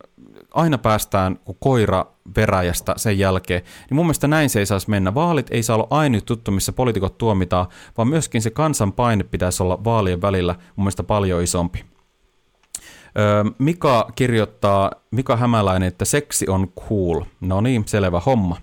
aina 0.54 0.78
päästään 0.78 1.38
kuin 1.44 1.56
koira 1.60 2.06
veräjästä 2.36 2.94
sen 2.96 3.18
jälkeen, 3.18 3.62
niin 3.62 3.96
mun 3.96 4.06
mielestä 4.06 4.28
näin 4.28 4.50
se 4.50 4.58
ei 4.58 4.66
saisi 4.66 4.90
mennä. 4.90 5.14
Vaalit 5.14 5.46
ei 5.50 5.62
saa 5.62 5.76
olla 5.76 5.86
ainut 5.90 6.30
juttu, 6.30 6.50
missä 6.50 6.72
poliitikot 6.72 7.18
tuomitaan, 7.18 7.66
vaan 7.96 8.08
myöskin 8.08 8.42
se 8.42 8.50
kansan 8.50 8.92
paine 8.92 9.24
pitäisi 9.24 9.62
olla 9.62 9.84
vaalien 9.84 10.22
välillä 10.22 10.54
mun 10.54 10.84
mielestä 10.84 11.02
paljon 11.02 11.42
isompi. 11.42 11.84
Mika 13.58 14.08
kirjoittaa, 14.14 14.92
Mika 15.10 15.36
Hämäläinen, 15.36 15.88
että 15.88 16.04
seksi 16.04 16.48
on 16.48 16.72
cool. 16.88 17.22
No 17.40 17.60
niin, 17.60 17.82
selvä 17.86 18.20
homma. 18.20 18.56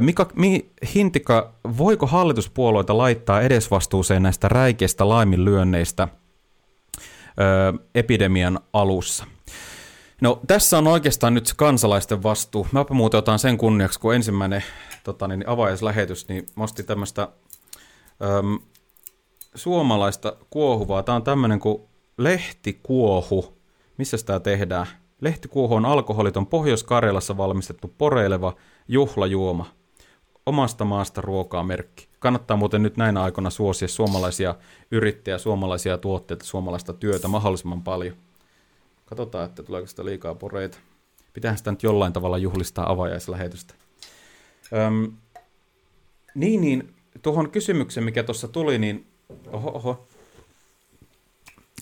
Mika 0.00 0.26
mi, 0.34 0.70
Hintika, 0.94 1.52
voiko 1.78 2.06
hallituspuolueita 2.06 2.98
laittaa 2.98 3.40
edesvastuuseen 3.40 4.22
näistä 4.22 4.48
räikeistä 4.48 5.08
laiminlyönneistä 5.08 6.08
ö, 6.08 7.78
epidemian 7.94 8.60
alussa? 8.72 9.26
No 10.20 10.40
tässä 10.46 10.78
on 10.78 10.86
oikeastaan 10.86 11.34
nyt 11.34 11.46
se 11.46 11.54
kansalaisten 11.56 12.22
vastuu. 12.22 12.66
Mä 12.72 12.84
muuten 12.90 13.18
otan 13.18 13.38
sen 13.38 13.58
kunniaksi, 13.58 14.00
kun 14.00 14.14
ensimmäinen 14.14 14.64
tota, 15.04 15.28
niin, 15.28 15.48
avajaislähetys, 15.48 16.28
niin 16.28 16.46
mä 16.56 16.64
ostin 16.64 16.86
tämmöistä 16.86 17.22
äm, 17.22 18.58
suomalaista 19.54 20.36
kuohuvaa. 20.50 21.02
Tämä 21.02 21.16
on 21.16 21.22
tämmöinen 21.22 21.60
kuin 21.60 21.82
lehtikuohu. 22.18 23.56
Missä 23.98 24.16
tämä 24.26 24.40
tehdään? 24.40 24.86
Lehtikuohu 25.20 25.74
on 25.74 25.86
alkoholiton 25.86 26.46
Pohjois-Karjalassa 26.46 27.36
valmistettu 27.36 27.94
poreileva 27.98 28.56
juhlajuoma. 28.88 29.66
Omasta 30.46 30.84
maasta 30.84 31.20
ruokaa 31.20 31.62
merkki. 31.62 32.08
Kannattaa 32.18 32.56
muuten 32.56 32.82
nyt 32.82 32.96
näinä 32.96 33.22
aikoina 33.22 33.50
suosia 33.50 33.88
suomalaisia 33.88 34.54
yrittäjiä, 34.90 35.38
suomalaisia 35.38 35.98
tuotteita, 35.98 36.44
suomalaista 36.44 36.92
työtä 36.92 37.28
mahdollisimman 37.28 37.82
paljon. 37.82 38.16
Katsotaan, 39.06 39.44
että 39.44 39.62
tuleeko 39.62 39.86
sitä 39.86 40.04
liikaa 40.04 40.34
poreita. 40.34 40.78
Pitäähän 41.32 41.58
sitä 41.58 41.70
nyt 41.70 41.82
jollain 41.82 42.12
tavalla 42.12 42.38
juhlistaa 42.38 42.90
avajaislähetystä. 42.90 43.74
Öm, 44.72 45.12
niin, 46.34 46.60
niin, 46.60 46.94
tuohon 47.22 47.50
kysymykseen, 47.50 48.04
mikä 48.04 48.22
tuossa 48.22 48.48
tuli, 48.48 48.78
niin 48.78 49.06
oho, 49.52 49.70
oho. 49.74 50.08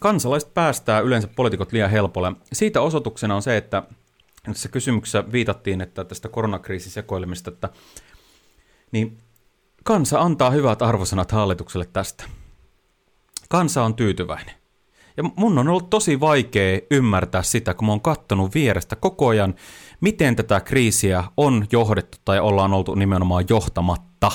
Kansalaiset 0.00 0.54
päästää 0.54 1.00
yleensä 1.00 1.28
poliitikot 1.28 1.72
liian 1.72 1.90
helpolle. 1.90 2.32
Siitä 2.52 2.80
osoituksena 2.80 3.34
on 3.34 3.42
se, 3.42 3.56
että 3.56 3.82
tässä 4.42 4.68
kysymyksessä 4.68 5.32
viitattiin, 5.32 5.80
että 5.80 6.04
tästä 6.04 6.28
koronakriisin 6.28 6.92
sekoilemista, 6.92 7.50
että 7.50 7.68
niin 8.92 9.18
kansa 9.84 10.20
antaa 10.20 10.50
hyvät 10.50 10.82
arvosanat 10.82 11.32
hallitukselle 11.32 11.86
tästä. 11.92 12.24
Kansa 13.48 13.82
on 13.84 13.94
tyytyväinen. 13.94 14.54
Ja 15.16 15.22
mun 15.36 15.58
on 15.58 15.68
ollut 15.68 15.90
tosi 15.90 16.20
vaikea 16.20 16.80
ymmärtää 16.90 17.42
sitä, 17.42 17.74
kun 17.74 17.86
mä 17.86 17.92
oon 17.92 18.00
kattonut 18.00 18.54
vierestä 18.54 18.96
koko 18.96 19.28
ajan, 19.28 19.54
miten 20.00 20.36
tätä 20.36 20.60
kriisiä 20.60 21.24
on 21.36 21.66
johdettu 21.72 22.18
tai 22.24 22.40
ollaan 22.40 22.74
oltu 22.74 22.94
nimenomaan 22.94 23.44
johtamatta. 23.48 24.30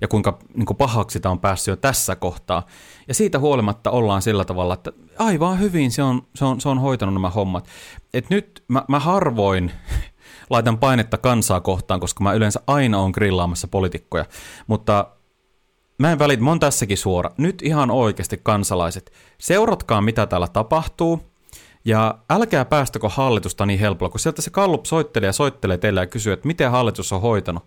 Ja 0.00 0.08
kuinka 0.08 0.38
niin 0.54 0.66
kuin 0.66 0.76
pahaksi 0.76 1.12
sitä 1.12 1.30
on 1.30 1.40
päässyt 1.40 1.72
jo 1.72 1.76
tässä 1.76 2.16
kohtaa. 2.16 2.66
Ja 3.08 3.14
siitä 3.14 3.38
huolimatta 3.38 3.90
ollaan 3.90 4.22
sillä 4.22 4.44
tavalla, 4.44 4.74
että 4.74 4.92
aivan 5.18 5.58
hyvin 5.58 5.90
se 5.90 6.02
on, 6.02 6.22
se 6.34 6.44
on, 6.44 6.60
se 6.60 6.68
on 6.68 6.78
hoitanut 6.78 7.14
nämä 7.14 7.30
hommat. 7.30 7.68
Et 8.14 8.30
nyt 8.30 8.64
mä, 8.68 8.84
mä 8.88 8.98
harvoin 8.98 9.72
laitan 10.50 10.78
painetta 10.78 11.18
kansaa 11.18 11.60
kohtaan, 11.60 12.00
koska 12.00 12.24
mä 12.24 12.32
yleensä 12.32 12.60
aina 12.66 12.98
on 12.98 13.10
grillaamassa 13.10 13.68
poliitikkoja. 13.68 14.24
Mutta 14.66 15.06
mä 15.98 16.12
en 16.12 16.18
välitä, 16.18 16.42
mä 16.42 16.50
oon 16.50 16.60
tässäkin 16.60 16.98
suora. 16.98 17.30
Nyt 17.36 17.62
ihan 17.62 17.90
oikeasti 17.90 18.40
kansalaiset, 18.42 19.12
seuratkaa 19.38 20.00
mitä 20.00 20.26
täällä 20.26 20.48
tapahtuu, 20.48 21.20
ja 21.84 22.18
älkää 22.30 22.64
päästäkö 22.64 23.08
hallitusta 23.08 23.66
niin 23.66 23.80
helpolla, 23.80 24.10
kun 24.10 24.20
sieltä 24.20 24.42
se 24.42 24.50
kallup 24.50 24.84
soittelee 24.84 25.26
ja 25.26 25.32
soittelee 25.32 25.78
teille 25.78 26.00
ja 26.00 26.06
kysyy, 26.06 26.32
että 26.32 26.46
miten 26.46 26.70
hallitus 26.70 27.12
on 27.12 27.20
hoitanut. 27.20 27.62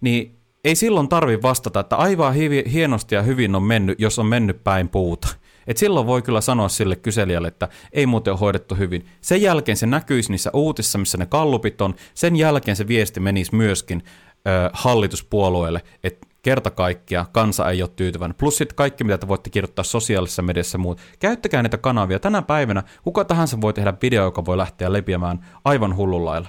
Niin 0.00 0.36
ei 0.64 0.74
silloin 0.74 1.08
tarvi 1.08 1.42
vastata, 1.42 1.80
että 1.80 1.96
aivan 1.96 2.34
hienosti 2.72 3.14
ja 3.14 3.22
hyvin 3.22 3.54
on 3.54 3.62
mennyt, 3.62 4.00
jos 4.00 4.18
on 4.18 4.26
mennyt 4.26 4.64
päin 4.64 4.88
puuta. 4.88 5.28
Et 5.66 5.76
silloin 5.76 6.06
voi 6.06 6.22
kyllä 6.22 6.40
sanoa 6.40 6.68
sille 6.68 6.96
kyselijälle, 6.96 7.48
että 7.48 7.68
ei 7.92 8.06
muuten 8.06 8.32
ole 8.32 8.40
hoidettu 8.40 8.74
hyvin. 8.74 9.06
Sen 9.20 9.42
jälkeen 9.42 9.76
se 9.76 9.86
näkyisi 9.86 10.30
niissä 10.30 10.50
uutissa, 10.52 10.98
missä 10.98 11.18
ne 11.18 11.26
kallupit 11.26 11.80
on. 11.80 11.94
Sen 12.14 12.36
jälkeen 12.36 12.76
se 12.76 12.88
viesti 12.88 13.20
menisi 13.20 13.54
myöskin 13.54 14.02
ö, 14.46 14.70
hallituspuolueelle, 14.72 15.82
että 16.04 16.26
kerta 16.42 16.70
kaikkia 16.70 17.26
kansa 17.32 17.70
ei 17.70 17.82
ole 17.82 17.90
tyytyväinen. 17.96 18.34
Plus 18.34 18.56
sitten 18.56 18.76
kaikki, 18.76 19.04
mitä 19.04 19.18
te 19.18 19.28
voitte 19.28 19.50
kirjoittaa 19.50 19.84
sosiaalisessa 19.84 20.42
mediassa 20.42 20.78
muut. 20.78 21.00
Käyttäkää 21.18 21.62
näitä 21.62 21.78
kanavia. 21.78 22.18
Tänä 22.18 22.42
päivänä 22.42 22.82
kuka 23.04 23.24
tahansa 23.24 23.60
voi 23.60 23.72
tehdä 23.72 23.94
video, 24.02 24.24
joka 24.24 24.44
voi 24.44 24.56
lähteä 24.56 24.92
leviämään 24.92 25.46
aivan 25.64 25.96
hullullailla. 25.96 26.48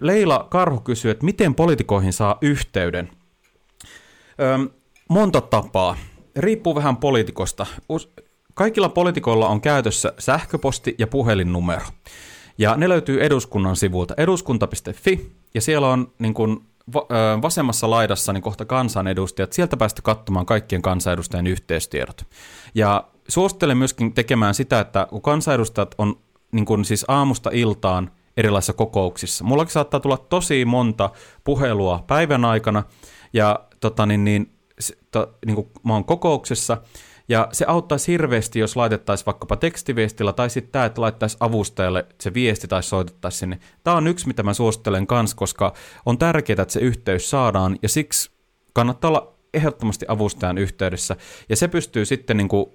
Leila 0.00 0.46
Karhu 0.50 0.80
kysyy, 0.80 1.10
että 1.10 1.24
miten 1.24 1.54
poliitikoihin 1.54 2.12
saa 2.12 2.38
yhteyden? 2.40 3.10
Monta 5.08 5.40
tapaa. 5.40 5.96
Riippuu 6.36 6.74
vähän 6.74 6.96
poliitikosta. 6.96 7.66
Kaikilla 8.54 8.88
poliitikoilla 8.88 9.48
on 9.48 9.60
käytössä 9.60 10.12
sähköposti 10.18 10.94
ja 10.98 11.06
puhelinnumero. 11.06 11.84
Ja 12.58 12.76
ne 12.76 12.88
löytyy 12.88 13.24
eduskunnan 13.24 13.76
sivulta 13.76 14.14
eduskunta.fi, 14.16 15.32
ja 15.54 15.60
siellä 15.60 15.88
on 15.88 16.12
niin 16.18 16.34
kuin 16.34 16.66
vasemmassa 17.42 17.90
laidassa 17.90 18.32
niin 18.32 18.42
kohta 18.42 18.64
kansanedustajat, 18.64 19.52
sieltä 19.52 19.76
päästä 19.76 20.02
katsomaan 20.02 20.46
kaikkien 20.46 20.82
kansanedustajien 20.82 21.46
yhteistiedot. 21.46 22.26
Ja 22.74 23.04
suosittelen 23.28 23.78
myöskin 23.78 24.12
tekemään 24.12 24.54
sitä, 24.54 24.80
että 24.80 25.06
kun 25.10 25.22
kansanedustajat 25.22 25.94
on 25.98 26.18
niin 26.52 26.64
kuin 26.64 26.84
siis 26.84 27.04
aamusta 27.08 27.50
iltaan 27.52 28.10
erilaisissa 28.36 28.72
kokouksissa. 28.72 29.44
Mullakin 29.44 29.72
saattaa 29.72 30.00
tulla 30.00 30.16
tosi 30.16 30.64
monta 30.64 31.10
puhelua 31.44 32.04
päivän 32.06 32.44
aikana, 32.44 32.82
ja 33.32 33.60
tota, 33.80 34.06
niin, 34.06 34.24
niin, 34.24 34.52
to, 35.10 35.34
niin 35.46 35.54
kuin 35.54 35.68
mä 35.84 35.92
oon 35.92 36.04
kokouksessa, 36.04 36.78
ja 37.28 37.48
se 37.52 37.64
auttaisi 37.68 38.12
hirveästi, 38.12 38.58
jos 38.58 38.76
laitettaisiin 38.76 39.26
vaikkapa 39.26 39.56
tekstiviestillä 39.56 40.32
tai 40.32 40.50
sitten 40.50 40.72
tämä, 40.72 40.84
että 40.84 41.00
laittaisi 41.00 41.36
avustajalle 41.40 42.06
se 42.20 42.34
viesti 42.34 42.68
tai 42.68 42.82
soitettaisiin 42.82 43.38
sinne. 43.38 43.58
Tämä 43.84 43.96
on 43.96 44.06
yksi, 44.06 44.26
mitä 44.26 44.42
mä 44.42 44.54
suosittelen 44.54 45.06
kans, 45.06 45.34
koska 45.34 45.72
on 46.06 46.18
tärkeää, 46.18 46.62
että 46.62 46.72
se 46.72 46.80
yhteys 46.80 47.30
saadaan 47.30 47.78
ja 47.82 47.88
siksi 47.88 48.30
kannattaa 48.72 49.08
olla 49.08 49.35
ehdottomasti 49.56 50.06
avustajan 50.08 50.58
yhteydessä. 50.58 51.16
Ja 51.48 51.56
se 51.56 51.68
pystyy 51.68 52.04
sitten, 52.04 52.36
niin 52.36 52.48
kuin, 52.48 52.66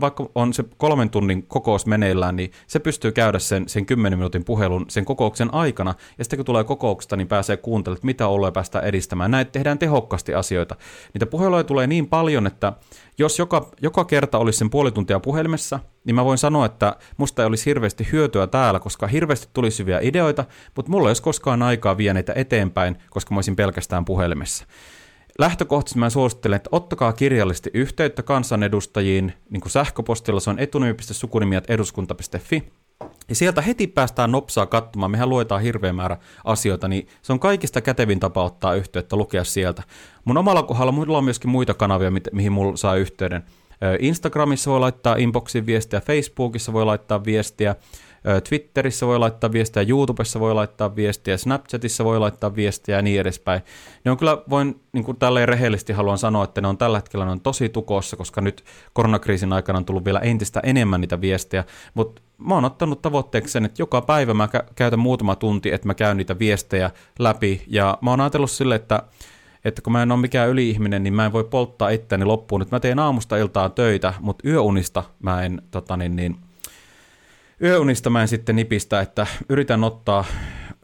vaikka 0.00 0.26
on 0.34 0.52
se 0.52 0.64
kolmen 0.76 1.10
tunnin 1.10 1.42
kokous 1.42 1.86
meneillään, 1.86 2.36
niin 2.36 2.52
se 2.66 2.78
pystyy 2.78 3.12
käydä 3.12 3.38
sen, 3.38 3.68
sen 3.68 3.86
kymmenen 3.86 4.18
minuutin 4.18 4.44
puhelun 4.44 4.86
sen 4.88 5.04
kokouksen 5.04 5.54
aikana. 5.54 5.94
Ja 6.18 6.24
sitten 6.24 6.36
kun 6.36 6.46
tulee 6.46 6.64
kokouksesta, 6.64 7.16
niin 7.16 7.28
pääsee 7.28 7.56
kuuntelemaan, 7.56 8.06
mitä 8.06 8.28
oloja 8.28 8.52
päästään 8.52 8.84
edistämään. 8.84 9.30
Näin 9.30 9.46
tehdään 9.46 9.78
tehokkaasti 9.78 10.34
asioita. 10.34 10.76
Niitä 11.14 11.26
puheluja 11.26 11.64
tulee 11.64 11.86
niin 11.86 12.08
paljon, 12.08 12.46
että 12.46 12.72
jos 13.18 13.38
joka, 13.38 13.70
joka 13.82 14.04
kerta 14.04 14.38
olisi 14.38 14.58
sen 14.58 14.70
puoli 14.70 14.92
tuntia 14.92 15.20
puhelimessa, 15.20 15.80
niin 16.04 16.14
mä 16.14 16.24
voin 16.24 16.38
sanoa, 16.38 16.66
että 16.66 16.96
musta 17.16 17.42
ei 17.42 17.46
olisi 17.46 17.66
hirveästi 17.66 18.08
hyötyä 18.12 18.46
täällä, 18.46 18.80
koska 18.80 19.06
hirveästi 19.06 19.48
tulisi 19.52 19.78
hyviä 19.78 19.98
ideoita, 20.02 20.44
mutta 20.76 20.90
mulla 20.90 21.08
ei 21.08 21.10
olisi 21.10 21.22
koskaan 21.22 21.62
aikaa 21.62 21.96
vie 21.96 22.14
eteenpäin, 22.34 22.96
koska 23.10 23.34
mä 23.34 23.38
olisin 23.38 23.56
pelkästään 23.56 24.04
puhelimessa. 24.04 24.66
Lähtökohtaisesti 25.40 25.98
mä 25.98 26.10
suosittelen, 26.10 26.56
että 26.56 26.70
ottakaa 26.72 27.12
kirjallisesti 27.12 27.70
yhteyttä 27.74 28.22
kansanedustajiin, 28.22 29.32
niin 29.50 29.60
kuin 29.60 29.72
sähköpostilla 29.72 30.40
se 30.40 30.50
on 30.50 30.58
etunimi.sukunimiat.eduskunta.fi. 30.58 32.72
Ja 33.28 33.34
sieltä 33.34 33.62
heti 33.62 33.86
päästään 33.86 34.32
nopsaa 34.32 34.66
katsomaan, 34.66 35.10
mehän 35.10 35.28
luetaan 35.28 35.62
hirveä 35.62 35.92
määrä 35.92 36.16
asioita, 36.44 36.88
niin 36.88 37.08
se 37.22 37.32
on 37.32 37.40
kaikista 37.40 37.80
kätevin 37.80 38.20
tapa 38.20 38.44
ottaa 38.44 38.74
yhteyttä, 38.74 39.16
lukea 39.16 39.44
sieltä. 39.44 39.82
Mun 40.24 40.38
omalla 40.38 40.62
kohdalla 40.62 40.92
mulla 40.92 41.18
on 41.18 41.24
myöskin 41.24 41.50
muita 41.50 41.74
kanavia, 41.74 42.12
mihin 42.32 42.52
mulla 42.52 42.76
saa 42.76 42.96
yhteyden. 42.96 43.42
Instagramissa 43.98 44.70
voi 44.70 44.80
laittaa 44.80 45.16
inboxin 45.16 45.66
viestiä, 45.66 46.00
Facebookissa 46.00 46.72
voi 46.72 46.84
laittaa 46.84 47.24
viestiä, 47.24 47.76
Twitterissä 48.48 49.06
voi 49.06 49.18
laittaa 49.18 49.52
viestiä, 49.52 49.84
YouTubessa 49.88 50.40
voi 50.40 50.54
laittaa 50.54 50.96
viestiä, 50.96 51.36
Snapchatissa 51.36 52.04
voi 52.04 52.18
laittaa 52.18 52.56
viestiä 52.56 52.96
ja 52.96 53.02
niin 53.02 53.20
edespäin. 53.20 53.62
Ne 54.04 54.10
on 54.10 54.16
kyllä, 54.16 54.38
voin 54.50 54.80
niin 54.92 55.04
kuin 55.04 55.16
tälleen 55.16 55.48
rehellisesti 55.48 55.92
haluan 55.92 56.18
sanoa, 56.18 56.44
että 56.44 56.60
ne 56.60 56.68
on 56.68 56.78
tällä 56.78 56.98
hetkellä 56.98 57.24
ne 57.24 57.30
on 57.30 57.40
tosi 57.40 57.68
tukossa, 57.68 58.16
koska 58.16 58.40
nyt 58.40 58.64
koronakriisin 58.92 59.52
aikana 59.52 59.78
on 59.78 59.84
tullut 59.84 60.04
vielä 60.04 60.18
entistä 60.18 60.60
enemmän 60.62 61.00
niitä 61.00 61.20
viestejä, 61.20 61.64
mutta 61.94 62.22
mä 62.38 62.54
oon 62.54 62.64
ottanut 62.64 63.02
tavoitteeksi 63.02 63.52
sen, 63.52 63.64
että 63.64 63.82
joka 63.82 64.00
päivä 64.00 64.34
mä 64.34 64.48
käytän 64.74 64.98
muutama 64.98 65.36
tunti, 65.36 65.72
että 65.72 65.86
mä 65.86 65.94
käyn 65.94 66.16
niitä 66.16 66.38
viestejä 66.38 66.90
läpi, 67.18 67.62
ja 67.66 67.98
mä 68.00 68.10
oon 68.10 68.20
ajatellut 68.20 68.50
sille, 68.50 68.74
että 68.74 69.02
että 69.64 69.82
kun 69.82 69.92
mä 69.92 70.02
en 70.02 70.12
ole 70.12 70.20
mikään 70.20 70.48
yli-ihminen, 70.48 71.02
niin 71.02 71.14
mä 71.14 71.26
en 71.26 71.32
voi 71.32 71.44
polttaa 71.44 71.88
itseäni 71.88 72.24
loppuun. 72.24 72.60
Nyt 72.60 72.70
mä 72.70 72.80
teen 72.80 72.98
aamusta 72.98 73.36
iltaan 73.36 73.72
töitä, 73.72 74.14
mutta 74.20 74.48
yöunista 74.48 75.02
mä 75.22 75.42
en 75.42 75.62
tota 75.70 75.96
niin, 75.96 76.16
niin, 76.16 76.36
yöunista 77.62 78.10
mä 78.10 78.22
en 78.22 78.28
sitten 78.28 78.56
nipistä, 78.56 79.00
että 79.00 79.26
yritän 79.48 79.84
ottaa 79.84 80.24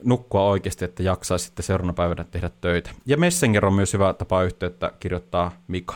nukkua 0.05 0.43
oikeasti, 0.43 0.85
että 0.85 1.03
jaksaa 1.03 1.39
sitten 1.39 1.65
seuraavana 1.65 1.93
päivänä 1.93 2.25
tehdä 2.25 2.51
töitä. 2.61 2.91
Ja 3.07 3.17
Messenger 3.17 3.67
on 3.67 3.75
myös 3.75 3.93
hyvä 3.93 4.13
tapa 4.13 4.43
yhteyttä 4.43 4.93
kirjoittaa 5.01 5.53
Mika. 5.69 5.95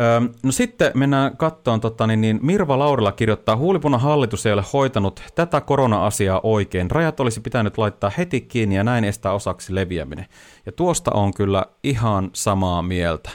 Öö, 0.00 0.20
no 0.42 0.52
sitten 0.52 0.92
mennään 0.94 1.36
kattoon, 1.36 1.80
tota, 1.80 2.06
niin, 2.06 2.20
niin 2.20 2.38
Mirva 2.42 2.78
Laurila 2.78 3.12
kirjoittaa, 3.12 3.56
huulipuna 3.56 3.98
hallitus 3.98 4.46
ei 4.46 4.52
ole 4.52 4.64
hoitanut 4.72 5.22
tätä 5.34 5.60
korona-asiaa 5.60 6.40
oikein. 6.42 6.90
Rajat 6.90 7.20
olisi 7.20 7.40
pitänyt 7.40 7.78
laittaa 7.78 8.12
heti 8.18 8.40
kiinni 8.40 8.76
ja 8.76 8.84
näin 8.84 9.04
estää 9.04 9.32
osaksi 9.32 9.74
leviäminen. 9.74 10.26
Ja 10.66 10.72
tuosta 10.72 11.10
on 11.14 11.34
kyllä 11.34 11.64
ihan 11.84 12.30
samaa 12.32 12.82
mieltä. 12.82 13.30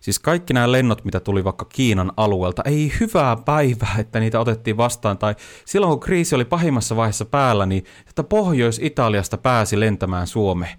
Siis 0.00 0.18
kaikki 0.18 0.54
nämä 0.54 0.72
lennot, 0.72 1.04
mitä 1.04 1.20
tuli 1.20 1.44
vaikka 1.44 1.64
Kiinan 1.64 2.12
alueelta, 2.16 2.62
ei 2.64 2.92
hyvää 3.00 3.36
päivää, 3.36 3.96
että 3.98 4.20
niitä 4.20 4.40
otettiin 4.40 4.76
vastaan. 4.76 5.18
Tai 5.18 5.34
silloin, 5.64 5.90
kun 5.90 6.00
kriisi 6.00 6.34
oli 6.34 6.44
pahimmassa 6.44 6.96
vaiheessa 6.96 7.24
päällä, 7.24 7.66
niin 7.66 7.84
että 8.08 8.22
Pohjois-Italiasta 8.22 9.38
pääsi 9.38 9.80
lentämään 9.80 10.26
Suomeen. 10.26 10.78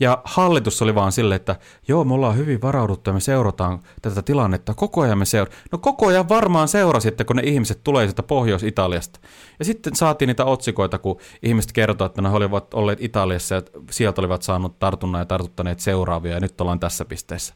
Ja 0.00 0.22
hallitus 0.24 0.82
oli 0.82 0.94
vaan 0.94 1.12
silleen, 1.12 1.36
että 1.36 1.56
joo, 1.88 2.04
me 2.04 2.14
ollaan 2.14 2.36
hyvin 2.36 2.62
varauduttu 2.62 3.10
ja 3.10 3.14
me 3.14 3.20
seurataan 3.20 3.78
tätä 4.02 4.22
tilannetta. 4.22 4.74
Koko 4.74 5.00
ajan 5.00 5.18
me 5.18 5.24
seurataan. 5.24 5.62
No 5.72 5.78
koko 5.78 6.06
ajan 6.06 6.28
varmaan 6.28 6.68
seurasitte, 6.68 7.24
kun 7.24 7.36
ne 7.36 7.42
ihmiset 7.42 7.84
tulee 7.84 8.06
sieltä 8.06 8.22
Pohjois-Italiasta. 8.22 9.20
Ja 9.58 9.64
sitten 9.64 9.96
saatiin 9.96 10.26
niitä 10.26 10.44
otsikoita, 10.44 10.98
kun 10.98 11.20
ihmiset 11.42 11.72
kertovat, 11.72 12.12
että 12.12 12.22
ne 12.22 12.28
olivat 12.28 12.74
olleet 12.74 13.02
Italiassa 13.02 13.54
ja 13.54 13.62
sieltä 13.90 14.20
olivat 14.20 14.42
saanut 14.42 14.78
tartunnan 14.78 15.20
ja 15.20 15.26
tartuttaneet 15.26 15.80
seuraavia 15.80 16.34
ja 16.34 16.40
nyt 16.40 16.60
ollaan 16.60 16.80
tässä 16.80 17.04
pisteessä. 17.04 17.54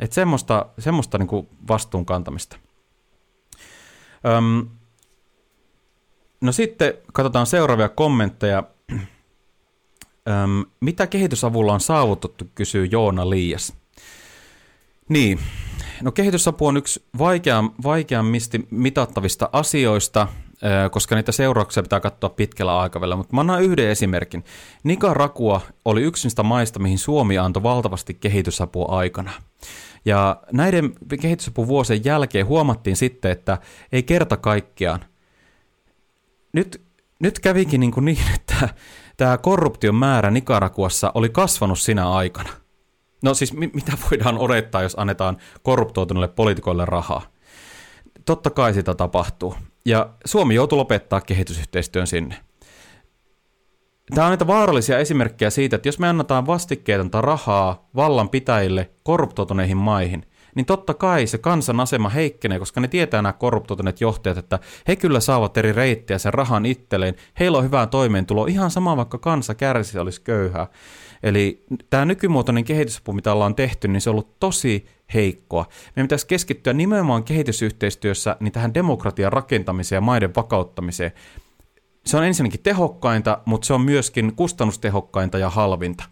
Että 0.00 0.14
semmoista, 0.14 0.66
semmoista 0.78 1.18
niin 1.18 1.28
kuin 1.28 1.48
vastuun 1.68 2.06
kantamista. 2.06 2.56
Öm, 4.26 4.68
no 6.40 6.52
sitten 6.52 6.94
katsotaan 7.12 7.46
seuraavia 7.46 7.88
kommentteja. 7.88 8.62
Öm, 10.28 10.64
mitä 10.80 11.06
kehitysavulla 11.06 11.72
on 11.72 11.80
saavutettu, 11.80 12.44
kysyy 12.54 12.84
Joona 12.86 13.30
Liias. 13.30 13.72
Niin, 15.08 15.38
no 16.02 16.12
kehitysapu 16.12 16.66
on 16.66 16.76
yksi 16.76 17.04
vaikeam, 17.18 17.70
vaikeammisti 17.84 18.66
mitattavista 18.70 19.48
asioista, 19.52 20.28
koska 20.90 21.14
niitä 21.14 21.32
seurauksia 21.32 21.82
pitää 21.82 22.00
katsoa 22.00 22.30
pitkällä 22.30 22.78
aikavälillä. 22.78 23.16
Mutta 23.16 23.34
mä 23.34 23.40
annan 23.40 23.62
yhden 23.62 23.88
esimerkin. 23.88 24.44
Nicaragua 24.84 25.60
oli 25.84 26.02
yksi 26.02 26.26
niistä 26.26 26.42
maista, 26.42 26.78
mihin 26.78 26.98
Suomi 26.98 27.38
antoi 27.38 27.62
valtavasti 27.62 28.14
kehitysapua 28.14 28.98
aikana. 28.98 29.30
Ja 30.06 30.42
näiden 30.52 30.92
kehitysapuvuosien 31.20 32.04
jälkeen 32.04 32.46
huomattiin 32.46 32.96
sitten, 32.96 33.30
että 33.30 33.58
ei 33.92 34.02
kerta 34.02 34.36
kaikkiaan. 34.36 35.04
Nyt, 36.52 36.82
nyt 37.20 37.38
kävikin 37.38 37.80
niin, 37.80 37.92
kuin 37.92 38.04
niin 38.04 38.18
että 38.34 38.68
tämä 39.16 39.38
korruption 39.38 39.94
määrä 39.94 40.30
Nicaraguassa 40.30 41.12
oli 41.14 41.28
kasvanut 41.28 41.78
sinä 41.78 42.10
aikana. 42.10 42.50
No 43.22 43.34
siis 43.34 43.52
mi- 43.52 43.70
mitä 43.74 43.92
voidaan 44.10 44.38
odottaa, 44.38 44.82
jos 44.82 44.94
annetaan 44.98 45.36
korruptoituneille 45.62 46.28
poliitikoille 46.28 46.84
rahaa? 46.84 47.22
Totta 48.24 48.50
kai 48.50 48.74
sitä 48.74 48.94
tapahtuu. 48.94 49.54
Ja 49.84 50.10
Suomi 50.24 50.54
joutui 50.54 50.76
lopettaa 50.76 51.20
kehitysyhteistyön 51.20 52.06
sinne. 52.06 52.45
Tämä 54.14 54.26
on 54.26 54.30
niitä 54.30 54.46
vaarallisia 54.46 54.98
esimerkkejä 54.98 55.50
siitä, 55.50 55.76
että 55.76 55.88
jos 55.88 55.98
me 55.98 56.08
annetaan 56.08 56.46
vastikkeetonta 56.46 57.20
rahaa 57.20 57.88
vallanpitäjille 57.96 58.90
korruptoituneihin 59.02 59.76
maihin, 59.76 60.26
niin 60.54 60.66
totta 60.66 60.94
kai 60.94 61.26
se 61.26 61.38
kansan 61.38 61.80
asema 61.80 62.08
heikkenee, 62.08 62.58
koska 62.58 62.80
ne 62.80 62.88
tietää 62.88 63.22
nämä 63.22 63.32
korruptoituneet 63.32 64.00
johtajat, 64.00 64.38
että 64.38 64.58
he 64.88 64.96
kyllä 64.96 65.20
saavat 65.20 65.56
eri 65.56 65.72
reittiä 65.72 66.18
sen 66.18 66.34
rahan 66.34 66.66
itselleen, 66.66 67.14
heillä 67.40 67.58
on 67.58 67.64
hyvää 67.64 67.86
toimeentulo, 67.86 68.46
ihan 68.46 68.70
sama 68.70 68.96
vaikka 68.96 69.18
kansa 69.18 69.54
kärsi 69.54 69.98
olisi 69.98 70.20
köyhää. 70.20 70.66
Eli 71.22 71.64
tämä 71.90 72.04
nykymuotoinen 72.04 72.64
kehitysapu, 72.64 73.12
mitä 73.12 73.32
ollaan 73.32 73.54
tehty, 73.54 73.88
niin 73.88 74.00
se 74.00 74.10
on 74.10 74.14
ollut 74.14 74.40
tosi 74.40 74.86
heikkoa. 75.14 75.66
Meidän 75.96 76.06
pitäisi 76.06 76.26
keskittyä 76.26 76.72
nimenomaan 76.72 77.24
kehitysyhteistyössä 77.24 78.36
niin 78.40 78.52
tähän 78.52 78.74
demokratian 78.74 79.32
rakentamiseen 79.32 79.96
ja 79.96 80.00
maiden 80.00 80.34
vakauttamiseen 80.36 81.12
se 82.06 82.16
on 82.16 82.24
ensinnäkin 82.24 82.62
tehokkainta, 82.62 83.38
mutta 83.44 83.66
se 83.66 83.74
on 83.74 83.80
myöskin 83.80 84.36
kustannustehokkainta 84.36 85.38
ja 85.38 85.50
halvinta. 85.50 86.04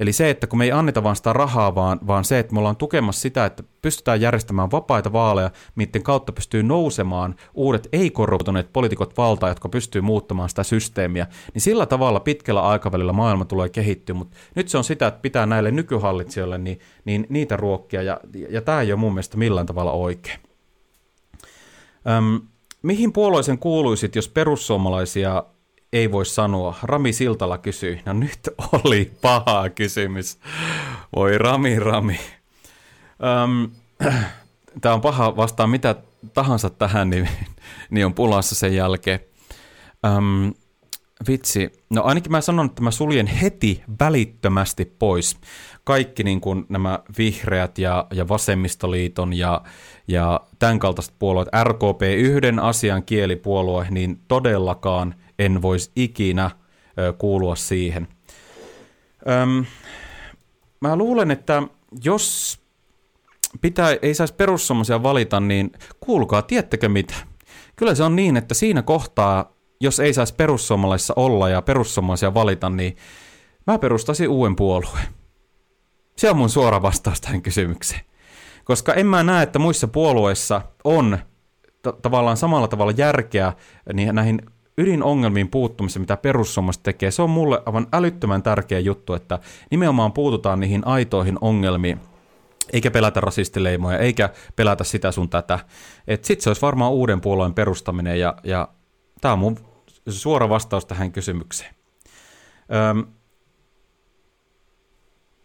Eli 0.00 0.12
se, 0.12 0.30
että 0.30 0.46
kun 0.46 0.58
me 0.58 0.64
ei 0.64 0.72
anneta 0.72 1.02
vaan 1.02 1.16
sitä 1.16 1.32
rahaa, 1.32 1.74
vaan, 1.74 2.00
vaan 2.06 2.24
se, 2.24 2.38
että 2.38 2.52
me 2.52 2.58
ollaan 2.58 2.76
tukemassa 2.76 3.20
sitä, 3.20 3.44
että 3.44 3.62
pystytään 3.82 4.20
järjestämään 4.20 4.70
vapaita 4.70 5.12
vaaleja, 5.12 5.50
miten 5.74 6.02
kautta 6.02 6.32
pystyy 6.32 6.62
nousemaan 6.62 7.34
uudet 7.54 7.88
ei-korruptoneet 7.92 8.72
poliitikot 8.72 9.16
valtaa, 9.16 9.48
jotka 9.48 9.68
pystyy 9.68 10.00
muuttamaan 10.00 10.48
sitä 10.48 10.62
systeemiä, 10.62 11.26
niin 11.54 11.62
sillä 11.62 11.86
tavalla 11.86 12.20
pitkällä 12.20 12.62
aikavälillä 12.62 13.12
maailma 13.12 13.44
tulee 13.44 13.68
kehittyä, 13.68 14.14
mutta 14.14 14.36
nyt 14.54 14.68
se 14.68 14.78
on 14.78 14.84
sitä, 14.84 15.06
että 15.06 15.20
pitää 15.20 15.46
näille 15.46 15.70
nykyhallitsijoille 15.70 16.58
niin, 16.58 16.80
niin 17.04 17.26
niitä 17.28 17.56
ruokkia, 17.56 18.02
ja, 18.02 18.20
ja 18.50 18.62
tämä 18.62 18.80
ei 18.80 18.92
ole 18.92 19.00
mun 19.00 19.12
mielestä 19.14 19.36
millään 19.36 19.66
tavalla 19.66 19.92
oikein. 19.92 20.40
Öm, 22.08 22.40
Mihin 22.82 23.12
puolueeseen 23.12 23.58
kuuluisit, 23.58 24.16
jos 24.16 24.28
perussuomalaisia 24.28 25.44
ei 25.92 26.12
voi 26.12 26.26
sanoa? 26.26 26.74
Rami 26.82 27.12
Siltala 27.12 27.58
kysyi. 27.58 28.00
No 28.06 28.12
nyt 28.12 28.48
oli 28.72 29.12
paha 29.20 29.70
kysymys. 29.70 30.38
Voi 31.16 31.38
Rami, 31.38 31.78
Rami. 31.78 32.20
Öm, 33.44 33.70
Tämä 34.80 34.94
on 34.94 35.00
paha 35.00 35.36
vastaa 35.36 35.66
mitä 35.66 35.94
tahansa 36.34 36.70
tähän, 36.70 37.10
niin, 37.10 37.28
niin 37.90 38.06
on 38.06 38.14
pulassa 38.14 38.54
sen 38.54 38.74
jälkeen. 38.74 39.20
Öm, 40.06 40.52
vitsi. 41.28 41.72
No 41.90 42.02
ainakin 42.04 42.32
mä 42.32 42.40
sanon, 42.40 42.66
että 42.66 42.82
mä 42.82 42.90
suljen 42.90 43.26
heti 43.26 43.82
välittömästi 44.00 44.84
pois 44.84 45.36
kaikki 45.88 46.24
niin 46.24 46.40
kuin 46.40 46.66
nämä 46.68 46.98
vihreät 47.18 47.78
ja, 47.78 48.06
ja 48.12 48.28
vasemmistoliiton 48.28 49.32
ja, 49.32 49.62
ja 50.08 50.40
tämän 50.58 50.78
kaltaiset 50.78 51.14
puolueet, 51.18 51.48
RKP 51.64 52.02
yhden 52.16 52.58
asian 52.58 53.02
kielipuolue, 53.02 53.86
niin 53.90 54.20
todellakaan 54.28 55.14
en 55.38 55.62
voisi 55.62 55.90
ikinä 55.96 56.50
ö, 56.98 57.12
kuulua 57.12 57.56
siihen. 57.56 58.08
Öm, 59.28 59.64
mä 60.80 60.96
luulen, 60.96 61.30
että 61.30 61.62
jos 62.04 62.58
pitää, 63.60 63.96
ei 64.02 64.14
saisi 64.14 64.34
perussuomalaisia 64.34 65.02
valita, 65.02 65.40
niin 65.40 65.72
kuulkaa, 66.00 66.42
tiettekö 66.42 66.88
mitä? 66.88 67.14
Kyllä 67.76 67.94
se 67.94 68.02
on 68.02 68.16
niin, 68.16 68.36
että 68.36 68.54
siinä 68.54 68.82
kohtaa, 68.82 69.52
jos 69.80 70.00
ei 70.00 70.14
saisi 70.14 70.34
perussuomalaisissa 70.34 71.14
olla 71.16 71.48
ja 71.48 71.62
perussuomalaisia 71.62 72.34
valita, 72.34 72.70
niin 72.70 72.96
mä 73.66 73.78
perustaisin 73.78 74.28
uuden 74.28 74.56
puolueen. 74.56 75.17
Se 76.18 76.30
on 76.30 76.36
mun 76.36 76.50
suora 76.50 76.82
vastaus 76.82 77.20
tähän 77.20 77.42
kysymykseen. 77.42 78.00
Koska 78.64 78.94
en 78.94 79.06
mä 79.06 79.22
näe, 79.22 79.42
että 79.42 79.58
muissa 79.58 79.88
puolueissa 79.88 80.60
on 80.84 81.18
t- 81.82 82.02
tavallaan 82.02 82.36
samalla 82.36 82.68
tavalla 82.68 82.92
järkeä 82.96 83.52
niin 83.92 84.14
näihin 84.14 84.42
ydinongelmiin 84.78 85.48
puuttumiseen, 85.48 86.00
mitä 86.02 86.16
perussuomalaiset 86.16 86.82
tekee. 86.82 87.10
Se 87.10 87.22
on 87.22 87.30
mulle 87.30 87.62
aivan 87.66 87.86
älyttömän 87.92 88.42
tärkeä 88.42 88.78
juttu, 88.78 89.14
että 89.14 89.38
nimenomaan 89.70 90.12
puututaan 90.12 90.60
niihin 90.60 90.86
aitoihin 90.86 91.38
ongelmiin, 91.40 92.00
eikä 92.72 92.90
pelätä 92.90 93.20
rasistileimoja, 93.20 93.98
eikä 93.98 94.30
pelätä 94.56 94.84
sitä 94.84 95.12
sun 95.12 95.28
tätä. 95.28 95.58
Sitten 96.22 96.40
se 96.40 96.50
olisi 96.50 96.62
varmaan 96.62 96.92
uuden 96.92 97.20
puolueen 97.20 97.54
perustaminen, 97.54 98.20
ja, 98.20 98.34
ja 98.44 98.68
tämä 99.20 99.32
on 99.32 99.38
mun 99.38 99.58
suora 100.08 100.48
vastaus 100.48 100.86
tähän 100.86 101.12
kysymykseen. 101.12 101.74
Öm, 102.90 103.17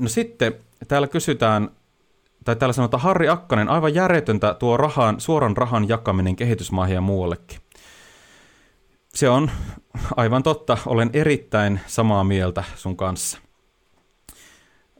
no 0.03 0.09
sitten 0.09 0.53
täällä 0.87 1.07
kysytään, 1.07 1.69
tai 2.45 2.55
täällä 2.55 2.73
sanotaan 2.73 3.03
Harri 3.03 3.29
Akkanen, 3.29 3.69
aivan 3.69 3.93
järjetöntä 3.93 4.53
tuo 4.53 4.77
rahan, 4.77 5.21
suoran 5.21 5.57
rahan 5.57 5.89
jakaminen 5.89 6.35
kehitysmaihin 6.35 6.95
ja 6.95 7.01
muuallekin. 7.01 7.59
Se 9.13 9.29
on 9.29 9.51
aivan 10.15 10.43
totta, 10.43 10.77
olen 10.85 11.09
erittäin 11.13 11.79
samaa 11.87 12.23
mieltä 12.23 12.63
sun 12.75 12.97
kanssa. 12.97 13.37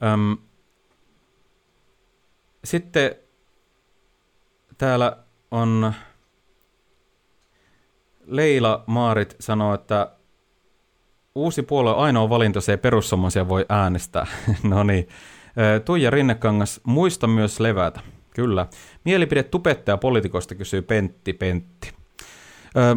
Öm, 0.04 0.38
sitten 2.64 3.16
täällä 4.78 5.18
on 5.52 5.94
Leila 8.26 8.84
Maarit 8.88 9.36
sanoo, 9.40 9.74
että 9.74 10.12
uusi 11.36 11.64
puolue 11.64 11.96
ainoa 11.96 12.30
valinta, 12.30 12.62
se 12.62 12.72
ei 12.72 12.78
perussuomaisia 12.78 13.50
voi 13.50 13.66
äänestää. 13.70 14.28
no 14.64 14.84
niin. 14.84 15.08
Tuija 15.86 16.10
Rinnekangas, 16.10 16.82
muista 16.84 17.28
myös 17.28 17.60
levätä. 17.60 18.00
Kyllä. 18.36 18.68
Mielipide 19.06 19.44
tupettaja 19.44 19.98
poliitikoista 19.98 20.56
kysyy 20.56 20.82
Pentti 20.82 21.34
Pentti. 21.34 21.92
Ö, 22.78 22.96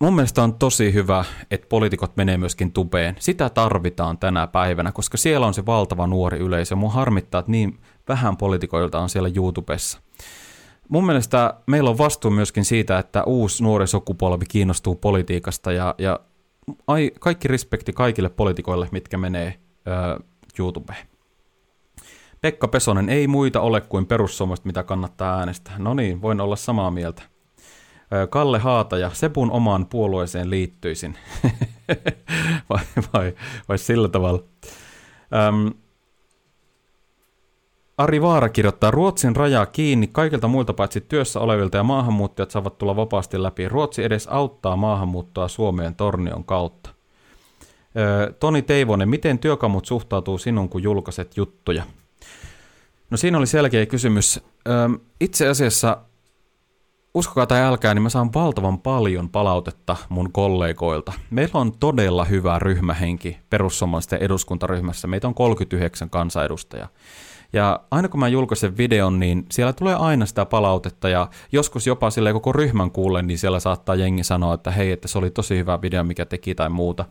mun 0.00 0.14
mielestä 0.14 0.42
on 0.42 0.54
tosi 0.54 0.92
hyvä, 0.94 1.24
että 1.50 1.66
poliitikot 1.68 2.16
menee 2.16 2.38
myöskin 2.38 2.72
tupeen. 2.72 3.16
Sitä 3.18 3.50
tarvitaan 3.50 4.18
tänä 4.18 4.46
päivänä, 4.46 4.92
koska 4.92 5.16
siellä 5.16 5.46
on 5.46 5.54
se 5.54 5.66
valtava 5.66 6.06
nuori 6.06 6.38
yleisö. 6.38 6.76
Mun 6.76 6.92
harmittaa, 6.92 7.38
että 7.38 7.52
niin 7.52 7.80
vähän 8.08 8.36
poliitikoilta 8.36 8.98
on 8.98 9.08
siellä 9.08 9.30
YouTubessa. 9.36 10.00
Mun 10.88 11.06
mielestä 11.06 11.54
meillä 11.66 11.90
on 11.90 11.98
vastuu 11.98 12.30
myöskin 12.30 12.64
siitä, 12.64 12.98
että 12.98 13.24
uusi 13.24 13.62
nuori 13.62 13.86
sukupolvi 13.86 14.44
kiinnostuu 14.48 14.94
politiikasta 14.94 15.72
ja, 15.72 15.94
ja 15.98 16.20
ai, 16.86 17.10
kaikki 17.20 17.48
respekti 17.48 17.92
kaikille 17.92 18.28
poliitikoille, 18.28 18.88
mitkä 18.92 19.18
menee 19.18 19.58
ö, 19.86 20.24
YouTubeen. 20.58 21.06
Pekka 22.40 22.68
Pesonen, 22.68 23.08
ei 23.08 23.26
muita 23.26 23.60
ole 23.60 23.80
kuin 23.80 24.06
perussuomalaiset, 24.06 24.64
mitä 24.64 24.82
kannattaa 24.82 25.38
äänestää. 25.38 25.78
No 25.78 25.94
niin, 25.94 26.22
voin 26.22 26.40
olla 26.40 26.56
samaa 26.56 26.90
mieltä. 26.90 27.22
Kalle 28.30 28.58
Haataja, 28.58 29.10
Sepun 29.12 29.50
omaan 29.50 29.86
puolueeseen 29.86 30.50
liittyisin. 30.50 31.16
vai, 32.70 32.84
vai, 33.12 33.34
vai 33.68 33.78
sillä 33.78 34.08
tavalla. 34.08 34.42
Öm, 35.48 35.72
Ari 37.98 38.22
Vaara 38.22 38.48
kirjoittaa, 38.48 38.90
Ruotsin 38.90 39.36
rajaa 39.36 39.66
kiinni 39.66 40.06
kaikilta 40.06 40.48
muilta 40.48 40.74
paitsi 40.74 41.00
työssä 41.00 41.40
olevilta 41.40 41.76
ja 41.76 41.82
maahanmuuttajat 41.82 42.50
saavat 42.50 42.78
tulla 42.78 42.96
vapaasti 42.96 43.42
läpi. 43.42 43.68
Ruotsi 43.68 44.04
edes 44.04 44.26
auttaa 44.26 44.76
maahanmuuttoa 44.76 45.48
Suomeen 45.48 45.94
Tornion 45.94 46.44
kautta. 46.44 46.90
Öö, 47.96 48.32
Toni 48.32 48.62
Teivonen, 48.62 49.08
miten 49.08 49.38
työkamut 49.38 49.86
suhtautuu 49.86 50.38
sinun, 50.38 50.68
kun 50.68 50.82
julkaiset 50.82 51.36
juttuja? 51.36 51.82
No 53.10 53.16
siinä 53.16 53.38
oli 53.38 53.46
selkeä 53.46 53.86
kysymys. 53.86 54.40
Öö, 54.68 54.88
itse 55.20 55.48
asiassa, 55.48 55.98
uskokaa 57.14 57.46
tai 57.46 57.60
älkää, 57.60 57.94
niin 57.94 58.02
mä 58.02 58.08
saan 58.08 58.34
valtavan 58.34 58.78
paljon 58.78 59.28
palautetta 59.28 59.96
mun 60.08 60.32
kollegoilta. 60.32 61.12
Meillä 61.30 61.60
on 61.60 61.72
todella 61.72 62.24
hyvä 62.24 62.58
ryhmähenki 62.58 63.38
perussuomalaisten 63.50 64.22
eduskuntaryhmässä. 64.22 65.08
Meitä 65.08 65.28
on 65.28 65.34
39 65.34 66.10
kansanedustajaa. 66.10 66.88
Ja 67.52 67.80
aina 67.90 68.08
kun 68.08 68.20
mä 68.20 68.28
julkaisen 68.28 68.76
videon, 68.76 69.18
niin 69.18 69.46
siellä 69.50 69.72
tulee 69.72 69.94
aina 69.94 70.26
sitä 70.26 70.46
palautetta 70.46 71.08
ja 71.08 71.28
joskus 71.52 71.86
jopa 71.86 72.10
sille 72.10 72.32
koko 72.32 72.52
ryhmän 72.52 72.90
kuulen, 72.90 73.26
niin 73.26 73.38
siellä 73.38 73.60
saattaa 73.60 73.94
jengi 73.94 74.24
sanoa, 74.24 74.54
että 74.54 74.70
hei, 74.70 74.92
että 74.92 75.08
se 75.08 75.18
oli 75.18 75.30
tosi 75.30 75.56
hyvä 75.58 75.82
video, 75.82 76.04
mikä 76.04 76.26
teki 76.26 76.54
tai 76.54 76.68
muuta. 76.68 77.04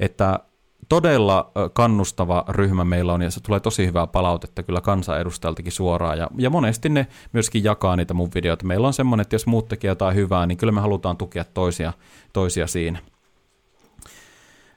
Että 0.00 0.40
todella 0.88 1.52
kannustava 1.72 2.44
ryhmä 2.48 2.84
meillä 2.84 3.12
on 3.12 3.22
ja 3.22 3.30
se 3.30 3.40
tulee 3.40 3.60
tosi 3.60 3.86
hyvää 3.86 4.06
palautetta 4.06 4.62
kyllä 4.62 4.80
kansanedustajaltakin 4.80 5.72
suoraan 5.72 6.18
ja, 6.18 6.28
ja 6.38 6.50
monesti 6.50 6.88
ne 6.88 7.06
myöskin 7.32 7.64
jakaa 7.64 7.96
niitä 7.96 8.14
mun 8.14 8.30
videoita. 8.34 8.66
Meillä 8.66 8.86
on 8.86 8.92
semmoinen, 8.92 9.22
että 9.22 9.34
jos 9.34 9.46
muut 9.46 9.68
tekee 9.68 9.88
jotain 9.88 10.14
hyvää, 10.14 10.46
niin 10.46 10.58
kyllä 10.58 10.72
me 10.72 10.80
halutaan 10.80 11.16
tukea 11.16 11.44
toisia, 11.44 11.92
toisia 12.32 12.66
siinä. 12.66 12.98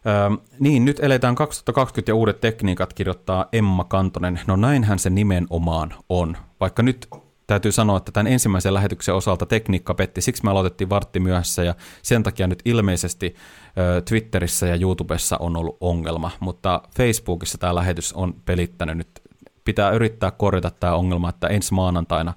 Öö, 0.07 0.29
niin, 0.59 0.85
nyt 0.85 0.99
eletään 0.99 1.35
2020 1.35 2.11
ja 2.11 2.15
uudet 2.15 2.41
tekniikat, 2.41 2.93
kirjoittaa 2.93 3.45
Emma 3.51 3.83
Kantonen. 3.83 4.39
No 4.47 4.55
näinhän 4.55 4.99
se 4.99 5.09
nimenomaan 5.09 5.93
on. 6.09 6.37
Vaikka 6.59 6.83
nyt 6.83 7.07
täytyy 7.47 7.71
sanoa, 7.71 7.97
että 7.97 8.11
tämän 8.11 8.31
ensimmäisen 8.33 8.73
lähetyksen 8.73 9.15
osalta 9.15 9.45
tekniikka 9.45 9.93
petti, 9.93 10.21
siksi 10.21 10.43
me 10.43 10.51
aloitettiin 10.51 10.89
vartti 10.89 11.19
myöhässä 11.19 11.63
ja 11.63 11.75
sen 12.01 12.23
takia 12.23 12.47
nyt 12.47 12.61
ilmeisesti 12.65 13.35
ö, 13.77 14.01
Twitterissä 14.01 14.67
ja 14.67 14.75
YouTubessa 14.75 15.37
on 15.39 15.57
ollut 15.57 15.77
ongelma, 15.79 16.31
mutta 16.39 16.81
Facebookissa 16.97 17.57
tämä 17.57 17.75
lähetys 17.75 18.13
on 18.13 18.33
pelittänyt 18.45 18.97
nyt. 18.97 19.21
Pitää 19.65 19.91
yrittää 19.91 20.31
korjata 20.31 20.71
tämä 20.71 20.93
ongelma, 20.93 21.29
että 21.29 21.47
ensi 21.47 21.73
maanantaina 21.73 22.33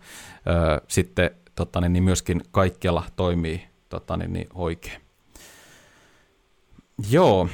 ö, 0.47 0.81
sitten 0.89 1.31
totta, 1.55 1.81
niin, 1.81 1.93
niin 1.93 2.05
myöskin 2.05 2.41
kaikkialla 2.51 3.05
toimii 3.17 3.67
totta, 3.89 4.17
niin, 4.17 4.33
niin 4.33 4.47
oikein. 4.55 5.10
Joo. 7.11 7.49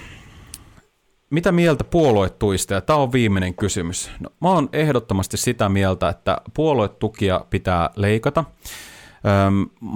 Mitä 1.30 1.52
mieltä 1.52 1.84
puoluetuista? 1.84 2.74
Ja 2.74 2.80
tämä 2.80 2.98
on 2.98 3.12
viimeinen 3.12 3.54
kysymys. 3.54 4.10
No, 4.20 4.30
mä 4.40 4.48
oon 4.48 4.68
ehdottomasti 4.72 5.36
sitä 5.36 5.68
mieltä, 5.68 6.08
että 6.08 6.38
puoluetukia 6.54 7.40
pitää 7.50 7.90
leikata. 7.96 8.44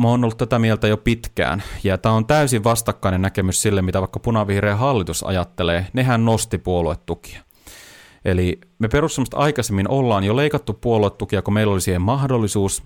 Mä 0.01 0.09
oon 0.09 0.25
ollut 0.25 0.39
tätä 0.39 0.59
mieltä 0.59 0.89
jo 0.89 0.97
pitkään, 0.97 1.63
ja 1.85 1.99
tämä 1.99 2.15
on 2.15 2.27
täysin 2.27 2.65
vastakkainen 2.65 3.23
näkemys 3.23 3.63
sille, 3.63 3.83
mitä 3.83 4.01
vaikka 4.01 4.21
punavihreä 4.21 4.77
hallitus 4.77 5.23
ajattelee. 5.23 5.87
Nehän 5.93 6.25
nosti 6.25 6.59
puoluetukia. 6.59 7.43
Eli 8.25 8.61
me 8.79 8.89
perussuomasta 8.89 9.37
aikaisemmin 9.37 9.89
ollaan 9.89 10.25
jo 10.25 10.37
leikattu 10.37 10.73
puoluetukia, 10.73 11.43
kun 11.43 11.55
meillä 11.55 11.73
oli 11.73 11.81
siihen 11.81 12.03
mahdollisuus, 12.03 12.83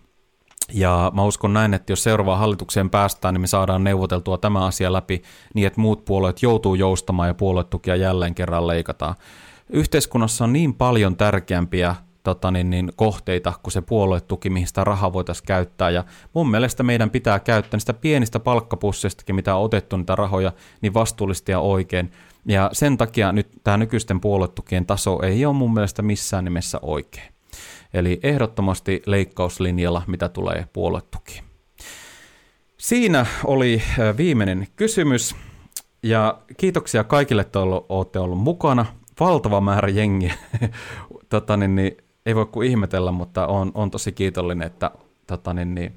ja 0.72 1.12
mä 1.14 1.24
uskon 1.24 1.52
näin, 1.52 1.74
että 1.74 1.92
jos 1.92 2.02
seuraavaan 2.02 2.38
hallitukseen 2.38 2.90
päästään, 2.90 3.34
niin 3.34 3.40
me 3.40 3.46
saadaan 3.46 3.84
neuvoteltua 3.84 4.38
tämä 4.38 4.66
asia 4.66 4.92
läpi 4.92 5.22
niin, 5.54 5.66
että 5.66 5.80
muut 5.80 6.04
puolueet 6.04 6.42
joutuu 6.42 6.74
joustamaan 6.74 7.28
ja 7.28 7.34
puoluetukia 7.34 7.96
jälleen 7.96 8.34
kerran 8.34 8.66
leikataan. 8.66 9.14
Yhteiskunnassa 9.70 10.44
on 10.44 10.52
niin 10.52 10.74
paljon 10.74 11.16
tärkeämpiä 11.16 11.94
tota 12.22 12.50
niin, 12.50 12.70
niin, 12.70 12.92
kohteita 12.96 13.52
kuin 13.62 13.72
se 13.72 13.80
puoluetuki, 13.80 14.50
mihin 14.50 14.66
sitä 14.66 14.84
rahaa 14.84 15.12
voitaisiin 15.12 15.46
käyttää. 15.46 15.90
Ja 15.90 16.04
mun 16.34 16.50
mielestä 16.50 16.82
meidän 16.82 17.10
pitää 17.10 17.38
käyttää 17.38 17.76
niistä 17.76 17.94
pienistä 17.94 18.40
palkkapusseistakin, 18.40 19.34
mitä 19.34 19.56
on 19.56 19.64
otettu 19.64 19.96
niitä 19.96 20.16
rahoja, 20.16 20.52
niin 20.80 20.94
vastuullisesti 20.94 21.52
ja 21.52 21.60
oikein. 21.60 22.12
Ja 22.46 22.70
sen 22.72 22.96
takia 22.96 23.32
nyt 23.32 23.48
tämä 23.64 23.76
nykyisten 23.76 24.20
puoluetukien 24.20 24.86
taso 24.86 25.22
ei 25.22 25.46
ole 25.46 25.54
mun 25.54 25.74
mielestä 25.74 26.02
missään 26.02 26.44
nimessä 26.44 26.78
oikein. 26.82 27.33
Eli 27.94 28.20
ehdottomasti 28.22 29.02
leikkauslinjalla, 29.06 30.02
mitä 30.06 30.28
tulee 30.28 30.68
puoluetukiin. 30.72 31.44
Siinä 32.78 33.26
oli 33.44 33.82
viimeinen 34.16 34.66
kysymys. 34.76 35.36
Ja 36.02 36.38
kiitoksia 36.56 37.04
kaikille, 37.04 37.42
että 37.42 37.60
olette 37.88 38.18
ollut 38.18 38.38
mukana. 38.38 38.86
Valtava 39.20 39.60
määrä 39.60 39.88
jengiä. 39.88 40.34
tota, 41.28 41.56
niin, 41.56 41.74
niin, 41.74 41.96
ei 42.26 42.34
voi 42.34 42.46
kuin 42.46 42.68
ihmetellä, 42.68 43.12
mutta 43.12 43.46
on, 43.46 43.72
on 43.74 43.90
tosi 43.90 44.12
kiitollinen, 44.12 44.66
että 44.66 44.90
tota, 45.26 45.54
niin, 45.54 45.74
niin, 45.74 45.94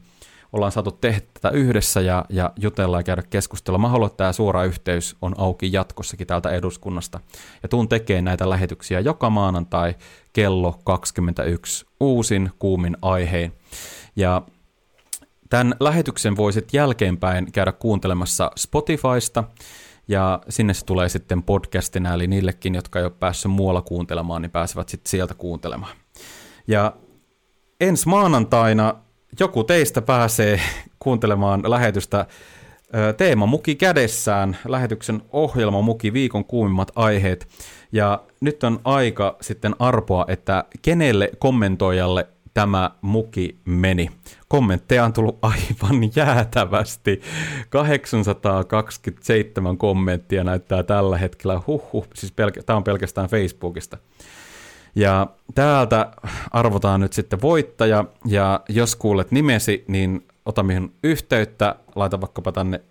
ollaan 0.54 0.72
saatu 0.72 0.92
tehdä 0.92 1.22
tätä 1.34 1.50
yhdessä 1.50 2.02
ja, 2.02 2.26
ja 2.30 2.52
jutella 2.60 3.00
ja 3.00 3.04
käydä 3.04 3.24
keskustelua. 3.30 3.78
Mä 3.78 3.90
haluan, 3.90 4.08
että 4.08 4.18
tämä 4.18 4.34
suora 4.34 4.64
yhteys 4.64 5.16
on 5.22 5.36
auki 5.38 5.70
jatkossakin 5.74 6.28
täältä 6.28 6.50
eduskunnasta. 6.50 7.20
Ja 7.64 7.70
tuun 7.70 7.90
tekemään 7.90 8.26
näitä 8.26 8.50
lähetyksiä 8.50 9.00
joka 9.00 9.30
maanantai 9.30 9.96
kello 10.34 10.80
21 10.84 11.86
uusin 12.00 12.52
kuumin 12.60 12.98
aihein. 13.02 13.54
Ja 14.16 14.42
tämän 15.50 15.76
lähetyksen 15.80 16.38
voisit 16.38 16.74
jälkeenpäin 16.74 17.52
käydä 17.52 17.72
kuuntelemassa 17.72 18.52
Spotifysta, 18.58 19.44
ja 20.08 20.40
sinne 20.50 20.74
se 20.74 20.86
tulee 20.86 21.10
sitten 21.10 21.44
podcastina, 21.44 22.14
eli 22.14 22.28
niillekin, 22.28 22.76
jotka 22.76 23.00
ei 23.00 23.06
ole 23.06 23.14
päässyt 23.20 23.52
muualla 23.52 23.82
kuuntelemaan, 23.82 24.42
niin 24.42 24.52
pääsevät 24.52 24.90
sitten 24.90 25.10
sieltä 25.10 25.34
kuuntelemaan. 25.34 25.98
Ja 26.68 26.94
ensi 27.82 28.08
maanantaina 28.08 28.96
joku 29.40 29.64
teistä 29.64 30.02
pääsee 30.02 30.62
kuuntelemaan 31.00 31.72
lähetystä 31.72 32.26
teema 33.18 33.46
muki 33.46 33.76
kädessään, 33.76 34.58
lähetyksen 34.68 35.22
ohjelma 35.32 35.82
muki 35.82 36.14
viikon 36.14 36.46
kuumimmat 36.46 36.92
aiheet. 36.96 37.48
Ja 37.92 38.24
nyt 38.42 38.64
on 38.64 38.80
aika 38.84 39.38
sitten 39.42 39.76
arpoa, 39.80 40.26
että 40.28 40.64
kenelle 40.82 41.32
kommentoijalle 41.40 42.28
tämä 42.54 42.92
muki 43.02 43.60
meni. 43.66 44.10
Kommentteja 44.48 45.06
on 45.06 45.14
tullut 45.14 45.40
aivan 45.42 46.10
jäätävästi. 46.16 47.22
827 47.70 49.78
kommenttia 49.78 50.44
näyttää 50.44 50.84
tällä 50.84 51.18
hetkellä. 51.18 51.62
Huhhuh, 51.68 52.08
siis 52.14 52.32
pelkä, 52.32 52.64
tämä 52.64 52.78
on 52.78 52.84
pelkästään 52.84 53.30
Facebookista. 53.30 53.98
Ja 54.98 55.28
täältä 55.56 56.12
arvotaan 56.52 57.00
nyt 57.00 57.14
sitten 57.14 57.42
voittaja, 57.42 58.06
ja 58.26 58.62
jos 58.70 58.96
kuulet 58.96 59.32
nimesi, 59.32 59.84
niin 59.88 60.28
ota 60.46 60.64
mihin 60.64 60.94
yhteyttä, 61.04 61.76
laita 61.96 62.22
vaikkapa 62.22 62.52
tänne 62.52 62.82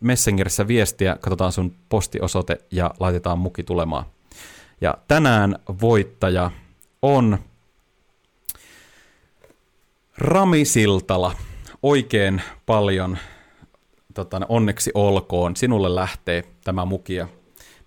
Messengerissä 0.00 0.68
viestiä, 0.68 1.16
katsotaan 1.20 1.52
sun 1.52 1.74
postiosoite 1.88 2.58
ja 2.70 2.90
laitetaan 3.00 3.38
muki 3.38 3.62
tulemaan. 3.62 4.04
Ja 4.80 4.94
tänään 5.08 5.58
voittaja 5.80 6.50
on 7.02 7.38
Rami 10.18 10.64
Siltala. 10.64 11.32
Oikein 11.82 12.42
paljon 12.66 13.18
tota, 14.14 14.40
onneksi 14.48 14.90
olkoon. 14.94 15.56
Sinulle 15.56 15.94
lähtee 15.94 16.44
tämä 16.64 16.84
mukia. 16.84 17.28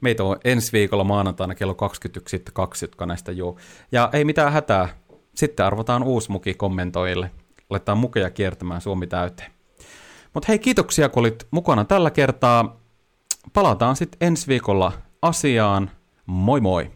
Meitä 0.01 0.23
on 0.23 0.37
ensi 0.43 0.71
viikolla 0.71 1.03
maanantaina 1.03 1.55
kello 1.55 1.75
21 1.75 2.31
sitten 2.37 2.53
kaksi, 2.53 2.85
jotka 2.85 3.05
näistä 3.05 3.31
juo. 3.31 3.57
Ja 3.91 4.09
ei 4.13 4.25
mitään 4.25 4.53
hätää. 4.53 4.89
Sitten 5.35 5.65
arvotaan 5.65 6.03
uusi 6.03 6.31
muki 6.31 6.53
kommentoille. 6.53 7.31
Laitetaan 7.69 7.97
mukeja 7.97 8.29
kiertämään 8.29 8.81
Suomi 8.81 9.07
täyteen. 9.07 9.51
Mutta 10.33 10.45
hei, 10.47 10.59
kiitoksia 10.59 11.09
kun 11.09 11.21
olit 11.21 11.47
mukana 11.51 11.85
tällä 11.85 12.11
kertaa. 12.11 12.79
Palataan 13.53 13.95
sitten 13.95 14.27
ensi 14.27 14.47
viikolla 14.47 14.91
asiaan. 15.21 15.91
Moi 16.25 16.61
moi! 16.61 16.91